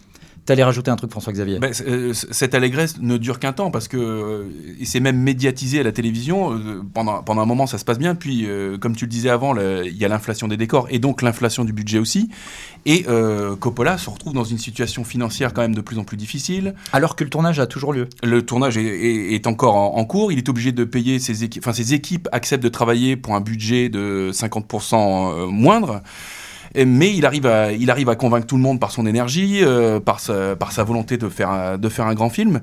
T'allais 0.46 0.64
rajouter 0.64 0.92
un 0.92 0.96
truc, 0.96 1.10
François-Xavier 1.10 1.58
Ben, 1.58 1.74
c- 1.74 1.84
euh, 1.88 2.14
cette 2.14 2.54
allégresse 2.54 2.98
ne 3.00 3.18
dure 3.18 3.40
qu'un 3.40 3.52
temps 3.52 3.72
parce 3.72 3.88
que 3.88 3.98
euh, 3.98 4.44
c'est 4.84 5.00
même 5.00 5.18
médiatisé 5.18 5.80
à 5.80 5.84
la 5.84 5.92
télévision. 5.92 6.54
euh, 6.54 6.84
pendant, 6.94 7.24
pendant 7.24 7.42
un 7.42 7.46
moment, 7.48 7.66
ça 7.66 7.80
se 7.80 7.84
passe 7.86 7.98
bien. 7.98 8.14
Puis, 8.14 8.46
euh, 8.46 8.78
comme 8.78 8.96
tu 8.96 9.06
le 9.06 9.10
disais 9.10 9.30
avant, 9.32 9.56
il 9.58 9.98
y 9.98 10.06
a 10.06 10.08
l'inflation 10.08 10.48
des 10.48 10.56
décors 10.58 10.86
et 10.92 11.00
donc 11.00 11.24
l'inflation 11.24 11.66
du 11.66 11.74
budget 11.74 11.98
aussi. 11.98 12.30
Et 12.86 13.06
euh, 13.10 13.56
Coppola 13.56 13.98
se 13.98 14.08
retrouve 14.08 14.34
dans 14.34 14.44
une 14.44 14.60
situation 14.60 15.04
financière 15.04 15.52
quand 15.52 15.62
même 15.64 15.74
de 15.74 15.82
plus 15.82 15.98
en 15.98 16.04
plus 16.04 16.18
difficile. 16.18 16.76
Alors 16.94 17.16
que 17.16 17.24
le 17.24 17.32
tournage 17.32 17.60
a 17.60 17.66
toujours 17.66 17.92
lieu. 17.92 18.08
Le 18.22 18.44
tournage 18.46 18.78
est, 18.78 18.84
est- 18.84 19.34
est 19.34 19.48
encore 19.48 19.76
en, 19.76 19.98
en 19.98 20.06
cours. 20.06 20.32
Il 20.32 20.38
est 20.38 20.48
obligé 20.48 20.72
de 20.72 20.84
payer 20.84 21.18
ses 21.18 21.44
équipes. 21.44 21.64
Enfin, 21.66 21.74
ses 21.74 21.96
équipes 21.96 22.30
acceptent 22.32 22.64
de 22.64 22.70
travailler 22.70 23.16
pour 23.16 23.34
un 23.34 23.42
budget 23.42 23.90
de 23.90 24.30
50% 24.32 24.94
euh, 24.96 25.48
moindre. 25.48 26.04
Mais 26.84 27.16
il 27.16 27.26
arrive, 27.26 27.46
à, 27.46 28.16
convaincre 28.16 28.48
tout 28.48 28.58
le 28.58 28.62
monde 28.62 28.80
par 28.80 28.92
son 28.92 29.06
énergie, 29.06 29.60
euh, 29.64 30.00
par, 30.00 30.20
sa, 30.20 30.84
volonté 30.84 31.18
de 31.18 31.30
faire, 31.30 31.50
un, 31.50 32.14
grand 32.14 32.30
film. 32.30 32.62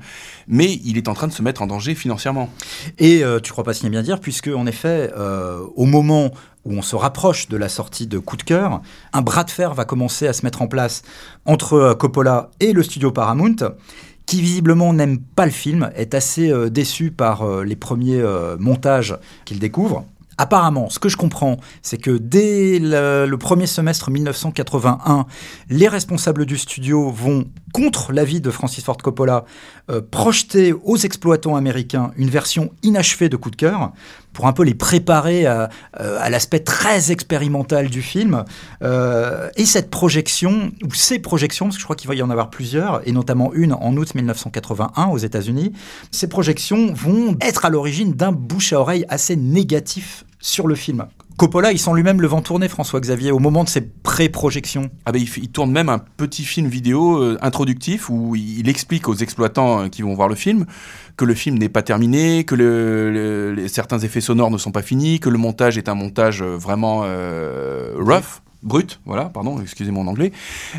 Mais 0.48 0.80
il 0.84 0.98
est 0.98 1.08
en 1.08 1.14
train 1.14 1.28
de 1.28 1.32
se 1.32 1.42
mettre 1.42 1.62
en 1.62 1.66
danger 1.66 1.94
financièrement. 1.94 2.50
Et 2.98 3.24
euh, 3.24 3.40
tu 3.40 3.52
crois 3.52 3.64
pas 3.64 3.72
si 3.72 3.88
bien 3.88 4.02
dire, 4.02 4.20
puisque 4.20 4.48
en 4.48 4.66
effet, 4.66 5.10
euh, 5.16 5.60
au 5.76 5.86
moment 5.86 6.30
où 6.64 6.74
on 6.74 6.82
se 6.82 6.94
rapproche 6.94 7.48
de 7.48 7.56
la 7.56 7.68
sortie 7.68 8.06
de 8.06 8.18
Coup 8.18 8.36
de 8.36 8.42
cœur, 8.42 8.82
un 9.12 9.22
bras 9.22 9.44
de 9.44 9.50
fer 9.50 9.74
va 9.74 9.84
commencer 9.84 10.28
à 10.28 10.32
se 10.32 10.44
mettre 10.44 10.62
en 10.62 10.68
place 10.68 11.02
entre 11.46 11.74
euh, 11.74 11.94
Coppola 11.94 12.50
et 12.60 12.72
le 12.72 12.82
studio 12.82 13.10
Paramount, 13.10 13.56
qui 14.26 14.40
visiblement 14.40 14.92
n'aime 14.92 15.18
pas 15.18 15.46
le 15.46 15.50
film, 15.50 15.90
est 15.96 16.14
assez 16.14 16.52
déçu 16.70 17.10
par 17.10 17.64
les 17.64 17.74
premiers 17.74 18.22
montages 18.56 19.18
qu'il 19.44 19.58
découvre. 19.58 20.04
Apparemment, 20.42 20.90
ce 20.90 20.98
que 20.98 21.08
je 21.08 21.16
comprends, 21.16 21.58
c'est 21.82 21.98
que 21.98 22.10
dès 22.10 22.80
le, 22.80 23.36
premier 23.36 23.68
semestre 23.68 24.10
1981, 24.10 25.26
les 25.70 25.86
responsables 25.86 26.46
du 26.46 26.58
studio 26.58 27.12
vont, 27.12 27.44
contre 27.72 28.12
l'avis 28.12 28.40
de 28.40 28.50
Francis 28.50 28.82
Ford 28.82 28.96
Coppola, 28.96 29.44
euh, 29.88 30.00
projeter 30.00 30.72
aux 30.72 30.96
exploitants 30.96 31.54
américains 31.54 32.10
une 32.16 32.28
version 32.28 32.72
inachevée 32.82 33.28
de 33.28 33.36
Coup 33.36 33.52
de 33.52 33.56
cœur 33.56 33.92
pour 34.32 34.48
un 34.48 34.52
peu 34.52 34.64
les 34.64 34.74
préparer 34.74 35.46
à, 35.46 35.70
euh, 36.00 36.28
l'aspect 36.28 36.58
très 36.58 37.12
expérimental 37.12 37.88
du 37.88 38.02
film. 38.02 38.44
Euh, 38.82 39.48
et 39.54 39.64
cette 39.64 39.90
projection, 39.90 40.72
ou 40.82 40.92
ces 40.92 41.20
projections, 41.20 41.66
parce 41.66 41.76
que 41.76 41.80
je 41.80 41.86
crois 41.86 41.94
qu'il 41.94 42.08
va 42.08 42.16
y 42.16 42.22
en 42.22 42.30
avoir 42.30 42.50
plusieurs, 42.50 43.06
et 43.06 43.12
notamment 43.12 43.52
une 43.52 43.74
en 43.74 43.96
août 43.96 44.12
1981 44.16 45.06
aux 45.06 45.18
États-Unis, 45.18 45.72
ces 46.10 46.28
projections 46.28 46.92
vont 46.92 47.36
être 47.40 47.64
à 47.64 47.70
l'origine 47.70 48.12
d'un 48.12 48.32
bouche 48.32 48.72
à 48.72 48.80
oreille 48.80 49.04
assez 49.08 49.36
négatif 49.36 50.24
sur 50.42 50.66
le 50.66 50.74
film. 50.74 51.06
Coppola, 51.38 51.72
il 51.72 51.78
sent 51.78 51.92
lui-même 51.94 52.20
le 52.20 52.28
vent 52.28 52.42
tourner, 52.42 52.68
François-Xavier, 52.68 53.30
au 53.30 53.38
moment 53.38 53.64
de 53.64 53.68
ses 53.68 53.80
pré-projections. 53.80 54.90
Ah 55.06 55.12
ben, 55.12 55.22
il, 55.22 55.48
tourne 55.48 55.72
même 55.72 55.88
un 55.88 55.98
petit 55.98 56.44
film 56.44 56.68
vidéo 56.68 57.16
euh, 57.16 57.38
introductif 57.40 58.10
où 58.10 58.36
il, 58.36 58.68
explique 58.68 59.08
aux 59.08 59.14
exploitants 59.14 59.84
euh, 59.84 59.88
qui 59.88 60.02
vont 60.02 60.14
voir 60.14 60.28
le 60.28 60.34
film 60.34 60.66
que 61.16 61.24
le 61.24 61.34
film 61.34 61.58
n'est 61.58 61.68
pas 61.68 61.82
terminé, 61.82 62.44
que 62.44 63.66
certains 63.68 63.98
effets 63.98 64.20
sonores 64.20 64.50
ne 64.50 64.58
sont 64.58 64.72
pas 64.72 64.82
finis, 64.82 65.20
que 65.20 65.28
le 65.28 65.38
montage 65.38 65.78
est 65.78 65.88
un 65.88 65.94
montage 65.94 66.42
euh, 66.42 66.56
vraiment 66.56 67.00
rough. 67.98 68.42
Brut, 68.62 69.00
voilà, 69.06 69.24
pardon, 69.24 69.60
excusez 69.60 69.90
mon 69.90 70.06
anglais, 70.06 70.30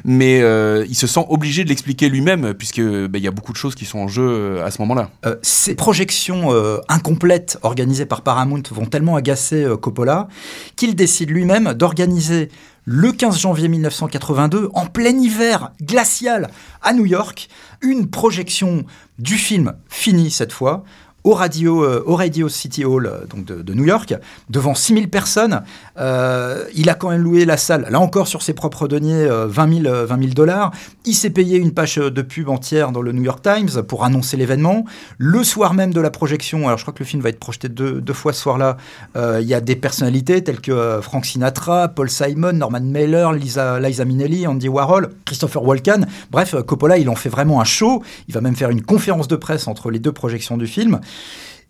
mais 0.06 0.42
euh, 0.42 0.86
il 0.88 0.96
se 0.96 1.06
sent 1.06 1.26
obligé 1.28 1.66
de 1.66 1.70
l'expliquer 1.70 2.08
lui-même 2.08 2.54
puisque 2.54 2.80
ben, 2.82 3.16
il 3.16 3.24
y 3.24 3.28
a 3.28 3.32
beaucoup 3.32 3.52
de 3.52 3.58
choses 3.58 3.76
qui 3.76 3.84
sont 3.84 4.00
en 4.00 4.08
jeu 4.08 4.26
euh, 4.26 4.66
à 4.66 4.72
ce 4.72 4.82
moment-là. 4.84 5.10
Euh, 5.26 5.36
ces 5.42 5.76
projections 5.76 6.52
incomplètes 6.88 7.58
organisées 7.62 8.06
par 8.06 8.22
Paramount 8.22 8.64
vont 8.72 8.86
tellement 8.86 9.16
agacer 9.16 9.66
Coppola 9.82 10.28
qu'il 10.76 10.96
décide 10.96 11.30
lui-même 11.30 11.74
d'organiser 11.74 12.50
le 12.86 13.12
15 13.12 13.40
janvier 13.40 13.68
1982, 13.70 14.70
en 14.74 14.86
plein 14.86 15.18
hiver 15.18 15.72
glacial 15.82 16.50
à 16.82 16.94
New 16.94 17.06
York, 17.06 17.48
une 17.82 18.10
projection 18.10 18.84
du 19.20 19.36
film 19.36 19.74
fini 19.88 20.32
cette 20.32 20.52
fois 20.52 20.84
au 21.24 21.34
Radio, 21.34 21.84
euh, 21.84 22.04
au 22.06 22.16
Radio 22.16 22.50
City 22.50 22.86
Hall 22.86 23.06
euh, 23.06 23.26
donc 23.26 23.46
de, 23.46 23.74
New 23.74 23.86
York, 23.86 24.14
devant 24.50 24.76
6000 24.76 25.10
personnes. 25.10 25.62
Euh, 25.98 26.66
il 26.76 26.90
a 26.90 26.96
quand 26.96 27.10
même 27.10 27.22
loué 27.22 27.46
la 27.46 27.58
salle, 27.58 27.88
là 27.90 28.00
encore 28.00 28.28
sur 28.28 28.42
ses 28.42 28.54
propres 28.54 28.88
deniers, 28.88 29.26
euh, 29.26 29.48
20 29.48 29.84
000 29.84 29.86
euh, 29.86 30.06
20 30.06 30.20
000 30.20 30.34
dollars. 30.34 30.72
Il 31.06 31.14
s'est 31.14 31.30
payé 31.30 31.58
une 31.58 31.74
page 31.74 31.96
de 31.96 32.22
pub 32.22 32.50
entière 32.50 32.92
dans 32.92 33.02
le 33.02 33.12
New 33.12 33.24
York 33.24 33.42
Times 33.42 33.84
pour 33.84 34.04
annoncer 34.04 34.38
l'événement. 34.38 34.86
Le 35.18 35.44
soir 35.44 35.74
même 35.74 35.94
de 35.94 36.02
la 36.02 36.10
projection, 36.10 36.68
alors 36.68 36.78
je 36.78 36.84
crois 36.84 36.94
que 36.94 37.00
le 37.00 37.06
film 37.06 37.22
va 37.22 37.30
être 37.30 37.40
projeté 37.40 37.70
deux, 37.70 38.02
fois 38.14 38.34
ce 38.34 38.42
soir-là, 38.42 38.78
il 39.16 39.48
y 39.48 39.54
a 39.54 39.62
des 39.62 39.76
personnalités 39.76 40.44
telles 40.44 40.62
que 40.62 41.00
Frank 41.02 41.26
Sinatra, 41.26 41.88
Paul 41.88 42.10
Simon, 42.10 42.54
Norman 42.54 42.82
Mailer, 42.82 43.34
Lisa, 43.34 43.80
Liza 43.80 44.06
Minnelli, 44.06 44.46
Andy 44.46 44.70
Warhol, 44.70 45.10
Christopher 45.26 45.64
Walken. 45.64 46.08
Bref, 46.32 46.56
Coppola, 46.66 46.98
il 46.98 47.10
en 47.10 47.16
fait 47.16 47.30
vraiment 47.30 47.60
un 47.60 47.64
show. 47.64 48.04
Il 48.28 48.34
va 48.34 48.42
même 48.42 48.56
faire 48.56 48.70
une 48.70 48.82
conférence 48.82 49.28
de 49.28 49.36
presse 49.36 49.68
entre 49.68 49.90
les 49.90 50.00
deux 50.00 50.12
projections 50.12 50.58
du 50.58 50.68
film. 50.68 51.00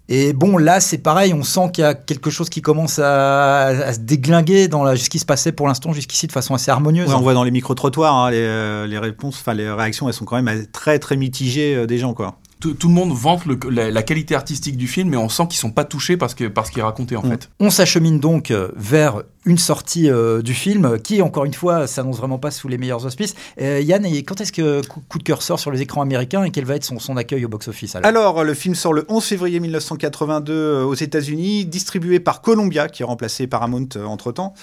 Et 0.10 0.34
bon, 0.34 0.58
là, 0.58 0.82
c'est 0.82 0.98
pareil, 0.98 1.34
on 1.34 1.44
sent 1.44 1.72
qu'il 1.72 1.82
y 1.82 1.88
a 1.88 1.94
quelque 1.94 2.30
chose 2.30 2.50
qui 2.50 2.62
commence 2.62 3.00
à, 3.00 3.68
à 3.68 3.94
se 3.94 4.00
déglinguer 4.00 4.68
dans 4.68 4.84
la, 4.84 4.98
ce 4.98 5.10
qui 5.10 5.18
se 5.18 5.26
passait 5.26 5.54
pour 5.54 5.68
l'instant 5.68 5.94
jusqu'ici 5.94 6.28
de 6.28 6.34
façon 6.34 6.54
assez 6.54 6.70
harmonieuse. 6.70 7.08
Ouais, 7.08 7.16
on 7.16 7.22
voit 7.22 7.34
dans 7.34 7.46
les 7.46 7.52
micro-trottoirs, 7.52 8.14
hein, 8.14 8.30
les, 8.30 8.38
euh, 8.38 8.86
les 8.86 8.98
réponses, 8.98 9.38
enfin 9.40 9.54
les 9.54 9.72
réactions, 9.72 10.10
elles 10.10 10.14
sont 10.14 10.26
quand 10.26 10.36
même 10.36 10.50
euh, 10.50 10.66
très 10.74 11.00
très 11.00 11.16
mitigées 11.16 11.76
euh, 11.76 11.88
des 11.88 12.00
gens, 12.00 12.14
quoi. 12.14 12.36
Tout, 12.64 12.74
tout 12.76 12.88
le 12.88 12.94
monde 12.94 13.12
vante 13.12 13.46
le- 13.46 13.60
la, 13.70 13.92
la 13.92 14.04
qualité 14.04 14.36
artistique 14.36 14.78
du 14.78 14.88
film, 14.88 15.10
mais 15.10 15.18
on 15.18 15.28
sent 15.28 15.48
qu'ils 15.50 15.60
sont 15.60 15.72
pas 15.72 15.84
touchés 15.84 16.16
parce 16.16 16.34
que 16.34 16.46
parce 16.48 16.70
qu'il 16.70 16.80
est 16.80 16.84
raconté 16.84 17.18
en 17.18 17.22
On- 17.26 17.30
fait. 17.30 17.50
On 17.60 17.70
s'achemine 17.70 18.22
donc 18.22 18.52
euh, 18.52 18.70
vers 18.78 19.24
une 19.46 19.58
sortie 19.58 20.10
euh, 20.10 20.42
du 20.42 20.54
film 20.54 20.98
qui, 21.04 21.22
encore 21.22 21.44
une 21.44 21.54
fois, 21.54 21.88
s'annonce 21.88 22.16
vraiment 22.16 22.38
pas 22.40 22.52
sous 22.52 22.70
les 22.70 22.78
meilleurs 22.78 23.06
auspices. 23.06 23.36
Euh, 23.60 23.82
Yann, 23.82 24.06
et 24.06 24.24
quand 24.24 24.40
est-ce 24.40 24.54
que 24.54 24.82
Coup 24.88 25.02
coup 25.10 25.18
de 25.18 25.24
cœur 25.24 25.42
sort 25.42 25.60
sur 25.60 25.72
les 25.72 25.82
écrans 25.82 26.02
américains 26.02 26.46
et 26.46 26.52
quel 26.52 26.64
va 26.64 26.76
être 26.78 26.86
son, 26.86 27.00
son 27.00 27.18
accueil 27.18 27.44
au 27.44 27.50
box-office 27.50 27.98
alors? 27.98 28.08
Alors, 28.08 28.44
le 28.46 28.54
film 28.54 28.76
sort 28.76 28.94
le 28.94 29.04
11 29.10 29.22
février 29.26 29.60
1982 29.60 30.54
euh, 30.54 30.84
aux 30.86 30.94
États-Unis, 30.96 31.66
distribué 31.66 32.22
par 32.22 32.42
Columbia, 32.42 32.88
qui 32.88 33.04
a 33.04 33.06
remplacé 33.08 33.46
Paramount 33.48 33.90
euh, 33.98 34.06
entre-temps. 34.06 34.54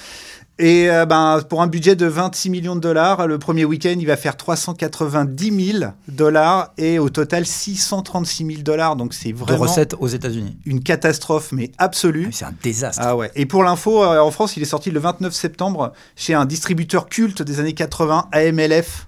Et 0.62 0.90
euh, 0.90 1.06
ben, 1.06 1.40
pour 1.48 1.62
un 1.62 1.66
budget 1.66 1.96
de 1.96 2.04
26 2.04 2.50
millions 2.50 2.76
de 2.76 2.80
dollars, 2.80 3.26
le 3.26 3.38
premier 3.38 3.64
week-end, 3.64 3.94
il 3.98 4.06
va 4.06 4.18
faire 4.18 4.36
390 4.36 5.72
000 5.72 5.84
dollars 6.08 6.72
et 6.76 6.98
au 6.98 7.08
total 7.08 7.46
636 7.46 8.44
000 8.46 8.62
dollars. 8.62 8.94
Donc, 8.96 9.14
c'est 9.14 9.32
de 9.32 9.38
vraiment 9.38 9.62
recettes 9.62 9.94
aux 9.98 10.06
États-Unis 10.06 10.58
une 10.66 10.82
catastrophe, 10.82 11.50
mais 11.52 11.72
absolue. 11.78 12.28
C'est 12.30 12.44
un 12.44 12.52
désastre. 12.62 13.00
Ah 13.02 13.16
ouais. 13.16 13.30
Et 13.34 13.46
pour 13.46 13.62
l'info, 13.64 14.04
euh, 14.04 14.20
en 14.20 14.30
France, 14.30 14.58
il 14.58 14.62
est 14.62 14.66
sorti 14.66 14.90
le 14.90 15.00
29 15.00 15.32
septembre 15.32 15.92
chez 16.14 16.34
un 16.34 16.44
distributeur 16.44 17.08
culte 17.08 17.40
des 17.42 17.58
années 17.58 17.72
80, 17.72 18.28
AMLF. 18.30 19.06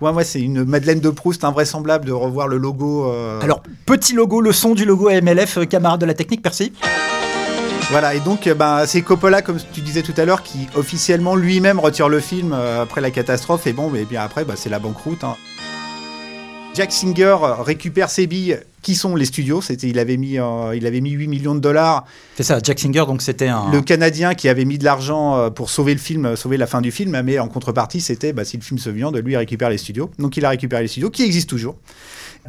Ouais, 0.00 0.10
ouais, 0.10 0.24
c'est 0.24 0.40
une 0.40 0.64
Madeleine 0.64 1.00
de 1.00 1.10
Proust 1.10 1.44
invraisemblable 1.44 2.06
de 2.06 2.12
revoir 2.12 2.48
le 2.48 2.56
logo. 2.56 3.10
euh, 3.10 3.40
Alors, 3.42 3.62
petit 3.84 4.14
logo, 4.14 4.40
le 4.40 4.52
son 4.52 4.74
du 4.74 4.86
logo 4.86 5.10
MLF, 5.10 5.58
euh, 5.58 5.64
camarade 5.66 6.00
de 6.00 6.06
la 6.06 6.14
technique, 6.14 6.40
merci. 6.42 6.72
Voilà, 7.90 8.14
et 8.14 8.20
donc 8.20 8.46
euh, 8.48 8.54
ben, 8.54 8.84
c'est 8.84 9.02
Coppola, 9.02 9.42
comme 9.42 9.58
tu 9.72 9.80
disais 9.80 10.02
tout 10.02 10.14
à 10.16 10.24
l'heure, 10.24 10.42
qui 10.42 10.66
officiellement 10.74 11.36
lui-même 11.36 11.78
retire 11.78 12.08
le 12.08 12.18
film 12.18 12.52
euh, 12.52 12.82
après 12.82 13.00
la 13.00 13.12
catastrophe. 13.12 13.66
Et 13.68 13.72
bon, 13.72 13.90
mais 13.90 14.04
bien 14.04 14.22
après, 14.22 14.44
bah, 14.44 14.54
c'est 14.56 14.68
la 14.68 14.80
banqueroute. 14.80 15.22
hein. 15.22 15.36
Jack 16.74 16.92
Singer 16.92 17.36
récupère 17.64 18.10
ses 18.10 18.26
billes, 18.26 18.58
qui 18.82 18.94
sont 18.94 19.16
les 19.16 19.24
studios? 19.24 19.62
C'était, 19.62 19.88
il, 19.88 19.98
avait 19.98 20.16
mis, 20.16 20.38
euh, 20.38 20.76
il 20.76 20.86
avait 20.86 21.00
mis 21.00 21.10
8 21.10 21.26
millions 21.26 21.54
de 21.54 21.60
dollars. 21.60 22.04
C'est 22.36 22.42
ça, 22.42 22.58
Jack 22.62 22.78
Singer, 22.78 23.04
donc 23.06 23.22
c'était 23.22 23.48
un. 23.48 23.70
Le 23.72 23.80
Canadien 23.80 24.34
qui 24.34 24.48
avait 24.48 24.64
mis 24.64 24.76
de 24.78 24.84
l'argent 24.84 25.36
euh, 25.36 25.50
pour 25.50 25.70
sauver 25.70 25.92
le 25.94 25.98
film, 25.98 26.26
euh, 26.26 26.36
sauver 26.36 26.56
la 26.56 26.66
fin 26.66 26.80
du 26.82 26.90
film, 26.92 27.20
mais 27.24 27.38
en 27.38 27.48
contrepartie, 27.48 28.00
c'était 28.00 28.32
bah, 28.32 28.44
si 28.44 28.58
le 28.58 28.62
film 28.62 28.78
se 28.78 28.90
viande, 28.90 29.16
lui 29.16 29.32
il 29.32 29.36
récupère 29.36 29.70
les 29.70 29.78
studios. 29.78 30.10
Donc 30.18 30.36
il 30.36 30.44
a 30.44 30.50
récupéré 30.50 30.82
les 30.82 30.88
studios, 30.88 31.08
qui 31.10 31.22
existent 31.22 31.48
toujours. 31.50 31.76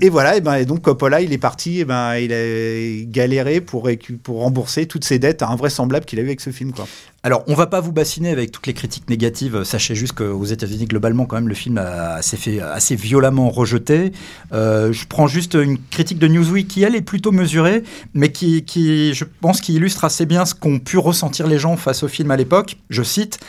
Et 0.01 0.09
voilà, 0.09 0.37
et, 0.37 0.41
ben, 0.41 0.55
et 0.55 0.65
donc 0.65 0.81
Coppola, 0.81 1.21
il 1.21 1.33
est 1.33 1.37
parti, 1.37 1.79
et 1.79 1.85
ben, 1.85 2.15
il 2.17 2.33
a 2.33 3.05
galéré 3.05 3.61
pour, 3.61 3.89
pour 4.23 4.39
rembourser 4.41 4.85
toutes 4.85 5.03
ses 5.03 5.19
dettes 5.19 5.41
invraisemblables 5.41 6.05
qu'il 6.05 6.19
a 6.19 6.21
eu 6.21 6.25
avec 6.25 6.41
ce 6.41 6.51
film. 6.51 6.71
Quoi. 6.71 6.87
Alors, 7.23 7.43
on 7.47 7.55
va 7.55 7.67
pas 7.67 7.81
vous 7.81 7.91
bassiner 7.91 8.29
avec 8.29 8.51
toutes 8.51 8.67
les 8.67 8.73
critiques 8.73 9.09
négatives. 9.09 9.63
Sachez 9.63 9.95
juste 9.95 10.13
qu'aux 10.13 10.45
États-Unis, 10.45 10.85
globalement, 10.85 11.25
quand 11.25 11.35
même, 11.35 11.49
le 11.49 11.55
film 11.55 11.83
s'est 12.21 12.37
fait 12.37 12.61
assez 12.61 12.95
violemment 12.95 13.49
rejeter. 13.49 14.11
Euh, 14.53 14.93
je 14.93 15.05
prends 15.07 15.27
juste 15.27 15.55
une 15.55 15.77
critique 15.89 16.19
de 16.19 16.27
Newsweek 16.27 16.67
qui, 16.67 16.83
elle, 16.83 16.95
est 16.95 17.01
plutôt 17.01 17.31
mesurée, 17.31 17.83
mais 18.13 18.31
qui, 18.31 18.63
qui 18.63 19.13
je 19.13 19.25
pense, 19.41 19.61
qui 19.61 19.73
illustre 19.73 20.05
assez 20.05 20.25
bien 20.25 20.45
ce 20.45 20.53
qu'ont 20.53 20.79
pu 20.79 20.97
ressentir 20.97 21.47
les 21.47 21.59
gens 21.59 21.75
face 21.75 22.03
au 22.03 22.07
film 22.07 22.31
à 22.31 22.37
l'époque. 22.37 22.77
Je 22.89 23.03
cite. 23.03 23.39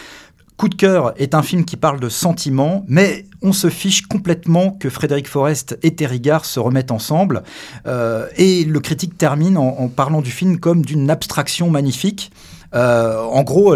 Coup 0.58 0.68
de 0.68 0.74
cœur 0.74 1.14
est 1.18 1.36
un 1.36 1.42
film 1.44 1.64
qui 1.64 1.76
parle 1.76 2.00
de 2.00 2.08
sentiments, 2.08 2.84
mais 2.88 3.26
on 3.42 3.52
se 3.52 3.70
fiche 3.70 4.08
complètement 4.08 4.72
que 4.72 4.90
Frédéric 4.90 5.28
Forrest 5.28 5.78
et 5.84 5.94
Terry 5.94 6.18
Garr 6.18 6.44
se 6.44 6.58
remettent 6.58 6.90
ensemble. 6.90 7.44
Euh, 7.86 8.26
et 8.36 8.64
le 8.64 8.80
critique 8.80 9.16
termine 9.16 9.56
en, 9.56 9.86
parlant 9.86 10.20
du 10.20 10.32
film 10.32 10.58
comme 10.58 10.84
d'une 10.84 11.10
abstraction 11.10 11.70
magnifique. 11.70 12.32
Euh, 12.74 13.22
en 13.22 13.44
gros, 13.44 13.72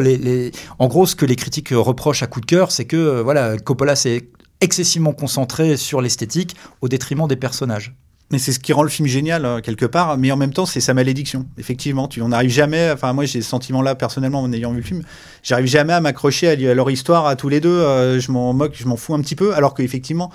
ce 1.06 1.14
que 1.14 1.24
les 1.24 1.36
critiques 1.36 1.68
reprochent 1.70 2.24
à 2.24 2.26
coup 2.26 2.40
de 2.40 2.46
cœur, 2.46 2.72
c'est 2.72 2.84
que 2.84 2.96
euh, 2.96 3.22
voilà, 3.22 3.56
Coppola 3.58 3.94
s'est 3.94 4.30
excessivement 4.60 5.12
concentré 5.12 5.76
sur 5.76 6.02
l'esthétique 6.02 6.56
au 6.80 6.88
détriment 6.88 7.28
des 7.28 7.36
personnages. 7.36 7.94
Mais 8.32 8.38
c'est 8.38 8.52
ce 8.52 8.58
qui 8.58 8.72
rend 8.72 8.82
le 8.82 8.88
film 8.88 9.06
génial, 9.06 9.44
euh, 9.44 9.60
quelque 9.60 9.84
part, 9.84 10.16
mais 10.16 10.32
en 10.32 10.36
même 10.36 10.52
temps, 10.54 10.64
c'est 10.66 10.80
sa 10.80 10.94
malédiction. 10.94 11.46
Effectivement, 11.58 12.08
tu, 12.08 12.22
on 12.22 12.28
n'arrive 12.28 12.50
jamais, 12.50 12.90
enfin, 12.90 13.12
moi 13.12 13.26
j'ai 13.26 13.42
ce 13.42 13.48
sentiment-là 13.50 13.94
personnellement 13.94 14.40
en 14.40 14.50
ayant 14.52 14.70
vu 14.72 14.78
le 14.78 14.82
film, 14.82 15.02
j'arrive 15.42 15.66
jamais 15.66 15.92
à 15.92 16.00
m'accrocher 16.00 16.48
à, 16.48 16.74
leur 16.74 16.90
histoire, 16.90 17.26
à 17.26 17.36
tous 17.36 17.50
les 17.50 17.60
deux, 17.60 17.68
euh, 17.68 18.18
je 18.18 18.32
m'en 18.32 18.54
moque, 18.54 18.72
je 18.74 18.86
m'en 18.88 18.96
fous 18.96 19.14
un 19.14 19.20
petit 19.20 19.36
peu, 19.36 19.54
alors 19.54 19.74
qu'effectivement, 19.74 20.30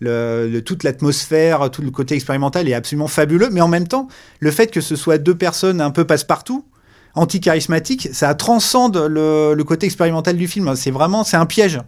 le- 0.00 0.60
toute 0.64 0.82
l'atmosphère, 0.82 1.70
tout 1.70 1.82
le 1.82 1.90
côté 1.90 2.14
expérimental 2.14 2.68
est 2.68 2.74
absolument 2.74 3.06
fabuleux. 3.06 3.50
Mais 3.52 3.60
en 3.60 3.68
même 3.68 3.86
temps, 3.86 4.08
le 4.40 4.50
fait 4.50 4.68
que 4.70 4.80
ce 4.80 4.96
soit 4.96 5.18
deux 5.18 5.36
personnes 5.36 5.80
un 5.80 5.90
peu 5.90 6.04
passe-partout, 6.04 6.64
anti-charismatiques, 7.14 8.08
ça 8.12 8.34
transcende 8.34 8.96
le, 8.96 9.54
le 9.54 9.64
côté 9.64 9.86
expérimental 9.86 10.36
du 10.36 10.48
film. 10.48 10.74
C'est 10.74 10.90
vraiment, 10.90 11.22
c'est 11.22 11.36
un 11.36 11.46
piège. 11.46 11.78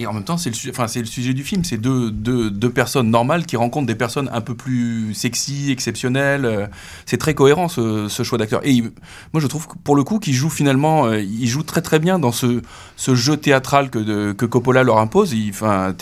Et 0.00 0.06
en 0.06 0.14
même 0.14 0.24
temps, 0.24 0.38
c'est 0.38 0.48
le, 0.48 1.04
sujet 1.04 1.34
du 1.34 1.44
film. 1.44 1.62
C'est 1.62 1.76
deux, 1.76 2.10
personnes 2.74 3.10
normales 3.10 3.44
qui 3.44 3.56
rencontrent 3.58 3.86
des 3.86 3.94
personnes 3.94 4.30
un 4.32 4.40
peu 4.40 4.54
plus 4.54 5.12
sexy, 5.12 5.70
exceptionnelles. 5.70 6.46
Euh, 6.46 6.66
C'est 7.04 7.18
très 7.18 7.34
cohérent 7.34 7.68
ce, 7.68 8.08
choix 8.24 8.38
d'acteur. 8.38 8.62
Et 8.64 8.80
moi, 8.80 9.42
je 9.42 9.46
trouve 9.46 9.66
que 9.66 9.74
pour 9.84 9.96
le 9.96 10.02
coup 10.02 10.18
qu'il 10.18 10.32
joue 10.32 10.48
finalement, 10.48 11.04
euh, 11.04 11.20
il 11.20 11.46
joue 11.48 11.62
très 11.64 11.82
très 11.82 11.98
bien 11.98 12.18
dans 12.18 12.32
ce, 12.32 12.62
jeu 12.96 13.36
théâtral 13.36 13.90
que, 13.90 14.32
Coppola 14.32 14.82
leur 14.84 14.98
impose. 14.98 15.32
Il- 15.34 15.50
Enfin, 15.50 15.94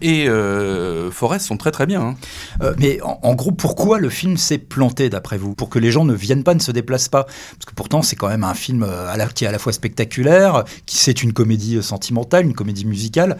et 0.00 0.28
euh, 0.28 1.10
Forrest 1.10 1.46
sont 1.46 1.58
très 1.58 1.72
très 1.72 1.84
bien. 1.84 2.00
hein. 2.00 2.14
Euh, 2.62 2.72
mais 2.78 3.00
en, 3.02 3.34
gros, 3.34 3.52
pourquoi 3.52 3.98
le 3.98 4.08
film 4.08 4.38
s'est 4.38 4.58
planté 4.58 5.10
d'après 5.10 5.36
vous? 5.36 5.54
Pour 5.54 5.68
que 5.68 5.78
les 5.78 5.90
gens 5.90 6.06
ne 6.06 6.14
viennent 6.14 6.44
pas, 6.44 6.54
ne 6.54 6.60
se 6.60 6.72
déplacent 6.72 7.08
pas? 7.08 7.24
Parce 7.24 7.66
que 7.66 7.74
pourtant, 7.74 8.00
c'est 8.00 8.16
quand 8.16 8.28
même 8.28 8.44
un 8.44 8.54
film 8.54 8.86
qui 9.34 9.44
est 9.44 9.48
à 9.48 9.52
la 9.52 9.58
fois 9.58 9.72
spectaculaire, 9.72 10.64
qui 10.86 10.96
c'est 10.96 11.22
une 11.22 11.34
comédie 11.34 11.82
sentimentale, 11.82 12.46
une 12.46 12.54
comédie 12.54 12.86
musicale. 12.86 13.36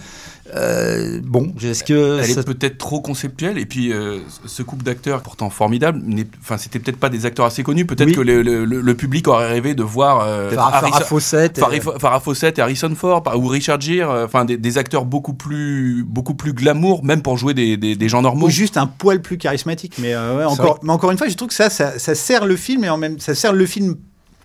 Euh, 0.54 1.20
bon, 1.22 1.54
est-ce 1.62 1.84
que 1.84 2.18
Elle 2.20 2.26
ça- 2.26 2.40
est 2.40 2.44
peut-être 2.44 2.76
trop 2.76 3.00
conceptuelle 3.00 3.58
et 3.58 3.64
puis 3.64 3.92
euh, 3.92 4.18
ce 4.44 4.62
couple 4.62 4.82
d'acteurs 4.84 5.22
pourtant 5.22 5.48
formidable, 5.50 6.02
enfin 6.40 6.58
c'était 6.58 6.78
peut-être 6.80 6.98
pas 6.98 7.08
des 7.08 7.24
acteurs 7.26 7.46
assez 7.46 7.62
connus. 7.62 7.86
Peut-être 7.86 8.08
Oui. 8.08 8.14
que 8.14 8.20
le, 8.20 8.42
le- 8.42 8.64
le- 8.64 8.80
le 8.80 8.94
public 8.94 9.28
aurait 9.28 9.48
rêvé 9.48 9.74
de 9.74 9.82
voir 9.84 10.20
euh, 10.20 10.50
Farrah- 10.50 10.72
Farrah 10.72 10.78
Harrison- 10.88 11.04
Fawcett 11.04 11.58
et- 11.58 11.60
Farrah- 11.60 11.98
Farrah 11.98 12.20
Fawcett 12.20 12.58
et 12.58 12.62
Harrison 12.62 12.92
Ford 12.96 13.22
ou 13.36 13.46
Richard 13.46 13.80
Gere, 13.80 14.10
euh, 14.10 14.24
enfin 14.26 14.44
des, 14.44 14.56
des 14.58 14.78
acteurs 14.78 15.04
beaucoup 15.04 15.32
plus 15.32 16.04
beaucoup 16.06 16.34
plus 16.34 16.52
glamour, 16.52 17.04
même 17.04 17.22
pour 17.22 17.38
jouer 17.38 17.54
des, 17.54 17.76
des- 17.76 17.96
des 17.96 18.08
gens 18.08 18.20
normaux. 18.20 18.46
Ou 18.46 18.50
juste 18.50 18.76
un 18.76 18.86
poil 18.88 19.22
plus 19.22 19.38
charismatique. 19.38 19.94
Mais, 19.98 20.12
euh, 20.12 20.36
ouais, 20.38 20.44
encore, 20.44 20.80
mais 20.82 20.92
encore 20.92 21.12
une 21.12 21.18
fois, 21.18 21.28
je 21.28 21.34
trouve 21.36 21.48
que 21.48 21.54
ça, 21.54 21.70
ça, 21.70 21.98
ça 21.98 22.14
sert 22.16 22.44
le 22.46 22.56
film 22.56 22.84
et 22.84 22.90
en 22.90 22.98
même, 22.98 23.18
ça 23.20 23.34
sert 23.36 23.52
le 23.52 23.64
film 23.64 23.94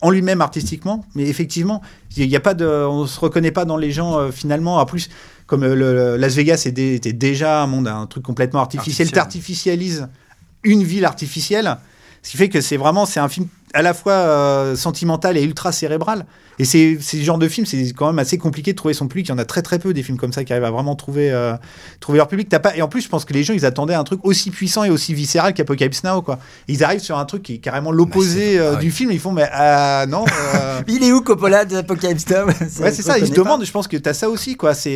en 0.02 0.12
lui-même 0.12 0.42
artistiquement. 0.42 1.04
Mais 1.16 1.24
effectivement, 1.28 1.82
il 2.16 2.28
y 2.30 2.36
a 2.36 2.40
pas 2.40 2.54
de, 2.54 2.66
on 2.66 3.08
se 3.08 3.20
reconnaît 3.20 3.52
pas 3.52 3.66
dans 3.66 3.78
les 3.78 3.92
gens 3.92 4.18
euh, 4.20 4.32
finalement. 4.32 4.78
En 4.78 4.86
plus, 4.86 5.10
comme 5.48 5.64
euh, 5.64 5.76
le, 5.76 6.18
Las 6.18 6.36
Vegas 6.36 6.64
était, 6.66 6.94
était 6.94 7.14
déjà 7.14 7.64
un 7.64 7.68
monde, 7.68 7.88
un 7.88 8.06
truc 8.06 8.24
complètement 8.24 8.60
artificiel, 8.60 9.12
t'artificialises 9.12 10.08
une 10.64 10.84
ville 10.84 11.06
artificielle. 11.06 11.78
Ce 12.22 12.32
qui 12.32 12.38
fait 12.38 12.50
que 12.50 12.62
c'est 12.62 12.78
vraiment, 12.78 13.06
c'est 13.06 13.22
un 13.22 13.30
film 13.30 13.48
à 13.74 13.82
la 13.82 13.94
fois 13.94 14.14
euh, 14.14 14.76
sentimental 14.76 15.38
et 15.38 15.44
ultra 15.44 15.72
cérébral. 15.72 16.26
Et 16.60 16.66
c'est 16.66 16.98
c'est 17.02 17.18
ce 17.18 17.24
genre 17.24 17.38
de 17.38 17.48
film, 17.48 17.66
c'est 17.68 17.94
quand 17.96 18.08
même 18.08 18.18
assez 18.20 18.38
compliqué 18.38 18.72
de 18.72 18.76
trouver 18.78 18.94
son 18.96 19.08
public. 19.08 19.28
Il 19.28 19.30
y 19.30 19.34
en 19.34 19.38
a 19.38 19.46
très 19.46 19.62
très 19.62 19.78
peu 19.78 19.94
des 19.94 20.02
films 20.02 20.18
comme 20.18 20.34
ça 20.34 20.44
qui 20.44 20.52
arrivent 20.54 20.66
à 20.66 20.72
vraiment 20.72 20.96
trouver, 20.96 21.32
euh, 21.32 21.54
trouver 22.00 22.18
leur 22.18 22.28
public. 22.28 22.50
T'as 22.50 22.60
pas... 22.60 22.76
Et 22.76 22.82
en 22.82 22.88
plus, 22.88 23.02
je 23.02 23.10
pense 23.10 23.26
que 23.26 23.34
les 23.34 23.44
gens, 23.44 23.54
ils 23.54 23.66
attendaient 23.66 23.94
un 23.94 24.04
truc 24.04 24.22
aussi 24.24 24.50
puissant 24.50 24.84
et 24.84 24.90
aussi 24.90 25.14
viscéral 25.14 25.54
qu'Apocalypse 25.54 26.04
Now. 26.04 26.22
Quoi. 26.24 26.40
Ils 26.68 26.84
arrivent 26.84 27.00
sur 27.02 27.18
un 27.20 27.26
truc 27.26 27.44
qui 27.44 27.56
est 27.56 27.58
carrément 27.60 27.92
l'opposé 27.92 28.54
c'est- 28.54 28.58
euh, 28.60 28.74
oui. 28.74 28.80
du 28.80 28.92
film. 28.92 29.12
Ils 29.12 29.20
font, 29.20 29.32
mais 29.32 29.48
euh, 29.54 30.06
non. 30.08 30.26
euh, 30.56 30.82
Il 30.88 31.04
est 31.04 31.12
où 31.12 31.22
Coppola 31.22 31.64
de 31.66 31.76
Apocalypse 31.78 32.28
Now 32.30 32.46
Ouais, 32.82 32.92
c'est 32.92 33.02
ça. 33.04 33.20
Ils 33.20 33.28
se 33.28 33.34
demandent. 33.34 33.64
Je 33.64 33.72
pense 33.72 33.88
que 33.88 33.98
t'as 33.98 34.14
ça 34.14 34.28
aussi, 34.30 34.56
quoi. 34.56 34.74
C'est, 34.74 34.96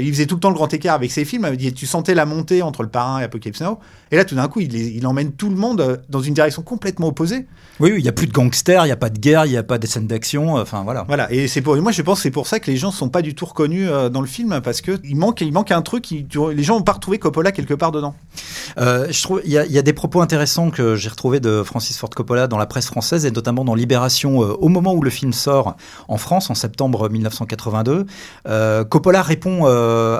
il 0.00 0.12
faisait 0.12 0.26
tout 0.26 0.36
le 0.36 0.40
temps 0.40 0.50
le 0.50 0.54
grand 0.54 0.72
écart 0.72 0.94
avec 0.94 1.10
ses 1.10 1.24
films. 1.24 1.48
Il- 1.58 1.74
Tu 1.74 1.86
sentais 1.86 2.14
la 2.14 2.26
montée 2.26 2.62
entre 2.62 2.82
le 2.84 2.88
parrain 2.88 3.18
et 3.20 3.24
Apocalypse 3.24 3.60
Now. 3.60 3.80
Et 4.12 4.16
là, 4.16 4.24
tout 4.24 4.34
d'un 4.36 4.46
coup, 4.46 4.60
il, 4.60 4.72
il 4.74 5.04
emmène 5.06 5.32
tout 5.32 5.48
le 5.48 5.56
monde 5.56 6.00
dans 6.08 6.20
une 6.20 6.34
direction 6.34 6.62
complètement 6.62 7.08
opposée. 7.08 7.46
Oui, 7.80 7.90
oui, 7.92 7.98
il 7.98 8.02
n'y 8.02 8.08
a 8.08 8.12
plus 8.12 8.26
de 8.26 8.32
gangsters, 8.32 8.82
il 8.84 8.88
n'y 8.88 8.92
a 8.92 8.96
pas 8.96 9.08
de 9.08 9.18
guerre, 9.18 9.46
il 9.46 9.50
n'y 9.50 9.56
a 9.56 9.62
pas 9.62 9.78
de 9.78 9.86
scènes 9.86 10.06
d'action. 10.06 10.54
Enfin, 10.56 10.82
voilà. 10.84 10.91
Voilà. 11.06 11.32
Et 11.32 11.48
c'est 11.48 11.60
pour, 11.62 11.76
moi, 11.76 11.92
je 11.92 12.02
pense 12.02 12.18
que 12.18 12.22
c'est 12.24 12.30
pour 12.30 12.46
ça 12.46 12.60
que 12.60 12.70
les 12.70 12.76
gens 12.76 12.90
sont 12.90 13.08
pas 13.08 13.22
du 13.22 13.34
tout 13.34 13.46
reconnus 13.46 13.88
euh, 13.90 14.08
dans 14.08 14.20
le 14.20 14.26
film 14.26 14.60
parce 14.62 14.80
que 14.80 14.98
il 15.04 15.16
manque, 15.16 15.40
il 15.40 15.52
manque 15.52 15.70
un 15.72 15.82
truc. 15.82 16.10
les 16.10 16.62
gens 16.62 16.76
ont 16.76 16.82
pas 16.82 16.92
retrouvé 16.92 17.18
Coppola 17.18 17.50
quelque 17.52 17.74
part 17.74 17.90
dedans. 17.92 18.14
Euh, 18.78 19.06
je 19.10 19.22
trouve 19.22 19.40
il 19.44 19.50
y, 19.52 19.58
a- 19.58 19.64
il 19.66 19.72
y 19.72 19.78
a 19.78 19.82
des 19.82 19.92
propos 19.92 20.20
intéressants 20.20 20.70
que 20.70 20.94
j'ai 20.96 21.08
retrouvés 21.08 21.40
de 21.40 21.62
Francis 21.62 21.96
Ford 21.98 22.10
Coppola 22.10 22.46
dans 22.46 22.58
la 22.58 22.66
presse 22.66 22.86
française 22.86 23.26
et 23.26 23.30
notamment 23.30 23.64
dans 23.64 23.74
Libération 23.74 24.42
euh, 24.42 24.54
au 24.60 24.68
moment 24.68 24.92
où 24.94 25.02
le 25.02 25.10
film 25.10 25.32
sort 25.32 25.76
en 26.08 26.16
France 26.18 26.50
en 26.50 26.54
septembre 26.54 27.08
1982. 27.08 28.06
Euh, 28.48 28.84
Coppola 28.84 29.22
répond 29.22 29.64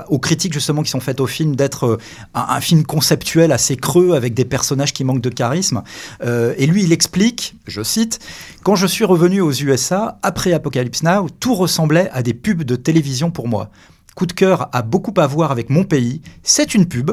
aux 0.09 0.19
critiques 0.19 0.53
justement 0.53 0.83
qui 0.83 0.89
sont 0.89 0.99
faites 0.99 1.19
au 1.19 1.27
film 1.27 1.55
d'être 1.55 1.97
un, 2.33 2.45
un 2.49 2.61
film 2.61 2.83
conceptuel 2.83 3.51
assez 3.51 3.75
creux 3.77 4.13
avec 4.15 4.33
des 4.33 4.45
personnages 4.45 4.93
qui 4.93 5.03
manquent 5.03 5.21
de 5.21 5.29
charisme. 5.29 5.83
Et 6.57 6.65
lui, 6.67 6.83
il 6.83 6.91
explique, 6.91 7.55
je 7.67 7.81
cite, 7.83 8.19
quand 8.63 8.75
je 8.75 8.87
suis 8.87 9.05
revenu 9.05 9.41
aux 9.41 9.51
USA 9.51 10.17
après 10.23 10.53
Tout 11.39 11.55
ressemblait 11.55 12.09
à 12.11 12.23
des 12.23 12.33
pubs 12.33 12.63
de 12.63 12.75
télévision 12.75 13.31
pour 13.31 13.47
moi. 13.47 13.69
Coup 14.15 14.25
de 14.25 14.33
cœur 14.33 14.69
a 14.73 14.81
beaucoup 14.83 15.13
à 15.17 15.25
voir 15.25 15.51
avec 15.51 15.69
mon 15.69 15.83
pays. 15.83 16.21
C'est 16.43 16.75
une 16.75 16.87
pub. 16.87 17.11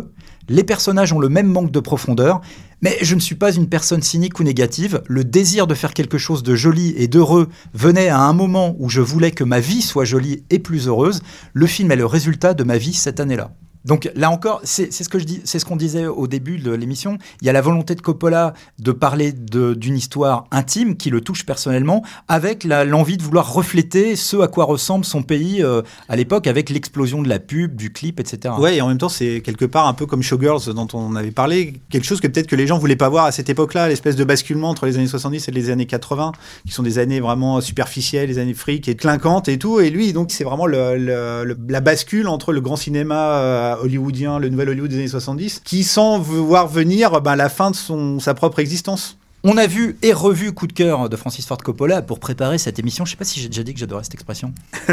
Les 0.48 0.64
personnages 0.64 1.12
ont 1.12 1.18
le 1.18 1.28
même 1.28 1.46
manque 1.46 1.70
de 1.70 1.80
profondeur. 1.80 2.40
Mais 2.82 2.96
je 3.02 3.14
ne 3.14 3.20
suis 3.20 3.34
pas 3.34 3.52
une 3.52 3.68
personne 3.68 4.02
cynique 4.02 4.40
ou 4.40 4.44
négative. 4.44 5.02
Le 5.06 5.24
désir 5.24 5.66
de 5.66 5.74
faire 5.74 5.94
quelque 5.94 6.18
chose 6.18 6.42
de 6.42 6.54
joli 6.54 6.94
et 6.96 7.08
d'heureux 7.08 7.48
venait 7.74 8.08
à 8.08 8.20
un 8.20 8.32
moment 8.32 8.74
où 8.78 8.88
je 8.88 9.00
voulais 9.00 9.30
que 9.30 9.44
ma 9.44 9.60
vie 9.60 9.82
soit 9.82 10.04
jolie 10.04 10.44
et 10.50 10.58
plus 10.58 10.88
heureuse. 10.88 11.22
Le 11.52 11.66
film 11.66 11.92
est 11.92 11.96
le 11.96 12.06
résultat 12.06 12.54
de 12.54 12.64
ma 12.64 12.78
vie 12.78 12.94
cette 12.94 13.20
année-là. 13.20 13.52
Donc 13.84 14.10
là 14.14 14.30
encore, 14.30 14.60
c'est 14.64 14.92
ce 14.92 15.08
que 15.08 15.18
je 15.18 15.24
dis, 15.24 15.40
c'est 15.44 15.58
ce 15.58 15.64
qu'on 15.64 15.76
disait 15.76 16.06
au 16.06 16.26
début 16.26 16.58
de 16.58 16.70
l'émission. 16.72 17.18
Il 17.40 17.46
y 17.46 17.50
a 17.50 17.52
la 17.52 17.62
volonté 17.62 17.94
de 17.94 18.00
Coppola 18.00 18.54
de 18.78 18.92
parler 18.92 19.32
d'une 19.32 19.96
histoire 19.96 20.46
intime 20.50 20.96
qui 20.96 21.10
le 21.10 21.20
touche 21.20 21.46
personnellement, 21.46 22.02
avec 22.28 22.64
l'envie 22.64 23.16
de 23.16 23.22
vouloir 23.22 23.52
refléter 23.52 24.16
ce 24.16 24.36
à 24.38 24.48
quoi 24.48 24.64
ressemble 24.64 25.04
son 25.04 25.22
pays 25.22 25.62
euh, 25.62 25.82
à 26.08 26.16
l'époque, 26.16 26.46
avec 26.46 26.70
l'explosion 26.70 27.22
de 27.22 27.28
la 27.28 27.38
pub, 27.38 27.76
du 27.76 27.92
clip, 27.92 28.20
etc. 28.20 28.54
Ouais, 28.58 28.76
et 28.76 28.80
en 28.82 28.88
même 28.88 28.98
temps, 28.98 29.08
c'est 29.08 29.40
quelque 29.40 29.64
part 29.64 29.86
un 29.86 29.94
peu 29.94 30.06
comme 30.06 30.22
Showgirls 30.22 30.74
dont 30.74 30.88
on 30.92 31.16
avait 31.16 31.30
parlé, 31.30 31.80
quelque 31.90 32.04
chose 32.04 32.20
que 32.20 32.28
peut-être 32.28 32.46
que 32.46 32.56
les 32.56 32.66
gens 32.66 32.78
voulaient 32.78 32.96
pas 32.96 33.08
voir 33.08 33.24
à 33.24 33.32
cette 33.32 33.48
époque-là, 33.48 33.88
l'espèce 33.88 34.16
de 34.16 34.24
basculement 34.24 34.68
entre 34.68 34.86
les 34.86 34.96
années 34.96 35.06
70 35.06 35.48
et 35.48 35.52
les 35.52 35.70
années 35.70 35.86
80, 35.86 36.32
qui 36.66 36.72
sont 36.72 36.82
des 36.82 36.98
années 36.98 37.20
vraiment 37.20 37.60
superficielles, 37.60 38.28
les 38.28 38.38
années 38.38 38.54
fric 38.54 38.88
et 38.88 38.96
clinquantes 38.96 39.48
et 39.48 39.58
tout. 39.58 39.80
Et 39.80 39.90
lui, 39.90 40.12
donc, 40.12 40.30
c'est 40.30 40.44
vraiment 40.44 40.66
la 40.66 41.80
bascule 41.80 42.28
entre 42.28 42.52
le 42.52 42.60
grand 42.60 42.76
cinéma 42.76 43.38
euh, 43.38 43.69
hollywoodien, 43.78 44.38
le 44.38 44.48
nouvel 44.48 44.70
Hollywood 44.70 44.90
des 44.90 44.96
années 44.96 45.08
70, 45.08 45.60
qui 45.64 45.84
sent 45.84 46.18
voir 46.22 46.66
venir 46.68 47.20
ben, 47.20 47.36
la 47.36 47.48
fin 47.48 47.70
de 47.70 47.76
son, 47.76 48.18
sa 48.20 48.34
propre 48.34 48.58
existence. 48.58 49.16
On 49.42 49.56
a 49.56 49.66
vu 49.66 49.96
et 50.02 50.12
revu 50.12 50.52
Coup 50.52 50.66
de 50.66 50.74
cœur 50.74 51.08
de 51.08 51.16
Francis 51.16 51.46
Ford 51.46 51.56
Coppola 51.56 52.02
pour 52.02 52.20
préparer 52.20 52.58
cette 52.58 52.78
émission. 52.78 53.06
Je 53.06 53.12
sais 53.12 53.16
pas 53.16 53.24
si 53.24 53.40
j'ai 53.40 53.48
déjà 53.48 53.62
dit 53.62 53.72
que 53.72 53.80
j'adorais 53.80 54.04
cette 54.04 54.12
expression. 54.12 54.52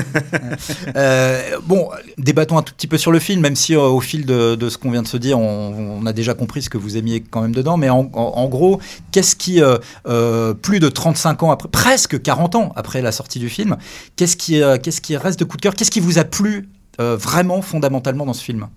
Euh, 0.96 1.58
bon, 1.66 1.90
débattons 2.18 2.58
un 2.58 2.62
tout 2.62 2.74
petit 2.74 2.88
peu 2.88 2.98
sur 2.98 3.12
le 3.12 3.20
film, 3.20 3.42
même 3.42 3.56
si 3.56 3.76
euh, 3.76 3.82
au 3.82 4.00
fil 4.00 4.26
de, 4.26 4.56
de 4.56 4.70
ce 4.70 4.78
qu'on 4.78 4.92
vient 4.92 5.02
de 5.02 5.08
se 5.08 5.18
dire, 5.18 5.38
on, 5.40 6.00
on 6.02 6.06
a 6.06 6.14
déjà 6.14 6.34
compris 6.34 6.62
ce 6.62 6.70
que 6.70 6.78
vous 6.78 6.98
aimiez 6.98 7.22
quand 7.22 7.42
même 7.42 7.54
dedans. 7.54 7.78
Mais 7.78 7.90
en, 7.90 8.10
en- 8.14 8.20
en 8.36 8.48
gros, 8.48 8.80
qu'est-ce 9.12 9.36
qui, 9.36 9.62
euh, 9.62 10.54
plus 10.54 10.80
de 10.80 10.90
35 10.90 11.44
ans 11.44 11.52
après, 11.52 11.70
presque 11.70 12.22
40 12.22 12.56
ans 12.56 12.72
après 12.76 13.02
la 13.02 13.12
sortie 13.12 13.40
du 13.40 13.50
film, 13.50 13.78
qu'est-ce 14.16 14.38
qui, 14.38 14.62
qu'est-ce 14.82 15.02
qui 15.02 15.18
reste 15.18 15.40
de 15.40 15.46
Coup 15.46 15.58
de 15.58 15.62
cœur? 15.62 15.76
Qu'est-ce 15.76 15.92
qui 15.92 16.00
vous 16.00 16.20
a 16.20 16.24
plu 16.24 16.70
vraiment 17.00 17.62
fondamentalement 17.62 18.26
dans 18.26 18.34
ce 18.34 18.44
film 18.44 18.68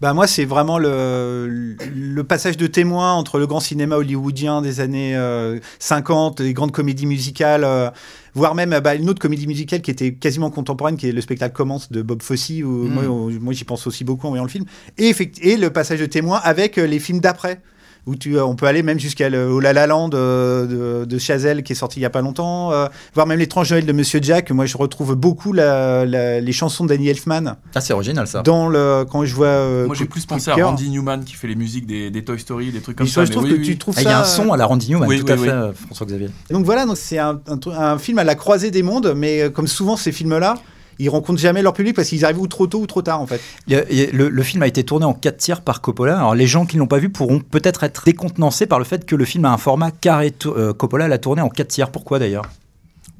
Bah 0.00 0.12
moi, 0.14 0.26
c'est 0.26 0.44
vraiment 0.44 0.78
le, 0.78 1.76
le 1.94 2.24
passage 2.24 2.56
de 2.56 2.66
témoin 2.66 3.14
entre 3.14 3.38
le 3.38 3.46
grand 3.46 3.60
cinéma 3.60 3.96
hollywoodien 3.96 4.62
des 4.62 4.80
années 4.80 5.16
euh, 5.16 5.58
50, 5.78 6.40
les 6.40 6.52
grandes 6.52 6.72
comédies 6.72 7.06
musicales, 7.06 7.64
euh, 7.64 7.90
voire 8.34 8.54
même 8.54 8.72
euh, 8.72 8.80
bah, 8.80 8.94
une 8.94 9.08
autre 9.08 9.20
comédie 9.20 9.46
musicale 9.46 9.80
qui 9.80 9.90
était 9.90 10.12
quasiment 10.12 10.50
contemporaine, 10.50 10.96
qui 10.96 11.08
est 11.08 11.12
le 11.12 11.20
spectacle 11.20 11.54
Commence 11.54 11.90
de 11.90 12.02
Bob 12.02 12.22
Fosse, 12.22 12.50
où 12.50 12.88
Mm. 12.88 13.38
moi, 13.40 13.52
j'y 13.52 13.64
pense 13.64 13.86
aussi 13.86 14.04
beaucoup 14.04 14.26
en 14.26 14.30
voyant 14.30 14.44
le 14.44 14.50
film, 14.50 14.64
et, 14.98 15.12
le 15.56 15.68
passage 15.68 16.00
de 16.00 16.06
témoin 16.06 16.40
avec 16.42 16.78
euh, 16.78 16.86
les 16.86 16.98
films 16.98 17.20
d'après. 17.20 17.60
Où 18.06 18.14
tu, 18.14 18.36
euh, 18.38 18.44
on 18.44 18.54
peut 18.54 18.66
aller 18.66 18.84
même 18.84 19.00
jusqu'à 19.00 19.28
le- 19.28 19.50
au 19.50 19.58
La 19.58 19.72
La 19.72 19.88
Land 19.88 20.10
euh, 20.14 21.00
de, 21.02 21.04
de 21.06 21.18
Chazelle 21.18 21.64
qui 21.64 21.72
est 21.72 21.76
sorti 21.76 21.98
il 21.98 22.02
y 22.02 22.06
a 22.06 22.10
pas 22.10 22.20
longtemps, 22.20 22.70
euh, 22.72 22.86
voire 23.14 23.26
même 23.26 23.40
l'étrange 23.40 23.70
Noël 23.72 23.84
de 23.84 23.92
Monsieur 23.92 24.20
Jack. 24.22 24.52
Moi, 24.52 24.64
je 24.66 24.76
retrouve 24.76 25.16
beaucoup 25.16 25.52
la- 25.52 26.04
la- 26.06 26.40
les 26.40 26.52
chansons 26.52 26.84
Danny 26.86 27.08
Elfman 27.08 27.56
Ah, 27.74 27.80
c'est 27.80 27.92
original 27.92 28.28
ça. 28.28 28.42
dans 28.42 28.68
le 28.68 29.04
quand 29.10 29.24
je 29.24 29.34
vois. 29.34 29.46
euh, 29.48 29.86
Moi 29.86 29.96
j'ai 29.98 30.04
plus 30.04 30.24
pensé 30.24 30.52
à. 30.52 30.54
Randy 30.54 30.88
Newman 30.88 31.24
qui 31.24 31.34
fait 31.34 31.48
les 31.48 31.56
musiques 31.56 31.86
des, 31.86 32.10
des 32.10 32.22
Toy 32.24 32.38
Story, 32.38 32.70
des 32.70 32.80
trucs 32.80 32.96
comme 32.96 33.06
Mais 33.06 33.12
ça. 33.12 33.24
je 33.24 33.32
trouve 33.32 33.42
mais 33.44 33.50
que 33.50 33.54
oui, 33.56 33.62
tu 33.64 33.70
oui. 33.72 33.78
trouves 33.78 33.94
Ah, 33.98 34.02
ça. 34.02 34.08
Il 34.08 34.12
y 34.12 34.14
a 34.14 34.20
un 34.20 34.24
son 34.24 34.52
à 34.52 34.56
la 34.56 34.66
Randy 34.66 34.90
Newman, 34.90 35.08
Oui, 35.08 35.18
tout 35.24 35.32
à 35.32 35.34
oui, 35.34 35.38
fait, 35.40 35.44
oui. 35.46 35.52
euh, 35.52 35.72
François-Xavier. 35.72 36.28
Donc 36.50 36.64
voilà, 36.64 36.86
donc 36.86 36.96
c'est 36.98 37.18
un, 37.18 37.40
un, 37.48 37.56
tru- 37.56 37.74
un 37.76 37.98
film 37.98 38.18
à 38.20 38.24
la 38.24 38.36
croisée 38.36 38.70
des 38.70 38.84
mondes, 38.84 39.14
mais 39.16 39.50
comme 39.52 39.66
souvent 39.66 39.96
ces 39.96 40.12
films-là, 40.12 40.54
ils 40.98 41.08
rencontrent 41.08 41.38
jamais 41.40 41.62
leur 41.62 41.72
public 41.74 41.94
parce 41.94 42.08
qu'ils 42.08 42.24
arrivent 42.24 42.40
ou 42.40 42.46
trop 42.46 42.66
tôt 42.66 42.80
ou 42.80 42.86
trop 42.86 43.02
tard 43.02 43.20
en 43.20 43.26
fait. 43.26 43.40
Il 43.66 43.74
y 43.74 43.76
a- 43.76 43.84
il 43.90 43.96
y 43.98 44.02
a- 44.04 44.10
Le, 44.12 44.28
le 44.28 44.42
film 44.42 44.62
a 44.62 44.66
été 44.66 44.82
tourné 44.84 45.04
en 45.04 45.14
4 45.14 45.36
tiers 45.36 45.60
par 45.60 45.80
Coppola. 45.80 46.16
Alors 46.18 46.34
les 46.34 46.46
gens 46.46 46.64
qui 46.66 46.76
ne 46.76 46.80
l'ont 46.80 46.86
pas 46.86 46.98
vu 46.98 47.10
pourront 47.10 47.40
peut-être 47.40 47.84
être 47.84 48.04
décontenancés 48.04 48.66
par 48.66 48.78
le 48.78 48.84
fait 48.84 49.04
que 49.04 49.14
le 49.16 49.24
film 49.24 49.44
a 49.44 49.50
un 49.52 49.58
format 49.58 49.90
carré. 49.90 50.32
Euh, 50.46 50.72
Coppola 50.72 51.08
l'a 51.08 51.18
tourné 51.18 51.42
en 51.42 51.48
4 51.48 51.68
tiers. 51.68 51.90
Pourquoi 51.90 52.18
d'ailleurs? 52.18 52.44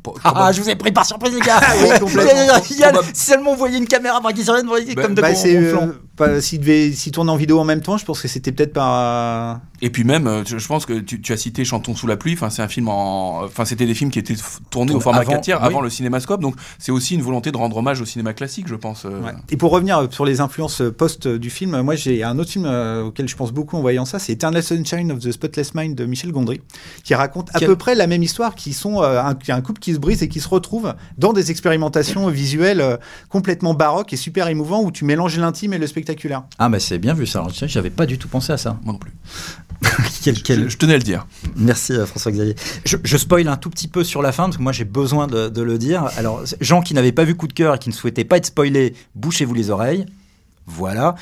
Pour- 0.02 0.18
Ah, 0.24 0.52
je 0.52 0.60
vous 0.62 0.70
ai 0.70 0.76
pris 0.76 0.92
par 0.92 1.04
surprise 1.04 1.34
les 1.34 1.40
gars 1.40 1.58
oui, 1.82 1.88
complètement. 2.00 2.60
Il 2.70 2.76
y 2.78 2.84
a- 2.84 2.92
Si 3.12 3.24
seulement 3.26 3.52
vous 3.52 3.58
voyez 3.58 3.76
une 3.78 3.88
caméra 3.88 4.20
par 4.20 4.32
qui 4.32 4.44
sur 4.44 4.54
vous 4.54 4.66
voyez 4.68 4.94
Bah, 4.94 5.02
comme 5.02 5.14
de 5.14 5.20
Bah, 5.20 5.28
euh, 5.30 5.74
pas- 5.76 5.86
s'il 6.40 6.60
devait, 6.60 6.92
s'il 6.92 7.12
tournait 7.12 7.30
en 7.30 7.36
vidéo 7.36 7.58
en 7.58 7.64
même 7.64 7.80
temps, 7.82 7.96
je 7.98 8.04
pense 8.04 8.20
que 8.22 8.28
c'était 8.28 8.52
peut-être 8.52 8.72
pas. 8.72 9.60
Et 9.82 9.90
puis 9.90 10.04
même, 10.04 10.26
euh, 10.26 10.42
je 10.46 10.66
pense 10.66 10.86
que 10.86 10.98
tu, 11.00 11.20
tu 11.20 11.32
as 11.32 11.36
cité 11.36 11.64
Chantons 11.64 11.94
sous 11.94 12.06
la 12.06 12.16
pluie. 12.16 12.32
Enfin, 12.32 12.48
c'est 12.48 12.62
un 12.62 12.68
film 12.68 12.88
en, 12.88 13.42
enfin, 13.44 13.64
c'était 13.66 13.84
des 13.84 13.94
films 13.94 14.10
qui 14.10 14.18
étaient 14.18 14.36
tournés 14.70 14.94
au 14.94 15.00
format 15.00 15.20
Avant, 15.20 15.32
4 15.32 15.40
tiers 15.42 15.58
oui. 15.60 15.66
avant 15.66 15.80
le 15.82 15.90
cinémascope. 15.90 16.40
Donc, 16.40 16.54
c'est 16.78 16.92
aussi 16.92 17.14
une 17.14 17.22
volonté 17.22 17.52
de 17.52 17.56
rendre 17.58 17.76
hommage 17.76 18.00
au 18.00 18.06
cinéma 18.06 18.32
classique, 18.32 18.66
je 18.68 18.74
pense. 18.74 19.04
euh. 19.04 19.20
Ouais. 19.20 19.32
Et 19.50 19.56
pour 19.58 19.70
revenir 19.72 19.98
euh, 19.98 20.06
sur 20.10 20.24
les 20.24 20.40
influences 20.40 20.82
post 20.96 21.28
du 21.28 21.50
film, 21.50 21.80
moi 21.82 21.94
j'ai 21.94 22.22
un 22.24 22.38
autre 22.38 22.50
film 22.50 22.64
auquel 23.04 23.28
je 23.28 23.36
pense 23.36 23.52
beaucoup 23.52 23.76
en 23.76 23.80
voyant 23.82 24.04
ça, 24.06 24.18
c'est 24.18 24.32
Eternal 24.32 24.62
Sunshine 24.62 25.12
of 25.12 25.18
the 25.18 25.32
Spotless 25.32 25.74
Mind 25.74 25.94
de 25.94 26.06
Michel 26.06 26.32
Gondry, 26.32 26.60
qui 27.04 27.14
raconte 27.14 27.50
à 27.54 27.58
Quel- 27.58 27.68
peu 27.68 27.76
près 27.76 27.94
la 27.94 28.06
même 28.06 28.22
histoire, 28.22 28.54
qui 28.54 28.72
sont 28.72 29.02
un, 29.02 29.34
qui 29.34 29.50
est 29.50 29.54
un 29.54 29.60
couple 29.60 29.80
qui 29.80 29.92
se 29.92 29.98
brise 29.98 30.22
et 30.22 30.28
qui 30.28 30.40
se 30.40 30.48
retrouve 30.48 30.94
dans 31.18 31.32
des 31.34 31.50
expérimentations 31.50 32.28
visuelles 32.28 32.98
complètement 33.28 33.74
baroques 33.74 34.12
et 34.12 34.16
super 34.16 34.48
émouvants 34.48 34.82
où 34.82 34.90
tu 34.90 35.04
mélanges 35.04 35.38
l'intime 35.38 35.72
et 35.74 35.78
le 35.78 35.86
spectaculaire. 36.06 36.44
Ah, 36.58 36.68
bah 36.68 36.78
c'est 36.80 36.98
bien 36.98 37.14
vu 37.14 37.26
ça. 37.26 37.44
J'avais 37.66 37.90
pas 37.90 38.06
du 38.06 38.18
tout 38.18 38.28
pensé 38.28 38.52
à 38.52 38.56
ça. 38.56 38.78
Moi 38.84 38.92
non 38.92 38.98
plus. 38.98 39.12
Quel- 40.22 40.42
quel- 40.42 40.64
Je, 40.64 40.68
je 40.70 40.76
tenais 40.78 40.94
à 40.94 40.98
le 40.98 41.02
dire. 41.02 41.26
Merci 41.56 41.92
euh, 41.92 42.06
François-Xavier. 42.06 42.54
Je, 42.84 42.96
je 43.02 43.16
spoil 43.16 43.46
un 43.48 43.56
tout 43.56 43.68
petit 43.70 43.88
peu 43.88 44.04
sur 44.04 44.22
la 44.22 44.32
fin 44.32 44.44
parce 44.44 44.56
que 44.56 44.62
moi 44.62 44.72
j'ai 44.72 44.84
besoin 44.84 45.26
de, 45.26 45.48
de 45.48 45.62
le 45.62 45.76
dire. 45.78 46.08
Alors, 46.16 46.42
gens 46.60 46.80
qui 46.82 46.94
n'avaient 46.94 47.12
pas 47.12 47.24
vu 47.24 47.34
Coup 47.34 47.46
de 47.48 47.52
cœur 47.52 47.74
et 47.74 47.78
qui 47.78 47.88
ne 47.90 47.94
souhaitaient 47.94 48.24
pas 48.24 48.38
être 48.38 48.46
spoilés, 48.46 48.94
bouchez-vous 49.14 49.54
les 49.54 49.70
oreilles. 49.70 50.06
Voilà. 50.66 51.14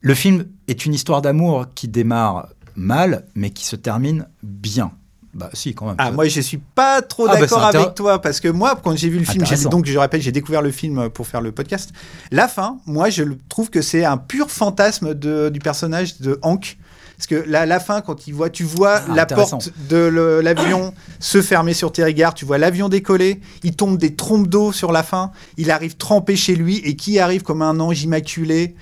Le 0.00 0.14
film 0.14 0.46
est 0.68 0.86
une 0.86 0.94
histoire 0.94 1.22
d'amour 1.22 1.66
qui 1.74 1.88
démarre 1.88 2.48
mal, 2.76 3.26
mais 3.34 3.50
qui 3.50 3.64
se 3.64 3.74
termine 3.76 4.28
bien. 4.44 4.92
Bah 5.34 5.50
si, 5.52 5.74
quand 5.74 5.86
même. 5.86 5.94
Ah, 5.98 6.10
moi 6.10 6.26
je 6.26 6.40
suis 6.40 6.56
pas 6.58 7.02
trop 7.02 7.26
Ah, 7.28 7.34
bah, 7.34 7.40
d'accord 7.40 7.62
avec 7.64 7.94
toi 7.94 8.20
parce 8.20 8.40
que 8.40 8.48
moi 8.48 8.78
quand 8.82 8.96
j'ai 8.96 9.08
vu 9.10 9.18
le 9.18 9.24
film, 9.24 9.44
j'ai- 9.44 9.52
Intéressant. 9.52 9.68
donc 9.68 9.86
je 9.86 9.98
rappelle 9.98 10.22
j'ai 10.22 10.32
découvert 10.32 10.62
le 10.62 10.70
film 10.70 11.10
pour 11.10 11.26
faire 11.26 11.40
le 11.42 11.52
podcast. 11.52 11.90
La 12.32 12.48
fin, 12.48 12.78
moi 12.86 13.10
je 13.10 13.24
trouve 13.48 13.68
que 13.70 13.82
c'est 13.82 14.04
un 14.04 14.16
pur 14.16 14.50
fantasme 14.50 15.14
de- 15.14 15.48
du 15.50 15.58
personnage 15.60 16.18
de 16.20 16.38
Hank. 16.42 16.78
Parce 17.16 17.26
que 17.26 17.44
la, 17.48 17.66
la 17.66 17.80
fin, 17.80 18.00
quand 18.00 18.28
il 18.28 18.32
voit, 18.34 18.48
tu 18.48 18.62
vois 18.62 19.00
Ah, 19.08 19.12
la 19.14 19.26
porte 19.26 19.72
de 19.90 20.40
l'avion 20.40 20.94
se 21.18 21.42
fermer 21.42 21.74
sur 21.74 21.90
tes 21.90 22.04
regards, 22.04 22.32
tu 22.32 22.44
vois 22.44 22.58
l'avion 22.58 22.88
décoller, 22.88 23.40
il 23.64 23.74
tombe 23.74 23.98
des 23.98 24.14
trompes 24.14 24.46
d'eau 24.46 24.70
sur 24.70 24.92
la 24.92 25.02
fin, 25.02 25.32
il 25.56 25.72
arrive 25.72 25.96
trempé 25.96 26.36
chez 26.36 26.54
lui 26.54 26.76
et 26.78 26.94
qui 26.94 27.18
arrive 27.18 27.42
comme 27.42 27.60
un 27.60 27.80
ange 27.80 28.04
immaculé 28.04 28.76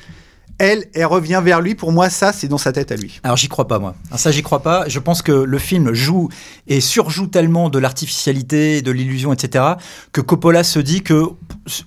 elle, 0.58 0.86
elle 0.94 1.06
revient 1.06 1.40
vers 1.44 1.60
lui. 1.60 1.74
Pour 1.74 1.92
moi, 1.92 2.08
ça, 2.10 2.32
c'est 2.32 2.48
dans 2.48 2.58
sa 2.58 2.72
tête 2.72 2.90
à 2.92 2.96
lui. 2.96 3.20
Alors 3.22 3.36
j'y 3.36 3.48
crois 3.48 3.68
pas 3.68 3.78
moi. 3.78 3.94
Alors, 4.08 4.18
ça 4.18 4.30
j'y 4.30 4.42
crois 4.42 4.60
pas. 4.62 4.88
Je 4.88 4.98
pense 4.98 5.20
que 5.22 5.32
le 5.32 5.58
film 5.58 5.92
joue 5.92 6.28
et 6.66 6.80
surjoue 6.80 7.26
tellement 7.26 7.68
de 7.68 7.78
l'artificialité, 7.78 8.80
de 8.82 8.90
l'illusion, 8.90 9.32
etc. 9.32 9.64
que 10.12 10.20
Coppola 10.20 10.64
se 10.64 10.78
dit 10.78 11.02
que 11.02 11.22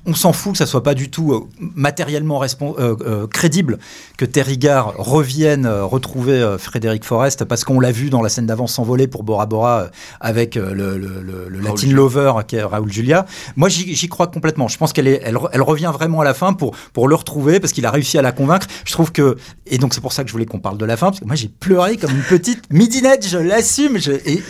on 0.05 0.13
s'en 0.13 0.33
fout 0.33 0.51
que 0.53 0.57
ça 0.57 0.65
soit 0.65 0.83
pas 0.83 0.93
du 0.93 1.09
tout 1.09 1.31
euh, 1.33 1.39
matériellement 1.75 2.43
euh, 2.43 2.95
euh, 3.01 3.27
crédible 3.27 3.79
que 4.17 4.25
Terry 4.25 4.57
Gare 4.57 4.93
revienne 4.97 5.65
euh, 5.65 5.85
retrouver 5.85 6.33
euh, 6.33 6.57
Frédéric 6.57 7.05
Forrest 7.05 7.45
parce 7.45 7.63
qu'on 7.63 7.79
l'a 7.79 7.91
vu 7.91 8.09
dans 8.09 8.21
la 8.21 8.29
scène 8.29 8.45
d'avant 8.45 8.67
s'envoler 8.67 9.07
pour 9.07 9.23
Bora 9.23 9.45
Bora 9.45 9.79
euh, 9.83 9.87
avec 10.19 10.57
euh, 10.57 10.73
le, 10.73 10.97
le- 10.97 11.21
le- 11.21 11.47
le 11.49 11.59
Latin 11.59 11.75
Julia. 11.77 11.95
Lover 11.95 12.33
qui 12.47 12.57
est 12.57 12.63
Raoul 12.63 12.91
Julia. 12.91 13.25
Moi 13.55 13.69
j'y 13.69 14.09
crois 14.09 14.27
complètement. 14.27 14.67
Je 14.67 14.77
pense 14.77 14.91
qu'elle 14.93 15.07
elle, 15.07 15.37
elle 15.53 15.61
revient 15.61 15.91
vraiment 15.93 16.19
à 16.21 16.25
la 16.25 16.33
fin 16.33 16.53
pour 16.53 16.75
pour 16.93 17.07
le 17.07 17.15
retrouver 17.15 17.59
parce 17.61 17.71
qu'il 17.73 17.85
a 17.85 17.91
réussi 17.91 18.17
à 18.17 18.21
la 18.21 18.31
convaincre. 18.33 18.58
Je 18.85 18.91
trouve 18.93 19.11
que 19.11 19.37
et 19.67 19.77
donc 19.77 19.93
c'est 19.93 20.01
pour 20.01 20.13
ça 20.13 20.23
que 20.23 20.29
je 20.29 20.33
voulais 20.33 20.45
qu'on 20.45 20.59
parle 20.59 20.77
de 20.77 20.85
la 20.85 20.97
fin 20.97 21.07
parce 21.07 21.19
que 21.19 21.25
moi 21.25 21.35
j'ai 21.35 21.47
pleuré 21.49 21.97
comme 21.97 22.11
une 22.11 22.23
petite 22.23 22.63
midinette. 22.71 23.27
Je 23.27 23.37
l'assume. 23.37 23.97
Et 24.25 24.41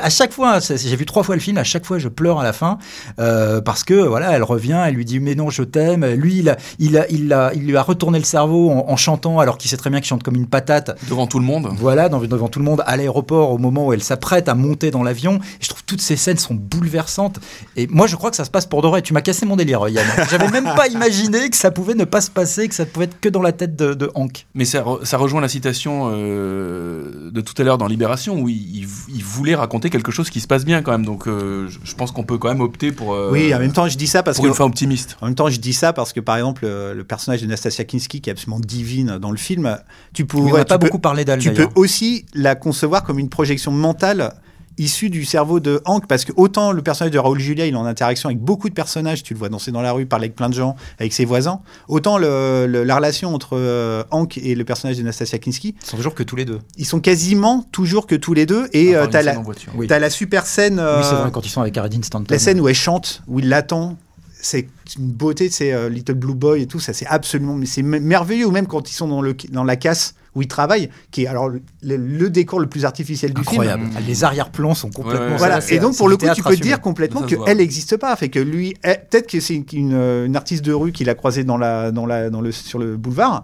à 0.00 0.10
chaque 0.10 0.32
fois, 0.32 0.60
c'est- 0.60 0.76
j'ai 0.78 0.96
vu 0.96 1.06
trois 1.06 1.22
fois 1.22 1.34
le 1.34 1.40
film. 1.40 1.58
À 1.58 1.64
chaque 1.64 1.84
fois 1.84 1.98
je 1.98 2.08
pleure 2.08 2.40
à 2.40 2.44
la 2.44 2.52
fin 2.52 2.78
euh, 3.18 3.60
parce 3.60 3.84
que 3.84 3.94
voilà, 3.94 4.32
elle 4.32 4.42
revient, 4.42 4.82
elle 4.86 4.94
lui 4.94 5.04
dit 5.04 5.20
mais 5.20 5.34
non 5.34 5.50
je 5.50 5.62
t'aime. 5.62 6.04
Lui 6.06 6.38
il 6.38 6.48
a, 6.48 6.56
il 6.78 6.96
a, 6.98 7.08
il 7.10 7.32
a, 7.32 7.52
il 7.54 7.62
lui 7.66 7.76
a 7.76 7.82
retourné 7.82 8.18
le 8.18 8.24
cerveau 8.24 8.70
en, 8.70 8.86
en 8.90 8.96
chantant 8.96 9.38
alors 9.40 9.58
qu'il 9.58 9.70
sait 9.70 9.76
très 9.76 9.90
bien 9.90 10.00
qu'il 10.00 10.08
chante 10.08 10.22
comme 10.22 10.36
une 10.36 10.46
patate. 10.46 10.96
Devant 11.08 11.26
tout 11.26 11.38
le 11.38 11.44
monde. 11.44 11.68
Voilà, 11.78 12.08
dans- 12.08 12.20
devant 12.20 12.48
tout 12.48 12.58
le 12.58 12.64
monde, 12.64 12.82
à 12.86 12.96
l'aéroport, 12.96 13.50
au 13.50 13.58
moment 13.58 13.86
où 13.86 13.92
elle 13.92 14.02
s'apprête 14.02 14.48
à 14.48 14.54
monter 14.54 14.90
dans 14.90 15.02
l'avion. 15.02 15.38
Je 15.60 15.68
trouve 15.68 15.82
toutes 15.84 16.00
ces 16.00 16.16
scènes 16.16 16.38
sont 16.38 16.54
bouleversantes. 16.54 17.38
Et 17.76 17.86
moi, 17.88 18.06
je 18.06 18.16
crois 18.16 18.30
que 18.30 18.36
ça 18.36 18.44
se 18.44 18.50
passe 18.50 18.66
pour 18.66 18.82
de 18.82 18.88
vrai. 18.88 19.02
Tu 19.02 19.12
m'as 19.12 19.20
cassé 19.20 19.46
mon 19.46 19.56
délire, 19.56 19.88
Yann. 19.88 20.04
J'avais 20.30 20.48
même 20.50 20.64
pas 20.76 20.86
imaginé 20.90 21.48
que 21.50 21.56
ça 21.56 21.70
pouvait 21.70 21.94
ne 21.94 22.04
pas 22.04 22.20
se 22.20 22.30
passer, 22.30 22.68
que 22.68 22.74
ça 22.74 22.86
pouvait 22.86 23.06
être 23.06 23.20
que 23.26 23.30
dans 23.32 23.42
la 23.42 23.52
tête 23.52 23.74
de, 23.76 23.94
de 23.94 24.10
Hank. 24.14 24.46
Mais 24.54 24.64
ça, 24.64 24.82
re- 24.82 25.04
ça 25.04 25.16
rejoint 25.18 25.40
la 25.40 25.48
citation 25.48 26.10
euh, 26.12 27.30
de 27.30 27.40
tout 27.40 27.54
à 27.58 27.64
l'heure 27.64 27.78
dans 27.78 27.86
Libération, 27.86 28.40
où 28.40 28.48
il, 28.48 28.56
il- 28.82 28.88
il 29.14 29.24
voulait 29.24 29.54
raconter 29.54 29.90
quelque 29.90 30.10
chose 30.12 30.30
qui 30.30 30.40
se 30.40 30.46
passe 30.46 30.64
bien 30.64 30.82
quand 30.82 30.92
même. 30.92 31.04
Donc 31.04 31.26
euh, 31.26 31.68
je, 31.68 31.78
je 31.82 31.94
pense 31.94 32.12
qu'on 32.12 32.22
peut 32.24 32.38
quand 32.38 32.48
même 32.48 32.60
opter 32.60 32.92
pour, 32.92 33.14
euh, 33.14 33.30
oui, 33.32 33.54
en 33.54 33.58
même 33.58 33.72
temps, 33.72 33.88
je 33.88 33.96
dis 33.96 34.06
ça 34.06 34.22
parce 34.22 34.36
pour 34.36 34.44
que 34.44 34.48
une 34.48 34.54
fin 34.54 34.64
optimiste. 34.64 35.16
En 35.20 35.26
même 35.26 35.34
temps, 35.34 35.48
je 35.50 35.58
dis 35.58 35.72
ça 35.72 35.92
parce 35.92 36.12
que, 36.12 36.20
par 36.20 36.36
exemple, 36.36 36.66
le 36.66 37.04
personnage 37.04 37.42
de 37.42 37.46
Nastasia 37.46 37.84
Kinski, 37.84 38.20
qui 38.20 38.30
est 38.30 38.32
absolument 38.32 38.60
divine 38.60 39.18
dans 39.18 39.30
le 39.30 39.36
film, 39.36 39.78
tu 40.14 40.22
Oui, 40.22 40.26
pourrais, 40.28 40.52
on 40.52 40.56
n'a 40.58 40.64
pas 40.64 40.78
peux- 40.78 40.86
beaucoup 40.86 40.98
parlé 40.98 41.24
d'elle, 41.24 41.40
tu 41.40 41.52
peux 41.52 41.68
aussi 41.74 42.26
la 42.34 42.54
concevoir 42.54 43.04
comme 43.04 43.18
une 43.18 43.28
projection 43.28 43.72
mentale 43.72 44.34
issue 44.78 45.08
du 45.10 45.24
cerveau 45.24 45.58
de 45.60 45.80
Hank, 45.86 46.06
parce 46.06 46.24
que 46.24 46.32
autant 46.36 46.72
le 46.72 46.82
personnage 46.82 47.12
de 47.12 47.18
Raoul 47.18 47.38
Julia, 47.38 47.66
il 47.66 47.74
est 47.74 47.76
en 47.76 47.86
interaction 47.86 48.28
avec 48.28 48.38
beaucoup 48.40 48.68
de 48.68 48.74
personnages, 48.74 49.22
tu 49.22 49.32
le 49.34 49.38
vois 49.38 49.48
danser 49.48 49.72
dans 49.72 49.80
la 49.82 49.92
rue, 49.92 50.04
parler 50.06 50.24
avec 50.26 50.36
plein 50.36 50.48
de 50.48 50.54
gens, 50.54 50.76
avec 50.98 51.12
ses 51.12 51.24
voisins, 51.24 51.60
autant 51.88 52.18
le- 52.18 52.66
le- 52.68 52.84
la 52.84 52.96
relation 52.96 53.34
entre 53.34 53.50
euh, 53.56 54.02
Hank 54.10 54.36
et 54.38 54.54
le 54.54 54.64
personnage 54.64 54.98
de 54.98 55.02
Nastasia 55.02 55.38
Kinski, 55.38 55.74
Ils 55.82 55.86
sont 55.88 55.96
toujours 55.96 56.14
que 56.14 56.22
tous 56.22 56.36
les 56.36 56.44
deux. 56.44 56.58
ils 56.76 56.84
sont 56.86 57.00
quasiment 57.00 57.64
toujours 57.72 58.06
que 58.06 58.14
tous 58.14 58.34
les 58.34 58.44
deux, 58.46 58.68
et 58.72 58.94
euh, 58.96 59.06
t'as 59.06 59.22
la. 59.22 59.36
Oui. 59.74 59.86
t'as 59.86 59.98
la 59.98 60.10
super 60.10 60.46
scène... 60.46 60.78
euh, 60.78 60.98
Oui, 61.00 61.06
c'est 61.08 61.14
vrai, 61.16 61.30
quand 61.32 61.44
ils 61.46 61.50
sont 61.50 61.60
avec 61.62 61.76
Aradine 61.78 62.02
Stanton. 62.02 62.26
la 62.28 62.38
scène 62.38 62.60
où 62.60 62.68
elle 62.68 62.74
chante, 62.74 63.22
où 63.28 63.38
il 63.38 63.48
l'attend, 63.48 63.96
c'est 64.40 64.68
une 64.98 65.08
beauté, 65.10 65.48
c'est 65.50 65.72
euh, 65.72 65.88
Little 65.88 66.14
Blue 66.14 66.34
Boy 66.34 66.62
et 66.62 66.66
tout, 66.66 66.78
ça 66.80 66.92
c'est 66.92 67.06
absolument, 67.06 67.54
mais 67.54 67.66
c'est 67.66 67.82
me- 67.82 67.98
merveilleux, 67.98 68.46
ou 68.46 68.50
même 68.50 68.66
quand 68.66 68.90
ils 68.90 68.94
sont 68.94 69.08
dans, 69.08 69.22
le, 69.22 69.34
dans 69.50 69.64
la 69.64 69.76
casse 69.76 70.14
où 70.36 70.42
ils 70.42 70.46
travaillent, 70.48 70.88
qui 71.10 71.24
est 71.24 71.26
alors 71.26 71.48
le, 71.48 71.60
le 71.82 72.30
décor 72.30 72.60
le 72.60 72.68
plus 72.68 72.84
artificiel 72.84 73.34
du 73.34 73.40
Incroyable. 73.40 73.86
film. 73.86 74.04
Les 74.06 74.22
arrière-plans 74.22 74.74
sont 74.74 74.90
complètement. 74.90 75.26
Ouais, 75.26 75.32
ouais. 75.32 75.36
Voilà, 75.38 75.58
et 75.70 75.78
donc 75.80 75.96
pour 75.96 76.08
le 76.08 76.16
coup, 76.16 76.26
tu 76.34 76.42
peux 76.42 76.56
dire 76.56 76.80
complètement 76.80 77.22
qu'elle 77.22 77.56
n'existe 77.56 77.96
pas, 77.96 78.14
fait 78.14 78.28
que 78.28 78.38
lui, 78.38 78.74
elle- 78.84 79.02
peut-être 79.10 79.26
que 79.28 79.40
c'est 79.40 79.64
une 79.72 80.36
artiste 80.36 80.64
de 80.64 80.72
rue 80.72 80.92
qu'il 80.92 81.10
a 81.10 81.14
croisée 81.14 81.42
dans 81.42 81.56
la, 81.56 81.90
dans 81.90 82.06
la, 82.06 82.30
dans 82.30 82.40
le, 82.40 82.52
sur 82.52 82.78
le 82.78 82.96
boulevard, 82.96 83.42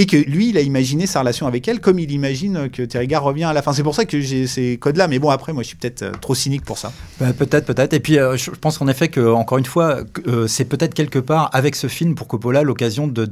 et 0.00 0.06
que 0.06 0.16
lui, 0.16 0.48
il 0.48 0.56
a 0.56 0.62
imaginé 0.62 1.06
sa 1.06 1.20
relation 1.20 1.46
avec 1.46 1.68
elle 1.68 1.78
comme 1.78 1.98
il 1.98 2.10
imagine 2.10 2.70
que 2.70 2.82
Terry 2.82 3.06
Gare 3.06 3.22
revient 3.22 3.44
à 3.44 3.52
la 3.52 3.60
fin. 3.60 3.74
C'est 3.74 3.82
pour 3.82 3.94
ça 3.94 4.06
que 4.06 4.18
j'ai 4.18 4.46
ces 4.46 4.78
codes-là, 4.78 5.08
mais 5.08 5.18
bon, 5.18 5.28
après, 5.28 5.52
moi, 5.52 5.62
je 5.62 5.68
suis 5.68 5.76
peut-être 5.76 6.00
euh, 6.00 6.12
trop 6.12 6.34
cynique 6.34 6.64
pour 6.64 6.78
ça. 6.78 6.90
Bah, 7.20 7.34
peut-être, 7.34 7.66
peut-être. 7.66 7.92
Et 7.92 8.00
puis, 8.00 8.18
euh, 8.18 8.34
je 8.38 8.50
pense 8.50 8.78
qu'en 8.78 8.88
effet, 8.88 9.08
que, 9.08 9.30
encore 9.30 9.58
une 9.58 9.66
fois, 9.66 9.98
euh, 10.26 10.46
c'est 10.46 10.64
peut-être 10.64 10.94
quelque 10.94 11.18
part, 11.18 11.50
avec 11.52 11.76
ce 11.76 11.86
film, 11.86 12.14
pour 12.14 12.28
Coppola, 12.28 12.62
l'occasion 12.62 13.08
de, 13.08 13.28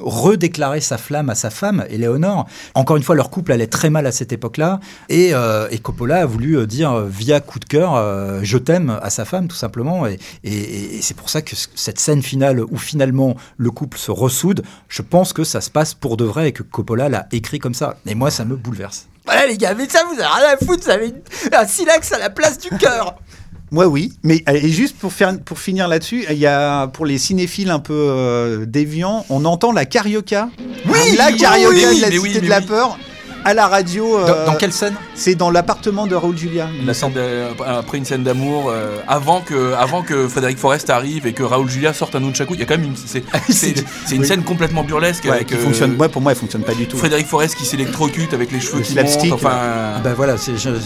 redéclarer 0.00 0.80
sa 0.80 0.98
flamme 0.98 1.30
à 1.30 1.36
sa 1.36 1.50
femme, 1.50 1.84
Eleonore. 1.88 2.48
Encore 2.74 2.96
une 2.96 3.04
fois, 3.04 3.14
leur 3.14 3.30
couple 3.30 3.52
allait 3.52 3.68
très 3.68 3.88
mal 3.88 4.04
à 4.08 4.10
cette 4.10 4.32
époque-là. 4.32 4.80
Et, 5.10 5.32
Coppola 5.80 6.22
a 6.22 6.26
voulu 6.26 6.66
dire, 6.66 7.02
via 7.02 7.38
coup 7.38 7.60
de 7.60 7.66
cœur, 7.66 8.42
je 8.42 8.58
t'aime 8.58 8.98
à 9.00 9.10
sa 9.10 9.24
femme, 9.24 9.46
tout 9.46 9.54
simplement. 9.54 10.06
Et, 10.08 10.18
c'est 11.02 11.16
pour 11.16 11.30
ça 11.30 11.40
que 11.40 11.54
cette 11.76 12.00
scène 12.00 12.22
finale, 12.22 12.64
où 12.68 12.78
finalement 12.78 13.36
le 13.58 13.70
couple 13.70 13.96
se 13.96 14.10
ressoude, 14.10 14.64
je 14.88 15.02
pense 15.02 15.32
que 15.32 15.44
ça 15.44 15.60
se 15.60 15.70
passe 15.70 15.83
pour 15.92 16.16
de 16.16 16.24
vrai 16.24 16.48
et 16.48 16.52
que 16.52 16.62
Coppola 16.62 17.10
l'a 17.10 17.26
écrit 17.32 17.58
comme 17.58 17.74
ça. 17.74 17.96
Et 18.06 18.14
moi, 18.14 18.30
ça 18.30 18.46
me 18.46 18.56
bouleverse. 18.56 19.08
Voilà, 19.26 19.46
les 19.46 19.58
gars, 19.58 19.74
mais 19.74 19.88
ça, 19.88 20.00
vous 20.06 20.14
avez 20.14 20.24
rien 20.24 20.54
à 20.54 20.56
foutre, 20.56 20.84
vous 20.84 20.90
avez 20.90 21.12
un 21.52 21.66
silex 21.66 22.12
à 22.12 22.18
la 22.18 22.30
place 22.30 22.58
du 22.58 22.70
cœur. 22.78 23.16
Moi, 23.70 23.86
oui. 23.86 24.12
Mais 24.22 24.44
euh, 24.48 24.52
et 24.52 24.68
juste 24.68 24.96
pour, 24.96 25.12
faire, 25.12 25.38
pour 25.40 25.58
finir 25.58 25.88
là-dessus, 25.88 26.24
il 26.30 26.38
y 26.38 26.46
a 26.46 26.86
pour 26.86 27.06
les 27.06 27.18
cinéphiles 27.18 27.70
un 27.70 27.80
peu 27.80 27.92
euh, 27.92 28.66
déviants, 28.66 29.26
on 29.30 29.44
entend 29.44 29.72
la 29.72 29.84
carioca. 29.84 30.48
Oui, 30.86 31.16
la 31.18 31.32
carioca 31.32 31.74
oui, 31.74 31.96
de 31.96 32.00
la 32.00 32.10
Cité 32.10 32.18
oui, 32.20 32.40
de 32.40 32.48
la 32.48 32.60
oui. 32.60 32.66
Peur 32.66 32.98
à 33.44 33.54
la 33.54 33.66
radio. 33.68 34.18
euh, 34.18 34.26
Dans, 34.46 34.52
dans 34.52 34.58
quelle 34.58 34.72
scène 34.72 34.94
C'est 35.14 35.34
dans 35.34 35.50
l'appartement 35.50 36.06
de 36.06 36.14
Raoul 36.14 36.36
Julia. 36.36 36.68
La 36.84 36.94
scène 36.94 37.12
de- 37.12 37.62
après 37.66 37.98
une 37.98 38.04
scène 38.04 38.22
d'amour, 38.22 38.70
euh, 38.70 38.98
avant 39.08 39.40
que 39.40 39.74
avant 39.74 40.02
que 40.02 40.28
Frédéric 40.28 40.58
Forrest 40.58 40.90
arrive 40.90 41.26
et 41.26 41.32
que 41.32 41.42
Raoul 41.42 41.68
Julia 41.68 41.92
sorte 41.92 42.14
un 42.14 42.20
nunchaku, 42.20 42.54
il 42.54 42.60
y 42.60 42.62
a 42.62 42.66
quand 42.66 42.76
même 42.78 42.86
une 42.86 42.96
c'est 42.96 43.24
c'est 43.50 43.74
c'est 44.06 44.14
une 44.16 44.22
Oui. 44.22 44.26
scène 44.28 44.42
complètement 44.44 44.82
burlesque 44.84 45.24
Ouais, 45.24 45.30
avec 45.30 45.46
qui 45.48 45.54
euh, 45.54 45.58
fonctionne. 45.58 45.96
Ouais, 45.98 46.08
pour 46.08 46.22
moi, 46.22 46.32
elle 46.32 46.38
fonctionne 46.38 46.62
pas 46.62 46.74
du 46.74 46.86
tout. 46.86 46.96
Frédéric 46.96 47.26
Forrest 47.26 47.54
qui 47.56 47.64
s'électrocute 47.66 48.32
avec 48.34 48.50
les 48.52 48.60
cheveux 48.60 48.78
Le 48.78 48.84
qui 48.84 49.28
montent, 49.28 49.32
enfin 49.34 50.00
Ben 50.02 50.14
voilà, 50.14 50.36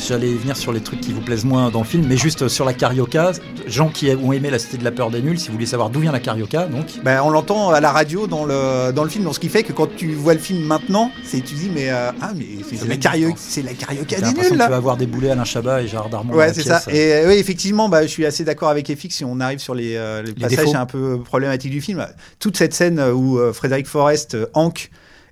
j'allais 0.09 0.32
venir 0.34 0.56
sur 0.56 0.72
les 0.72 0.80
trucs 0.80 1.00
qui 1.00 1.12
vous 1.12 1.20
plaisent 1.20 1.44
moins 1.44 1.70
dans 1.70 1.80
le 1.80 1.84
film, 1.86 2.04
mais 2.09 2.16
juste 2.16 2.42
euh, 2.42 2.48
sur 2.48 2.64
la 2.64 2.72
carioca, 2.72 3.32
gens 3.66 3.88
qui 3.88 4.11
ont 4.22 4.32
aimé 4.32 4.50
La 4.50 4.59
Cité 4.59 4.76
de 4.78 4.84
la 4.84 4.90
Peur 4.90 5.11
des 5.11 5.22
Nuls, 5.22 5.38
si 5.38 5.48
vous 5.48 5.54
voulez 5.54 5.66
savoir 5.66 5.90
d'où 5.90 6.00
vient 6.00 6.12
la 6.12 6.20
carioca, 6.20 6.64
donc. 6.66 6.86
Ben, 7.04 7.20
on 7.24 7.30
l'entend 7.30 7.70
à 7.70 7.80
la 7.80 7.92
radio 7.92 8.26
dans 8.26 8.44
le, 8.44 8.92
dans 8.92 9.04
le 9.04 9.11
film, 9.11 9.24
donc 9.24 9.34
ce 9.34 9.40
qui 9.40 9.48
fait 9.48 9.62
que 9.62 9.72
quand 9.72 9.88
tu 9.96 10.12
vois 10.14 10.34
le 10.34 10.40
film 10.40 10.61
maintenant, 10.64 11.11
c'est 11.24 11.40
tu 11.40 11.54
dis 11.54 11.70
mais 11.74 11.90
euh, 11.90 12.11
ah 12.20 12.32
mais 12.36 12.46
c'est 12.68 12.86
la 12.88 12.96
carioca, 12.96 13.34
c'est 13.38 13.62
la 13.62 13.74
carioca 13.74 14.16
des 14.20 14.26
nuls 14.26 14.34
que 14.36 14.49
tu 14.49 14.57
vas 14.57 14.68
là. 14.68 14.76
avoir 14.76 14.96
déboulé 14.96 15.30
Alain 15.30 15.44
Chabat 15.44 15.82
et 15.82 15.88
Gérard 15.88 16.09
Darmon. 16.11 16.34
Ouais, 16.34 16.53
c'est 16.55 16.62
pièce. 16.62 16.84
ça. 16.84 16.92
Et 16.92 17.12
euh, 17.14 17.28
oui, 17.28 17.34
effectivement, 17.34 17.88
bah, 17.88 18.03
je 18.03 18.09
suis 18.09 18.26
assez 18.26 18.44
d'accord 18.44 18.68
avec 18.68 18.86
FX 18.94 19.11
si 19.16 19.24
on 19.24 19.40
arrive 19.40 19.59
sur 19.59 19.74
les, 19.74 19.96
euh, 19.96 20.22
les 20.22 20.32
passages 20.34 20.59
défauts. 20.66 20.76
un 20.76 20.86
peu 20.86 21.20
problématiques 21.22 21.72
du 21.72 21.80
film. 21.80 22.07
Toute 22.38 22.57
cette 22.57 22.74
scène 22.74 23.01
où 23.01 23.38
euh, 23.38 23.53
Frédéric 23.53 23.86
Forrest, 23.86 24.34
euh, 24.34 24.46
Hank 24.55 24.90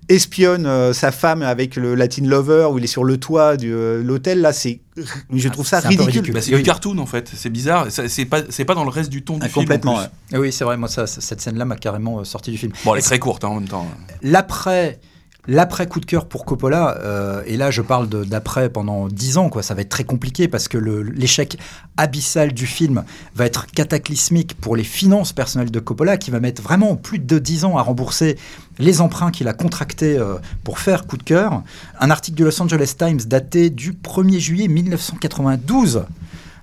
espionne 0.09 0.65
euh, 0.65 0.93
sa 0.93 1.11
femme 1.11 1.41
avec 1.41 1.75
le 1.75 1.93
Latin 1.93 2.23
Lover, 2.25 2.69
où 2.71 2.77
il 2.77 2.83
est 2.85 2.87
sur 2.87 3.03
le 3.03 3.17
toit 3.17 3.57
de 3.57 3.67
euh, 3.69 4.01
l'hôtel, 4.03 4.39
là, 4.39 4.53
c'est, 4.53 4.79
je 5.33 5.49
trouve 5.49 5.67
ça 5.67 5.81
peu 5.81 5.89
ridicule. 5.89 6.07
ridicule. 6.11 6.33
Bah, 6.33 6.39
c'est 6.41 6.51
Oui. 6.51 6.57
du 6.59 6.63
cartoon 6.63 6.97
en 6.99 7.05
fait, 7.05 7.29
c'est 7.35 7.49
bizarre, 7.49 7.87
c'est 7.89 8.23
pas, 8.25 8.39
c'est 8.49 8.63
pas 8.63 8.73
dans 8.73 8.85
le 8.85 8.89
reste 8.89 9.09
du 9.09 9.23
ton 9.23 9.33
du 9.33 9.41
Ah, 9.43 9.49
film. 9.49 9.57
en 9.59 9.61
complètement, 9.63 9.95
plus. 9.95 10.01
ouais. 10.03 10.09
Ah 10.33 10.39
Oui, 10.39 10.53
c'est 10.53 10.63
vrai, 10.63 10.77
moi, 10.77 10.87
ça, 10.87 11.07
cette 11.07 11.41
scène-là 11.41 11.65
m'a 11.65 11.75
carrément 11.75 12.19
euh, 12.19 12.23
sorti 12.23 12.51
du 12.51 12.57
film. 12.57 12.71
Bon, 12.85 12.93
elle 12.95 12.99
est 12.99 13.03
très 13.03 13.19
courte 13.19 13.43
hein, 13.43 13.49
en 13.49 13.55
même 13.55 13.67
temps. 13.67 13.85
L'après. 14.21 14.99
L'après 15.49 15.87
coup 15.87 16.01
de 16.01 16.05
cœur 16.05 16.25
pour 16.25 16.43
Coppola, 16.43 16.97
euh, 16.97 17.41
et 17.45 17.55
là 17.55 17.71
je 17.71 17.81
parle 17.81 18.09
d'après 18.09 18.69
pendant 18.69 19.07
10 19.07 19.37
ans, 19.37 19.49
quoi, 19.49 19.63
ça 19.63 19.73
va 19.75 19.81
être 19.81 19.89
très 19.89 20.03
compliqué 20.03 20.49
parce 20.49 20.67
que 20.67 20.77
l'échec 20.77 21.57
abyssal 21.95 22.53
du 22.53 22.65
film 22.65 23.05
va 23.33 23.45
être 23.45 23.65
cataclysmique 23.67 24.55
pour 24.59 24.75
les 24.75 24.83
finances 24.83 25.31
personnelles 25.31 25.71
de 25.71 25.79
Coppola, 25.79 26.17
qui 26.17 26.31
va 26.31 26.41
mettre 26.41 26.61
vraiment 26.61 26.97
plus 26.97 27.19
de 27.19 27.39
10 27.39 27.63
ans 27.63 27.77
à 27.77 27.81
rembourser 27.81 28.37
les 28.77 28.99
emprunts 28.99 29.31
qu'il 29.31 29.47
a 29.47 29.53
contractés 29.53 30.17
euh, 30.17 30.35
pour 30.65 30.79
faire 30.79 31.07
coup 31.07 31.15
de 31.15 31.23
cœur. 31.23 31.63
Un 31.99 32.11
article 32.11 32.35
du 32.35 32.43
Los 32.43 32.61
Angeles 32.61 32.95
Times 32.97 33.21
daté 33.25 33.69
du 33.69 33.93
1er 33.93 34.39
juillet 34.39 34.67
1992 34.67 36.03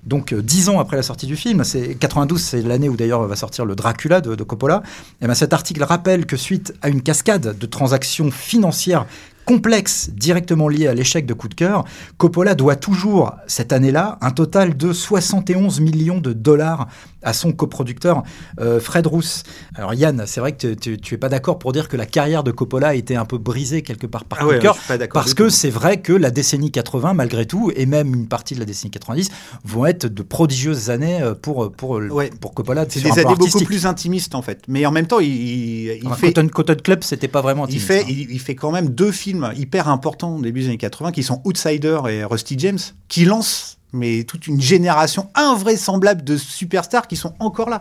donc 0.07 0.33
euh, 0.33 0.43
dix 0.43 0.69
ans 0.69 0.79
après 0.79 0.97
la 0.97 1.03
sortie 1.03 1.27
du 1.27 1.37
film, 1.37 1.65
c'est 1.65 1.95
92, 1.95 2.41
c'est 2.41 2.63
l'année 2.63 2.89
où 2.89 2.97
d'ailleurs 2.97 3.27
va 3.27 3.37
sortir 3.37 3.65
le 3.65 3.75
Dracula 3.75 4.21
de, 4.21 4.43
Coppola. 4.43 4.83
Et 5.23 5.27
ben 5.27 5.35
cet 5.35 5.53
article 5.53 5.83
rappelle 5.83 6.27
que 6.27 6.37
suite 6.37 6.75
à 6.83 6.89
une 6.89 7.03
cascade 7.03 7.59
de 7.59 7.67
transactions 7.67 8.31
financières 8.31 9.07
complexes 9.45 10.11
directement 10.11 10.69
liées 10.69 10.87
à 10.87 10.95
l'échec 10.95 11.27
de 11.27 11.35
Coup 11.35 11.49
de 11.49 11.55
cœur, 11.55 11.85
Coppola 12.17 12.55
doit 12.55 12.77
toujours 12.77 13.35
cette 13.47 13.73
année-là 13.73 14.19
un 14.21 14.31
total 14.31 14.77
de 14.77 14.93
71 14.93 15.81
millions 15.81 16.19
de 16.19 16.33
dollars 16.33 16.89
à 17.25 17.33
son 17.33 17.53
coproducteur 17.53 18.23
euh, 18.61 18.81
Fred 18.81 19.07
Roos. 19.07 19.43
Alors 19.75 19.95
Yann, 19.95 20.25
c'est 20.27 20.41
vrai 20.41 20.53
que 20.53 20.75
tu, 20.75 21.15
es 21.15 21.19
pas 21.19 21.29
d'accord 21.29 21.59
pour 21.59 21.73
dire 21.73 21.89
que 21.89 21.97
la 21.97 22.07
carrière 22.07 22.45
de 22.45 22.51
Coppola 22.51 22.89
a 22.89 22.95
été 22.95 23.17
un 23.17 23.25
peu 23.25 23.39
brisée 23.39 23.83
quelque 23.83 24.07
part 24.07 24.25
par 24.25 24.39
Ah 24.43 24.47
ouais, 24.47 24.59
cœur. 24.59 24.77
Parce 25.13 25.35
que 25.35 25.49
c'est 25.49 25.71
vrai 25.71 26.01
que 26.01 26.13
la 26.13 26.31
décennie 26.31 26.71
80, 26.71 27.15
malgré 27.15 27.47
tout, 27.47 27.73
et 27.75 27.87
même 27.87 28.15
une 28.15 28.27
partie 28.29 28.55
de 28.55 28.61
la 28.61 28.67
décennie 28.67 28.91
90, 28.91 29.31
vont 29.65 29.87
être 29.87 30.07
de 30.07 30.23
prodigieuses 30.23 30.91
années 30.91 31.23
euh, 31.23 31.35
pour, 31.35 31.73
pour, 31.73 31.91
Ouais. 32.11 32.31
pour 32.41 32.55
Coppola. 32.55 32.85
C'est 32.89 33.01
des 33.01 33.11
années 33.19 33.35
beaucoup 33.37 33.65
plus 33.65 33.87
intimistes 33.87 34.35
en 34.35 34.43
fait. 34.43 34.63
Mais 34.69 34.85
en 34.87 34.91
même 34.93 35.07
temps, 35.07 35.21
il, 35.21 35.29
il, 35.29 35.99
il 36.03 36.07
Enfin, 36.07 36.17
fait, 36.17 36.33
Cotton, 36.33 36.49
Cotton 36.49 36.77
Club, 36.83 37.03
c'était 37.05 37.29
pas 37.29 37.41
vraiment 37.41 37.67
il, 37.67 37.77
intimiste, 37.77 37.87
fait, 37.87 38.01
hein. 38.03 38.07
il, 38.09 38.31
il 38.31 38.41
fait 38.41 38.55
quand 38.55 38.71
même 38.71 38.89
deux 38.91 39.13
films 39.13 39.53
hyper 39.57 39.89
importants 39.89 40.37
au 40.37 40.43
début 40.43 40.61
des 40.61 40.67
années 40.67 40.77
80 40.79 41.13
qui 41.13 41.23
sont 41.23 41.41
Outsider 41.45 41.99
et 42.11 42.25
Rusty 42.25 42.57
James, 42.59 42.79
qui 43.09 43.25
lancent 43.25 43.79
mais 43.95 44.25
toute 44.25 44.47
une 44.47 44.61
génération 44.61 45.31
invraisemblable 45.35 46.23
de 46.25 46.37
superstars 46.37 47.07
qui 47.07 47.17
sont 47.17 47.35
encore 47.39 47.71
là. 47.71 47.81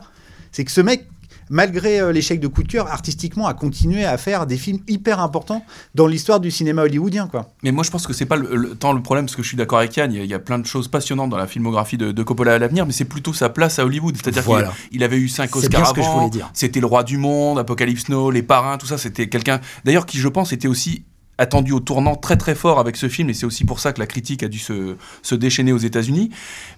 C'est 0.51 0.63
que 0.63 0.71
ce 0.71 0.81
mec, 0.81 1.07
malgré 1.49 1.99
euh, 1.99 2.11
l'échec 2.11 2.39
de 2.39 2.47
coup 2.47 2.63
de 2.63 2.67
cœur, 2.67 2.87
artistiquement 2.91 3.47
a 3.47 3.53
continué 3.53 4.05
à 4.05 4.17
faire 4.17 4.45
des 4.45 4.55
films 4.57 4.79
hyper 4.87 5.19
importants 5.19 5.65
dans 5.93 6.07
l'histoire 6.07 6.39
du 6.39 6.51
cinéma 6.51 6.83
hollywoodien. 6.83 7.27
Quoi. 7.27 7.49
Mais 7.63 7.71
moi, 7.71 7.83
je 7.83 7.91
pense 7.91 8.07
que 8.07 8.13
c'est 8.13 8.25
pas 8.25 8.37
le, 8.37 8.55
le- 8.55 8.75
tant 8.75 8.93
le 8.93 9.01
problème, 9.01 9.25
parce 9.25 9.35
que 9.35 9.43
je 9.43 9.47
suis 9.49 9.57
d'accord 9.57 9.79
avec 9.79 9.95
Yann, 9.97 10.11
il 10.11 10.17
y, 10.17 10.21
a, 10.21 10.23
il 10.23 10.29
y 10.29 10.33
a 10.33 10.39
plein 10.39 10.59
de 10.59 10.65
choses 10.65 10.87
passionnantes 10.87 11.29
dans 11.31 11.37
la 11.37 11.47
filmographie 11.47 11.97
de, 11.97 12.11
de 12.11 12.23
Coppola 12.23 12.53
à 12.53 12.59
l'avenir, 12.59 12.85
mais 12.85 12.93
c'est 12.93 13.05
plutôt 13.05 13.33
sa 13.33 13.49
place 13.49 13.77
à 13.79 13.85
Hollywood. 13.85 14.15
C'est-à-dire 14.15 14.43
Voilà. 14.43 14.69
qu'il 14.89 14.97
il 14.97 15.03
avait 15.03 15.17
eu 15.17 15.27
cinq 15.27 15.55
Oscars 15.55 15.89
avant, 15.97 16.31
c'était 16.53 16.79
le 16.79 16.85
roi 16.87 17.03
du 17.03 17.17
monde, 17.17 17.59
Apocalypse 17.59 18.07
Now, 18.09 18.31
Les 18.31 18.43
Parrains, 18.43 18.77
tout 18.77 18.87
ça, 18.87 18.97
c'était 18.97 19.27
quelqu'un, 19.27 19.59
d'ailleurs, 19.83 20.05
qui, 20.05 20.19
je 20.19 20.27
pense, 20.29 20.53
était 20.53 20.67
aussi 20.69 21.03
attendu 21.39 21.71
au 21.71 21.79
tournant 21.79 22.15
très 22.15 22.37
très 22.37 22.53
fort 22.53 22.79
avec 22.79 22.95
ce 22.95 23.09
film 23.09 23.29
et 23.29 23.33
c'est 23.33 23.45
aussi 23.47 23.65
pour 23.65 23.79
ça 23.79 23.91
que 23.91 23.99
la 23.99 24.05
critique 24.05 24.43
a 24.43 24.47
dû 24.47 24.59
se, 24.59 24.95
se 25.23 25.33
déchaîner 25.33 25.73
aux 25.73 25.77
États-Unis 25.79 26.29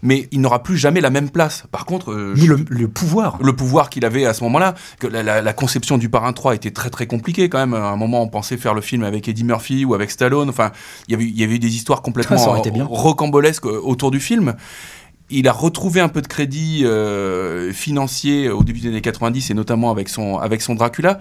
mais 0.01 0.29
il 0.31 0.39
n'aura 0.39 0.63
plus 0.63 0.77
jamais 0.77 1.01
la 1.01 1.09
même 1.09 1.29
place 1.29 1.65
par 1.73 1.85
contre 1.85 2.11
euh, 2.13 2.33
Ni 2.37 2.47
le, 2.47 2.63
le 2.69 2.87
pouvoir. 2.87 3.37
le 3.41 3.53
pouvoir 3.53 3.89
qu'il 3.89 4.05
avait 4.05 4.25
à 4.25 4.33
ce 4.33 4.43
moment-là, 4.45 4.73
que 4.99 5.07
la, 5.07 5.23
la- 5.23 5.41
la 5.41 5.53
conception 5.53 5.97
du 5.97 6.07
Parrain 6.07 6.31
3 6.31 6.55
était 6.55 6.71
très 6.71 6.89
très 6.89 7.05
compliquée 7.05 7.49
quand 7.49 7.57
même. 7.57 7.73
À 7.73 7.89
un 7.89 7.97
moment, 7.97 8.21
on 8.23 8.27
pensait 8.29 8.55
faire 8.57 8.73
le 8.73 8.81
film 8.81 9.03
avec 9.03 9.27
Eddie 9.27 9.43
Murphy 9.43 9.83
ou 9.85 9.93
avec 9.93 10.09
Stallone. 10.09 10.49
Enfin, 10.49 10.71
il 11.07 11.11
y 11.11 11.15
avait, 11.15 11.25
il 11.25 11.37
y 11.39 11.43
avait 11.43 11.55
eu 11.55 11.59
des 11.59 11.75
histoires 11.75 12.01
complètement 12.01 12.37
bien. 12.71 12.85
rocambolesques 12.89 13.65
euh, 13.65 13.79
autour 13.83 14.09
du 14.11 14.19
film. 14.21 14.55
Il 15.29 15.47
a 15.47 15.51
retrouvé 15.51 16.01
un 16.01 16.07
peu 16.09 16.21
de 16.21 16.27
crédit 16.27 16.83
euh, 16.85 17.73
financier 17.73 18.49
au 18.49 18.63
début 18.63 18.79
des 18.79 18.87
années 18.89 19.01
90 19.01 19.49
et 19.49 19.53
notamment 19.53 19.91
avec 19.91 20.07
son, 20.07 20.37
avec 20.37 20.61
son 20.61 20.75
Dracula. 20.75 21.19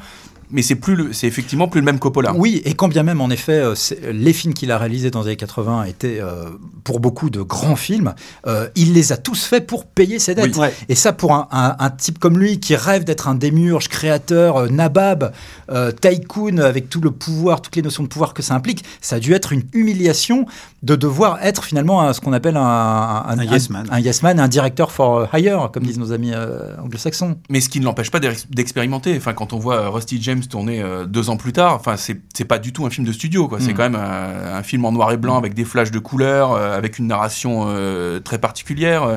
Mais 0.51 0.63
c'est 0.63 0.75
plus 0.75 0.95
le- 0.95 1.13
c'est 1.13 1.27
effectivement 1.27 1.69
plus 1.69 1.81
le 1.81 1.85
même 1.87 1.99
Coppola. 1.99 2.33
Oui, 2.37 2.63
et 2.65 2.75
quand 2.75 2.89
bien 2.89 3.03
même, 3.03 3.21
en 3.21 3.31
effet, 3.31 3.53
euh, 3.63 3.75
les 4.13 4.33
films 4.33 4.55
qu'il 4.55 4.71
a 4.71 4.79
réalisés 4.79 5.11
dans 5.11 5.21
les 5.23 5.29
années 5.29 5.37
80 5.37 5.85
étaient 5.85 6.19
euh, 6.21 6.51
pour 6.85 7.01
beaucoup 7.01 7.31
de 7.31 7.43
grands 7.43 7.77
films, 7.77 8.15
euh, 8.47 8.69
il 8.77 8.93
les 8.93 9.13
a 9.13 9.17
tous 9.17 9.45
faits 9.45 9.67
pour 9.67 9.87
payer 9.87 10.19
ses 10.19 10.35
dettes. 10.35 10.55
Oui. 10.57 10.61
Ouais. 10.61 10.75
Et 10.89 10.95
ça, 10.95 11.13
pour 11.13 11.33
un, 11.33 11.49
un- 11.51 11.77
un 11.79 11.91
type 11.91 12.19
comme 12.19 12.39
lui 12.39 12.61
qui 12.61 12.77
rêve 12.77 13.05
d'être 13.05 13.29
un 13.29 13.35
démiurge, 13.35 13.89
créateur, 13.89 14.57
euh, 14.57 14.69
nabab, 14.69 15.33
euh, 15.71 15.93
tycoon, 15.93 16.59
avec 16.59 16.89
tout 16.89 17.01
le 17.01 17.11
pouvoir, 17.11 17.63
toutes 17.63 17.77
les 17.77 17.83
notions 17.83 18.03
de 18.03 18.09
pouvoir 18.09 18.35
que 18.35 18.43
ça 18.43 18.55
implique, 18.55 18.85
ça 19.01 19.17
a 19.17 19.21
dû 19.21 19.33
être 19.33 19.53
une 19.53 19.63
humiliation 19.73 20.47
de 20.83 20.95
devoir 20.97 21.43
être 21.43 21.65
finalement 21.65 22.03
un- 22.03 22.13
ce 22.13 22.21
qu'on 22.21 22.33
appelle 22.35 22.57
un, 22.57 22.61
un, 22.61 23.39
Un 23.39 23.45
yes 23.45 23.71
man. 23.71 23.87
un 23.91 24.01
yes 24.01 24.23
man, 24.23 24.39
un 24.39 24.49
directeur 24.49 24.93
for 24.93 25.27
hire, 25.35 25.71
comme 25.73 25.85
disent 25.85 25.99
nos 25.99 26.13
amis 26.13 26.33
euh, 26.35 26.77
anglo-saxons. 26.83 27.39
Mais 27.49 27.61
ce 27.61 27.69
qui 27.69 27.81
ne 27.81 27.85
l'empêche 27.87 28.11
pas 28.11 28.21
d'ex- 28.21 28.47
d'expérimenter. 28.51 29.17
Enfin, 29.17 29.33
quand 29.33 29.53
on 29.53 29.59
voit 29.59 29.89
Rusty 29.89 30.19
James 30.23 30.43
tourner 30.49 30.83
euh, 30.83 31.05
deux 31.07 31.31
ans 31.31 31.37
plus 31.37 31.53
tard, 31.53 31.75
enfin, 31.75 31.97
c'est 31.97 32.45
pas 32.45 32.59
du 32.59 32.73
tout 32.73 32.87
un 32.87 32.91
film 32.91 33.07
de 33.07 33.13
studio. 33.13 33.49
quoi. 33.49 33.59
C'est 33.61 33.73
Mm. 33.73 33.77
quand 33.77 33.83
même 33.91 33.95
un, 33.97 34.55
un 34.57 34.63
film 34.63 34.85
en 34.85 34.93
noir 34.93 35.13
et 35.13 35.17
blanc 35.17 35.37
avec 35.37 35.55
des 35.55 35.65
flashs 35.65 35.91
de 35.91 35.99
couleurs, 35.99 36.53
euh, 36.53 36.77
avec 36.77 36.99
une 36.99 37.07
narration 37.07 37.65
euh, 37.69 38.21
très 38.21 38.39
particulière. 38.39 39.03
Euh, 39.05 39.17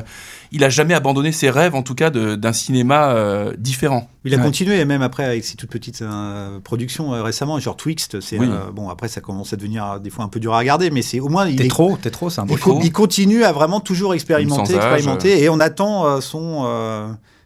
Il 0.50 0.64
a 0.64 0.70
jamais 0.70 0.94
abandonné 0.94 1.30
ses 1.30 1.50
rêves, 1.50 1.74
en 1.74 1.82
tout 1.82 1.94
cas, 1.94 2.08
d'un 2.08 2.52
cinéma 2.54 3.10
euh, 3.10 3.52
différent. 3.58 4.08
Il 4.24 4.32
a 4.32 4.38
Ouais. 4.38 4.42
continué, 4.42 4.80
et 4.80 4.86
même 4.86 5.02
après, 5.02 5.24
avec 5.26 5.44
ses 5.44 5.56
toutes 5.56 5.68
petites 5.68 6.00
euh, 6.00 6.58
productions 6.60 7.12
euh, 7.12 7.22
récemment, 7.22 7.58
genre 7.58 7.76
Twixt. 7.76 8.20
C'est, 8.20 8.38
Oui. 8.38 8.46
euh, 8.50 8.70
bon, 8.72 8.88
après, 8.88 9.08
ça 9.08 9.20
commence 9.20 9.52
à 9.52 9.56
devenir 9.56 9.84
euh, 9.84 9.98
des 9.98 10.08
fois 10.08 10.24
un 10.24 10.28
peu 10.28 10.40
dur 10.40 10.54
à 10.54 10.58
regarder, 10.58 10.90
mais 10.90 11.02
c'est 11.02 11.20
au 11.20 11.28
moins. 11.28 11.46
Il, 11.46 11.56
T'es 11.56 11.66
est- 11.66 11.68
trop, 11.68 11.98
t'es 12.00 12.10
trop, 12.10 12.30
c'est 12.30 12.40
un 12.40 12.46
beau 12.46 12.54
il, 12.54 12.60
co- 12.60 12.70
trop. 12.72 12.80
il 12.82 12.90
continue 12.92 13.44
à 13.44 13.52
vraiment 13.52 13.80
toujours 13.80 14.14
expérimenter, 14.14 14.72
Sans 14.72 14.78
âge, 14.78 14.94
expérimenter, 14.94 15.42
et 15.42 15.50
on 15.50 15.60
attend 15.60 16.06
euh, 16.06 16.20
son 16.22 16.64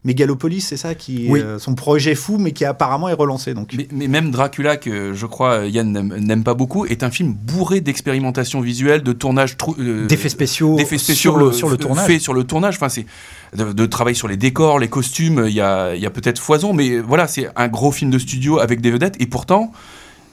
euh, 0.05 0.09
Mégalopolis, 0.09 0.61
c'est 0.63 0.77
ça, 0.77 0.95
qui, 0.95 1.27
est, 1.27 1.31
Oui. 1.31 1.41
euh, 1.41 1.59
son 1.59 1.75
projet 1.75 2.15
fou, 2.15 2.37
mais 2.39 2.53
qui 2.53 2.65
apparemment 2.65 3.09
est 3.09 3.13
relancé. 3.15 3.55
Donc, 3.55 3.73
Mais, 3.77 3.87
mais 3.93 4.09
même 4.09 4.31
Dracula, 4.31 4.77
que 4.77 5.13
je 5.13 5.27
crois 5.27 5.67
Yann 5.67 5.91
n'aime- 5.93 6.17
n'aime 6.19 6.43
pas 6.45 6.55
beaucoup, 6.55 6.85
est 6.87 7.03
un 7.03 7.11
film 7.11 7.33
bourré 7.33 7.81
d'expérimentation 7.81 8.61
visuelle, 8.61 9.03
de 9.03 9.13
tournage. 9.13 9.57
euh, 9.79 10.07
D'effets 10.07 10.29
spéciaux, 10.29 10.77
d'effets 10.77 10.99
spéciaux 10.99 11.33
sur, 11.33 11.37
le, 11.37 11.47
euh, 11.47 11.53
sur 11.53 11.69
le 11.69 11.77
tournage. 11.77 12.07
faits 12.07 12.21
sur 12.21 12.35
le 12.35 12.45
tournage. 12.45 12.75
Enfin, 12.77 12.89
c'est 12.89 13.07
de, 13.57 13.73
de 13.73 13.87
travail 13.87 14.15
sur 14.15 14.29
les 14.29 14.37
décors, 14.37 14.79
les 14.79 14.89
costumes. 14.89 15.45
Il 15.47 15.55
y 15.55 15.61
a, 15.61 15.95
y 15.95 16.07
a 16.07 16.11
peut-être 16.11 16.39
foison, 16.41 16.73
mais 16.73 16.99
voilà, 16.99 17.29
c'est 17.29 17.49
un 17.57 17.69
gros 17.69 17.93
film 17.93 18.11
de 18.11 18.19
studio 18.19 18.59
avec 18.59 18.81
des 18.81 18.91
vedettes. 18.91 19.17
Et 19.21 19.27
pourtant, 19.27 19.73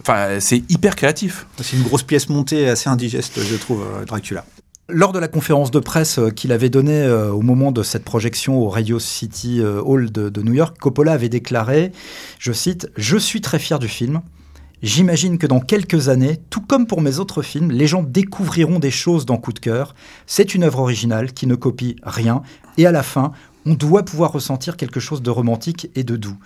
enfin, 0.02 0.40
c'est 0.40 0.64
hyper 0.70 0.96
créatif. 0.96 1.46
c'est 1.62 1.78
une 1.78 1.84
grosse 1.84 2.04
pièce 2.04 2.30
montée 2.30 2.68
assez 2.70 2.90
indigeste, 2.90 3.40
je 3.44 3.56
trouve, 3.56 3.82
euh, 3.84 4.06
Dracula. 4.06 4.46
Lors 4.92 5.12
de 5.12 5.20
la 5.20 5.28
conférence 5.28 5.70
de 5.70 5.80
presse 5.80 6.18
euh, 6.18 6.32
qu'il 6.32 6.52
avait 6.52 6.72
donnée 6.72 7.04
euh, 7.04 7.32
au 7.32 7.42
moment 7.42 7.72
de 7.72 7.84
cette 7.84 8.04
projection 8.04 8.58
au 8.58 8.70
Radio 8.70 8.98
City 8.98 9.62
euh, 9.62 9.84
Hall 9.84 10.12
de, 10.12 10.42
New 10.42 10.54
York, 10.54 10.78
Coppola 10.80 11.12
avait 11.12 11.30
déclaré, 11.30 11.92
je 12.40 12.52
cite, 12.52 12.90
Je 12.98 13.16
suis 13.16 13.40
très 13.40 13.60
fier 13.60 13.78
du 13.78 13.88
film. 13.88 14.22
J'imagine 14.82 15.38
que 15.38 15.46
dans 15.46 15.60
quelques 15.60 16.10
années, 16.10 16.40
tout 16.50 16.62
comme 16.62 16.88
pour 16.88 17.02
mes 17.02 17.20
autres 17.20 17.44
films, 17.44 17.70
les 17.70 17.86
gens 17.86 18.02
découvriront 18.02 18.80
des 18.80 18.90
choses 18.90 19.28
dans 19.28 19.38
Coup 19.38 19.54
de 19.54 19.60
cœur. 19.60 19.94
C'est 20.26 20.56
une 20.56 20.64
œuvre 20.64 20.80
originale 20.80 21.34
qui 21.34 21.46
ne 21.46 21.54
copie 21.54 21.96
rien. 22.02 22.42
Et 22.78 22.88
à 22.88 22.92
la 22.92 23.04
fin, 23.04 23.32
on 23.68 23.76
doit 23.76 24.04
pouvoir 24.04 24.32
ressentir 24.32 24.76
quelque 24.76 25.00
chose 25.00 25.22
de 25.22 25.30
romantique 25.30 25.92
et 25.94 26.04
de 26.04 26.16
doux. 26.16 26.38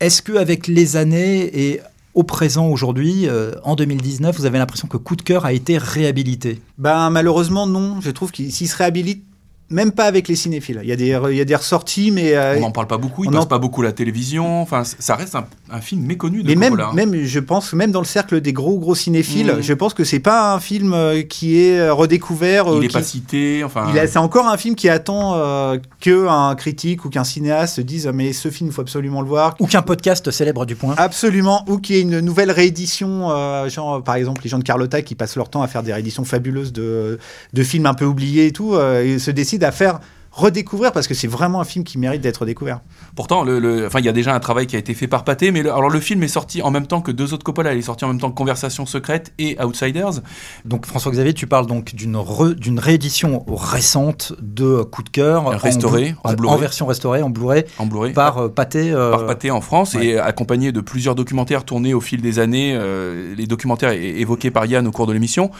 Est-ce 0.00 0.22
que 0.22 0.32
avec 0.32 0.68
les 0.68 0.96
années 0.96 1.68
et 1.68 1.80
au 2.14 2.22
présent 2.22 2.68
aujourd'hui, 2.68 3.28
euh, 3.28 3.52
en 3.64 3.74
2019, 3.74 4.36
vous 4.36 4.46
avez 4.46 4.58
l'impression 4.58 4.88
que 4.88 4.96
Coup 4.96 5.16
de 5.16 5.22
cœur 5.22 5.44
a 5.44 5.52
été 5.52 5.78
réhabilité? 5.78 6.62
Ben, 6.78 7.10
malheureusement, 7.10 7.66
non. 7.66 8.00
Je 8.00 8.10
trouve 8.10 8.30
qu'il 8.30 8.52
se 8.52 8.76
réhabilite, 8.76 9.24
même 9.70 9.92
pas 9.92 10.04
avec 10.04 10.28
les 10.28 10.36
cinéphiles. 10.36 10.80
Il 10.82 10.88
y 10.88 10.92
a 10.92 10.96
des, 10.96 11.18
il 11.30 11.36
y 11.36 11.40
a 11.40 11.44
des 11.44 11.54
ressorties, 11.56 12.10
mais. 12.10 12.34
euh, 12.36 12.56
On 12.58 12.60
n'en 12.60 12.70
parle 12.70 12.86
pas 12.86 12.98
beaucoup. 12.98 13.24
Il 13.24 13.30
on 13.30 13.32
passe 13.32 13.42
en- 13.44 13.46
pas 13.46 13.58
beaucoup 13.58 13.82
à 13.82 13.84
la 13.86 13.92
télévision. 13.92 14.60
Enfin, 14.62 14.82
ça 14.84 15.16
reste 15.16 15.34
un, 15.34 15.46
un 15.70 15.80
film 15.80 16.02
méconnu 16.02 16.42
de 16.42 16.48
Mais 16.48 16.54
même, 16.54 16.76
Coppola. 16.76 16.92
même, 16.92 17.24
je 17.24 17.40
pense, 17.40 17.72
même 17.72 17.90
dans 17.90 18.00
le 18.00 18.06
cercle 18.06 18.40
des 18.40 18.52
gros, 18.52 18.78
gros 18.78 18.94
cinéphiles, 18.94 19.54
Mhm. 19.56 19.62
je 19.62 19.72
pense 19.72 19.94
que 19.94 20.04
c'est 20.04 20.20
pas 20.20 20.52
un 20.54 20.60
film 20.60 20.92
euh, 20.92 21.22
qui 21.22 21.58
est 21.58 21.78
euh, 21.80 21.94
redécouvert. 21.94 22.66
il 22.76 22.84
est 22.84 22.88
qui- 22.88 22.92
pas 22.92 23.02
cité. 23.02 23.64
Enfin, 23.64 23.86
c'est 24.06 24.18
encore 24.18 24.46
un 24.48 24.56
film 24.56 24.74
qui 24.74 24.88
attend 24.88 25.34
euh, 25.36 25.78
que 26.00 26.28
un 26.28 26.54
critique 26.54 27.04
ou 27.04 27.08
qu'un 27.10 27.24
cinéaste 27.24 27.76
se 27.76 27.80
dise 27.80 28.06
mais 28.12 28.32
ce 28.32 28.50
film 28.50 28.68
il 28.70 28.72
faut 28.72 28.82
absolument 28.82 29.22
le 29.22 29.28
voir. 29.28 29.54
Ou 29.60 29.66
qu'un 29.66 29.82
podcast 29.82 30.30
célèbre 30.30 30.66
du 30.66 30.76
point. 30.76 30.94
Absolument, 30.98 31.64
ou 31.68 31.78
qu'il 31.78 31.96
y 31.96 31.98
ait 31.98 32.02
une 32.02 32.20
nouvelle 32.20 32.50
réédition, 32.50 33.30
euh, 33.30 33.68
genre 33.68 34.02
par 34.04 34.16
exemple 34.16 34.42
les 34.44 34.50
gens 34.50 34.58
de 34.58 34.64
Carlotta 34.64 35.00
qui 35.02 35.14
passent 35.14 35.36
leur 35.36 35.48
temps 35.48 35.62
à 35.62 35.68
faire 35.68 35.82
des 35.82 35.92
rééditions 35.92 36.24
fabuleuses 36.24 36.72
de, 36.72 37.18
de 37.52 37.62
films 37.62 37.86
un 37.86 37.94
peu 37.94 38.04
oubliés 38.04 38.46
et 38.46 38.52
tout, 38.52 38.74
euh, 38.74 39.02
et 39.04 39.18
se 39.18 39.30
décident 39.30 39.53
à 39.62 39.72
faire 39.72 40.00
redécouvrir 40.34 40.90
parce 40.92 41.06
que 41.06 41.14
c'est 41.14 41.28
vraiment 41.28 41.60
un 41.60 41.64
film 41.64 41.84
qui 41.84 41.96
mérite 41.96 42.20
d'être 42.20 42.44
découvert. 42.44 42.80
Pourtant, 43.14 43.44
le, 43.44 43.60
le- 43.60 43.86
enfin, 43.86 44.00
il 44.00 44.04
y 44.04 44.08
a 44.08 44.12
déjà 44.12 44.34
un 44.34 44.40
travail 44.40 44.66
qui 44.66 44.74
a 44.74 44.78
été 44.80 44.92
fait 44.92 45.06
par 45.06 45.22
Pathé, 45.24 45.52
mais 45.52 45.62
le, 45.62 45.72
alors 45.72 45.90
le 45.90 46.00
film 46.00 46.22
est 46.24 46.28
sorti 46.28 46.60
en 46.60 46.70
même 46.72 46.86
temps 46.88 47.00
que 47.00 47.12
deux 47.12 47.32
autres 47.32 47.44
Coppola. 47.44 47.72
Il 47.72 47.78
est 47.78 47.82
sorti 47.82 48.04
en 48.04 48.08
même 48.08 48.18
temps 48.20 48.30
que 48.30 48.34
Conversation 48.36 48.84
secrète 48.84 49.32
et 49.38 49.56
Outsiders. 49.62 50.22
Donc 50.64 50.86
François-Xavier, 50.86 51.34
tu 51.34 51.46
parles 51.46 51.66
donc 51.68 51.94
d'une 51.94 52.16
re- 52.16 52.54
d'une 52.54 52.80
réédition 52.80 53.44
récente 53.48 54.32
de 54.40 54.82
Coup 54.82 55.02
de 55.04 55.08
cœur. 55.10 55.46
Restaurée, 55.60 56.16
en, 56.24 56.30
en 56.30 56.32
Blu- 56.32 56.36
Blu-ray. 56.42 56.54
en 56.56 56.58
version 56.58 56.86
restaurée, 56.86 57.22
en 57.22 57.30
Blu-ray, 57.30 57.64
En 57.78 57.86
Blu-ray. 57.86 58.12
par 58.12 58.38
euh, 58.38 58.48
Pathé. 58.48 58.90
euh, 58.92 59.12
par 59.12 59.26
Pathé 59.26 59.50
en 59.52 59.60
France 59.60 59.94
ouais. 59.94 60.06
et 60.06 60.18
accompagné 60.18 60.72
de 60.72 60.80
plusieurs 60.80 61.14
documentaires 61.14 61.64
tournés 61.64 61.94
au 61.94 62.00
fil 62.00 62.20
des 62.20 62.38
années, 62.40 62.74
euh, 62.76 63.34
les 63.36 63.46
documentaires 63.46 63.92
évoqués 63.92 64.50
par 64.50 64.66
Yann 64.66 64.86
au 64.86 64.90
cours 64.90 65.06
de 65.06 65.12
l'émission, 65.12 65.50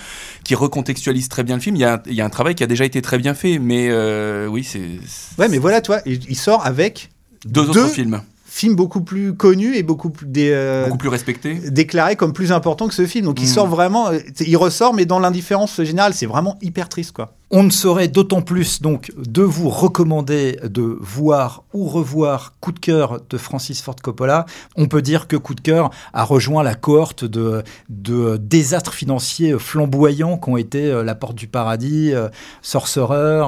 qui 0.43 0.55
recontextualisent 0.55 1.29
très 1.29 1.45
bien 1.45 1.55
le 1.57 1.61
film. 1.63 1.77
Il 1.77 1.81
y, 1.81 1.85
a 1.85 1.95
un, 1.95 1.99
il 2.07 2.15
y 2.15 2.21
a 2.21 2.25
un 2.25 2.31
travail 2.31 2.55
qui 2.57 2.65
a 2.65 2.67
déjà 2.67 2.85
été 2.85 3.01
très 3.03 3.19
bien 3.19 3.35
fait, 3.35 3.59
mais 3.59 3.89
euh, 3.91 4.49
oui, 4.65 4.69
c'est 4.71 5.07
c'est 5.07 5.41
Ouais, 5.41 5.49
mais 5.49 5.59
voilà, 5.59 5.81
toi, 5.81 6.01
il 6.07 6.37
sort 6.37 6.65
avec 6.67 7.11
deux 7.45 7.63
deux 7.63 7.71
autres 7.71 7.89
films 7.89 8.21
films 8.47 8.77
beaucoup 8.77 9.01
plus 9.01 9.35
connus 9.35 9.75
et 9.75 9.83
beaucoup 9.83 10.11
plus 10.11 10.27
des, 10.29 10.51
euh, 10.53 10.85
beaucoup 10.85 10.99
plus 10.99 11.09
respectés. 11.09 11.55
déclarés 11.55 12.15
comme 12.15 12.33
plus 12.33 12.53
importants 12.53 12.87
que 12.87 12.95
ce 12.95 13.05
film. 13.05 13.25
Donc 13.25 13.41
il 13.41 13.47
Mm. 13.47 13.53
sort 13.53 13.67
vraiment, 13.67 14.11
euh, 14.11 14.21
il 14.47 14.57
ressort, 14.57 14.95
mais 14.95 15.07
dans 15.07 15.19
l'indifférence 15.19 15.83
générale, 15.83 16.15
c'est 16.15 16.27
vraiment 16.27 16.57
hyper 16.63 16.89
triste, 16.89 17.11
quoi. 17.11 17.35
On 17.51 17.63
ne 17.63 17.71
saurait 17.71 18.09
d'autant 18.09 18.43
plus 18.43 18.81
donc 18.83 19.13
de 19.17 19.43
vous 19.43 19.69
recommander 19.69 20.59
de 20.65 20.97
voir 21.01 21.63
ou 21.73 21.87
revoir 21.87 22.55
Coup 22.61 22.73
de 22.73 22.79
cœur 22.81 23.21
de 23.29 23.37
Francis 23.39 23.81
Ford 23.83 23.95
Coppola. 24.03 24.47
On 24.77 24.87
peut 24.87 25.03
dire 25.03 25.29
que 25.29 25.37
Coup 25.37 25.55
de 25.55 25.61
cœur 25.61 25.91
a 26.15 26.25
rejoint 26.25 26.63
la 26.63 26.75
cohorte 26.75 27.25
de, 27.25 27.63
de 27.91 28.39
désastres 28.39 28.95
financiers 28.95 29.57
flamboyants 29.59 30.37
qu'ont 30.39 30.57
été 30.57 30.91
euh, 30.91 31.05
La 31.05 31.15
Porte 31.15 31.37
du 31.37 31.47
Paradis, 31.47 32.13
euh, 32.13 32.29
Sorcerer, 32.63 33.45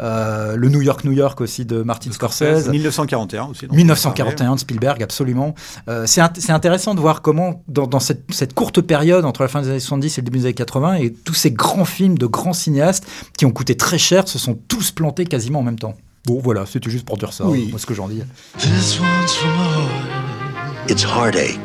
euh, 0.00 0.56
le 0.56 0.68
New 0.68 0.80
York 0.82 1.04
New 1.04 1.12
York 1.12 1.40
aussi 1.40 1.64
de 1.64 1.82
Martin 1.82 2.10
Scorsese. 2.12 2.68
1941 2.70 3.44
aussi. 3.50 3.66
donc. 3.66 3.76
1941 3.76 4.54
de 4.54 4.60
Spielberg, 4.60 5.02
absolument. 5.02 5.54
Euh, 5.88 6.06
c'est 6.06 6.20
int- 6.22 6.32
c'est 6.38 6.52
intéressant 6.52 6.94
de 6.94 7.00
voir 7.00 7.22
comment, 7.22 7.62
dans, 7.68 7.86
dans 7.86 8.00
cette, 8.00 8.22
cette 8.32 8.54
courte 8.54 8.80
période 8.80 9.24
entre 9.24 9.42
la 9.42 9.48
fin 9.48 9.60
des 9.62 9.68
années 9.68 9.80
70 9.80 10.18
et 10.18 10.20
le 10.22 10.24
début 10.24 10.38
des 10.38 10.44
années 10.46 10.54
80, 10.54 10.94
et 10.94 11.12
tous 11.12 11.34
ces 11.34 11.50
grands 11.52 11.84
films 11.84 12.16
de 12.18 12.26
grands 12.26 12.52
cinéastes 12.52 13.04
qui 13.36 13.46
ont 13.46 13.50
coûté 13.50 13.76
très 13.76 13.98
cher 13.98 14.26
se 14.28 14.38
sont 14.38 14.54
tous 14.68 14.90
plantés 14.90 15.24
quasiment 15.26 15.60
en 15.60 15.62
même 15.62 15.78
temps. 15.78 15.94
Bon, 16.26 16.40
voilà, 16.42 16.66
c'était 16.66 16.90
juste 16.90 17.06
pour 17.06 17.16
dire 17.16 17.32
ça, 17.32 17.44
Oui. 17.46 17.68
moi 17.70 17.78
ce 17.78 17.86
que 17.86 17.94
j'en 17.94 18.08
dis. 18.08 18.22
This 18.58 18.98
one's 19.00 19.34
from 19.34 19.50
a 19.58 20.90
It's 20.90 21.02
heartache 21.04 21.58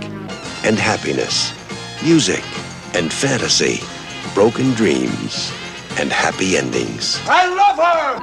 and 0.66 0.76
happiness, 0.78 1.54
music 2.04 2.42
and 2.96 3.10
fantasy, 3.10 3.82
broken 4.36 4.74
dreams 4.76 5.52
and 6.00 6.10
happy 6.12 6.56
endings. 6.58 7.20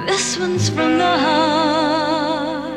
This 0.07 0.37
one's 0.39 0.69
from 0.69 0.97
the 0.97 1.17
heart. 1.17 2.71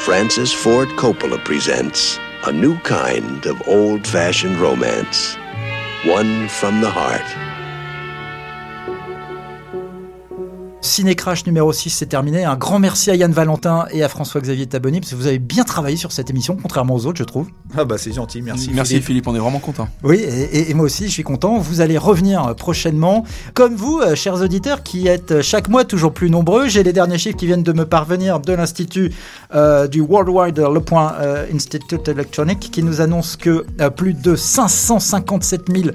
Francis 0.00 0.52
Ford 0.52 0.88
Coppola 0.96 1.38
presents 1.44 2.18
a 2.46 2.52
new 2.52 2.76
kind 2.84 3.44
of 3.46 3.60
old 3.66 4.06
fashioned 4.06 4.56
romance, 4.60 5.36
one 6.04 6.48
from 6.48 6.80
the 6.80 6.90
heart. 6.90 7.24
Ciné 10.86 11.14
Crash 11.16 11.44
numéro 11.46 11.72
6, 11.72 11.90
c'est 11.90 12.06
terminé. 12.06 12.44
Un 12.44 12.56
grand 12.56 12.78
merci 12.78 13.10
à 13.10 13.14
Yann 13.16 13.32
Valentin 13.32 13.84
et 13.92 14.02
à 14.02 14.08
François-Xavier 14.08 14.66
Taboni, 14.66 15.00
parce 15.00 15.10
que 15.10 15.16
vous 15.16 15.26
avez 15.26 15.38
bien 15.40 15.64
travaillé 15.64 15.96
sur 15.96 16.12
cette 16.12 16.30
émission, 16.30 16.56
contrairement 16.60 16.94
aux 16.94 17.04
autres, 17.06 17.18
je 17.18 17.24
trouve. 17.24 17.48
Ah 17.76 17.84
bah 17.84 17.96
c'est 17.98 18.12
gentil, 18.12 18.40
merci. 18.40 18.70
Merci 18.72 18.92
Philippe. 18.94 19.06
Philippe, 19.06 19.28
on 19.28 19.34
est 19.34 19.38
vraiment 19.40 19.58
content. 19.58 19.88
Oui, 20.04 20.16
et, 20.16 20.58
et- 20.58 20.70
et 20.70 20.74
moi 20.74 20.86
aussi, 20.86 21.04
je 21.08 21.10
suis 21.12 21.22
content. 21.24 21.58
Vous 21.58 21.80
allez 21.80 21.98
revenir 21.98 22.54
prochainement. 22.56 23.24
Comme 23.54 23.74
vous, 23.74 24.00
euh, 24.00 24.14
chers 24.14 24.40
auditeurs, 24.40 24.82
qui 24.82 25.08
êtes 25.08 25.32
euh, 25.32 25.42
chaque 25.42 25.68
mois 25.68 25.84
toujours 25.84 26.12
plus 26.12 26.30
nombreux. 26.30 26.68
J'ai 26.68 26.82
les 26.82 26.92
derniers 26.92 27.18
chiffres 27.18 27.36
qui 27.36 27.46
viennent 27.46 27.62
de 27.64 27.72
me 27.72 27.84
parvenir 27.84 28.40
de 28.40 28.52
l'Institut 28.52 29.12
euh, 29.54 29.88
du 29.88 30.00
Worldwide 30.00 30.58
Le 30.58 30.80
Point 30.80 31.14
euh, 31.20 31.46
Institute 31.52 32.06
Electronic, 32.08 32.70
qui 32.70 32.82
nous 32.82 33.00
annonce 33.00 33.36
que 33.36 33.66
euh, 33.80 33.90
plus 33.90 34.14
de 34.14 34.36
557 34.36 35.62
000 35.70 35.88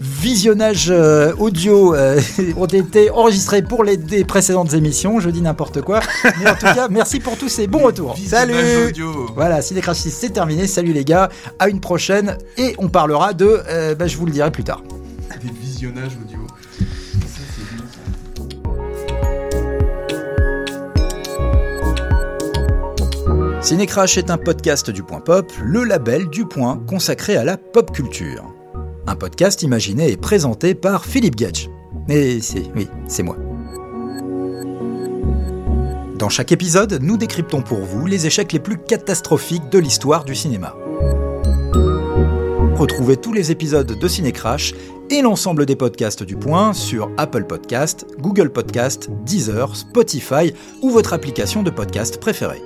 visionnages 0.00 0.88
euh, 0.90 1.32
audio 1.38 1.94
euh, 1.94 2.20
ont 2.56 2.66
été 2.66 3.10
enregistrés 3.10 3.62
pour 3.62 3.84
les 3.84 3.96
des 3.96 4.24
précédentes 4.38 4.72
émissions. 4.72 5.18
Je 5.18 5.30
dis 5.30 5.40
n'importe 5.42 5.82
quoi. 5.82 5.98
Mais 6.22 6.48
en 6.48 6.54
tout 6.54 6.66
cas, 6.66 6.86
merci 6.88 7.18
pour 7.18 7.36
tous 7.36 7.48
ces 7.48 7.66
bons 7.66 7.80
retours. 7.80 8.16
Salut 8.24 8.54
voilà, 9.34 9.60
Ciné 9.62 9.80
Crash 9.80 9.96
6, 9.96 10.10
c'est 10.12 10.30
terminé. 10.30 10.68
Salut 10.68 10.92
les 10.92 11.04
gars, 11.04 11.28
à 11.58 11.68
une 11.68 11.80
prochaine. 11.80 12.38
Et 12.56 12.76
on 12.78 12.88
parlera 12.88 13.32
de. 13.32 13.62
euh, 13.68 13.96
bah, 13.96 14.06
je 14.06 14.16
vous 14.16 14.26
le 14.26 14.30
dirai 14.32 14.52
plus 14.52 14.62
tard. 14.62 14.80
Des 15.42 15.50
visionnages 15.50 16.12
audio. 16.24 16.38
Ça, 16.78 17.40
c'est 17.56 17.74
bien, 17.74 17.84
ça. 17.90 17.98
Ciné 23.60 23.86
Crash 23.86 24.18
est 24.18 24.30
un 24.30 24.38
podcast 24.38 24.88
du 24.90 25.02
Point 25.02 25.20
Pop, 25.20 25.50
le 25.64 25.82
label 25.82 26.28
du 26.28 26.44
Point 26.46 26.80
consacré 26.86 27.36
à 27.36 27.42
la 27.42 27.56
pop 27.56 27.90
culture. 27.90 28.44
Un 29.08 29.16
podcast 29.16 29.62
imaginé 29.64 30.12
et 30.12 30.16
présenté 30.16 30.76
par 30.76 31.04
Philippe 31.06 31.34
Gage. 31.34 31.68
Mais 32.06 32.40
c'est. 32.40 32.62
Oui, 32.76 32.86
c'est 33.08 33.24
moi. 33.24 33.36
Dans 36.18 36.28
chaque 36.28 36.50
épisode, 36.50 36.98
nous 37.00 37.16
décryptons 37.16 37.62
pour 37.62 37.78
vous 37.78 38.06
les 38.06 38.26
échecs 38.26 38.52
les 38.52 38.58
plus 38.58 38.76
catastrophiques 38.76 39.68
de 39.70 39.78
l'histoire 39.78 40.24
du 40.24 40.34
cinéma. 40.34 40.74
Retrouvez 42.74 43.16
tous 43.16 43.32
les 43.32 43.52
épisodes 43.52 43.86
de 43.86 44.08
Ciné 44.08 44.32
Crash 44.32 44.74
et 45.10 45.22
l'ensemble 45.22 45.64
des 45.64 45.76
podcasts 45.76 46.24
du 46.24 46.34
Point 46.34 46.72
sur 46.72 47.08
Apple 47.18 47.44
Podcast, 47.44 48.04
Google 48.18 48.50
Podcast, 48.50 49.08
Deezer, 49.24 49.76
Spotify 49.76 50.52
ou 50.82 50.90
votre 50.90 51.12
application 51.12 51.62
de 51.62 51.70
podcast 51.70 52.18
préférée. 52.18 52.62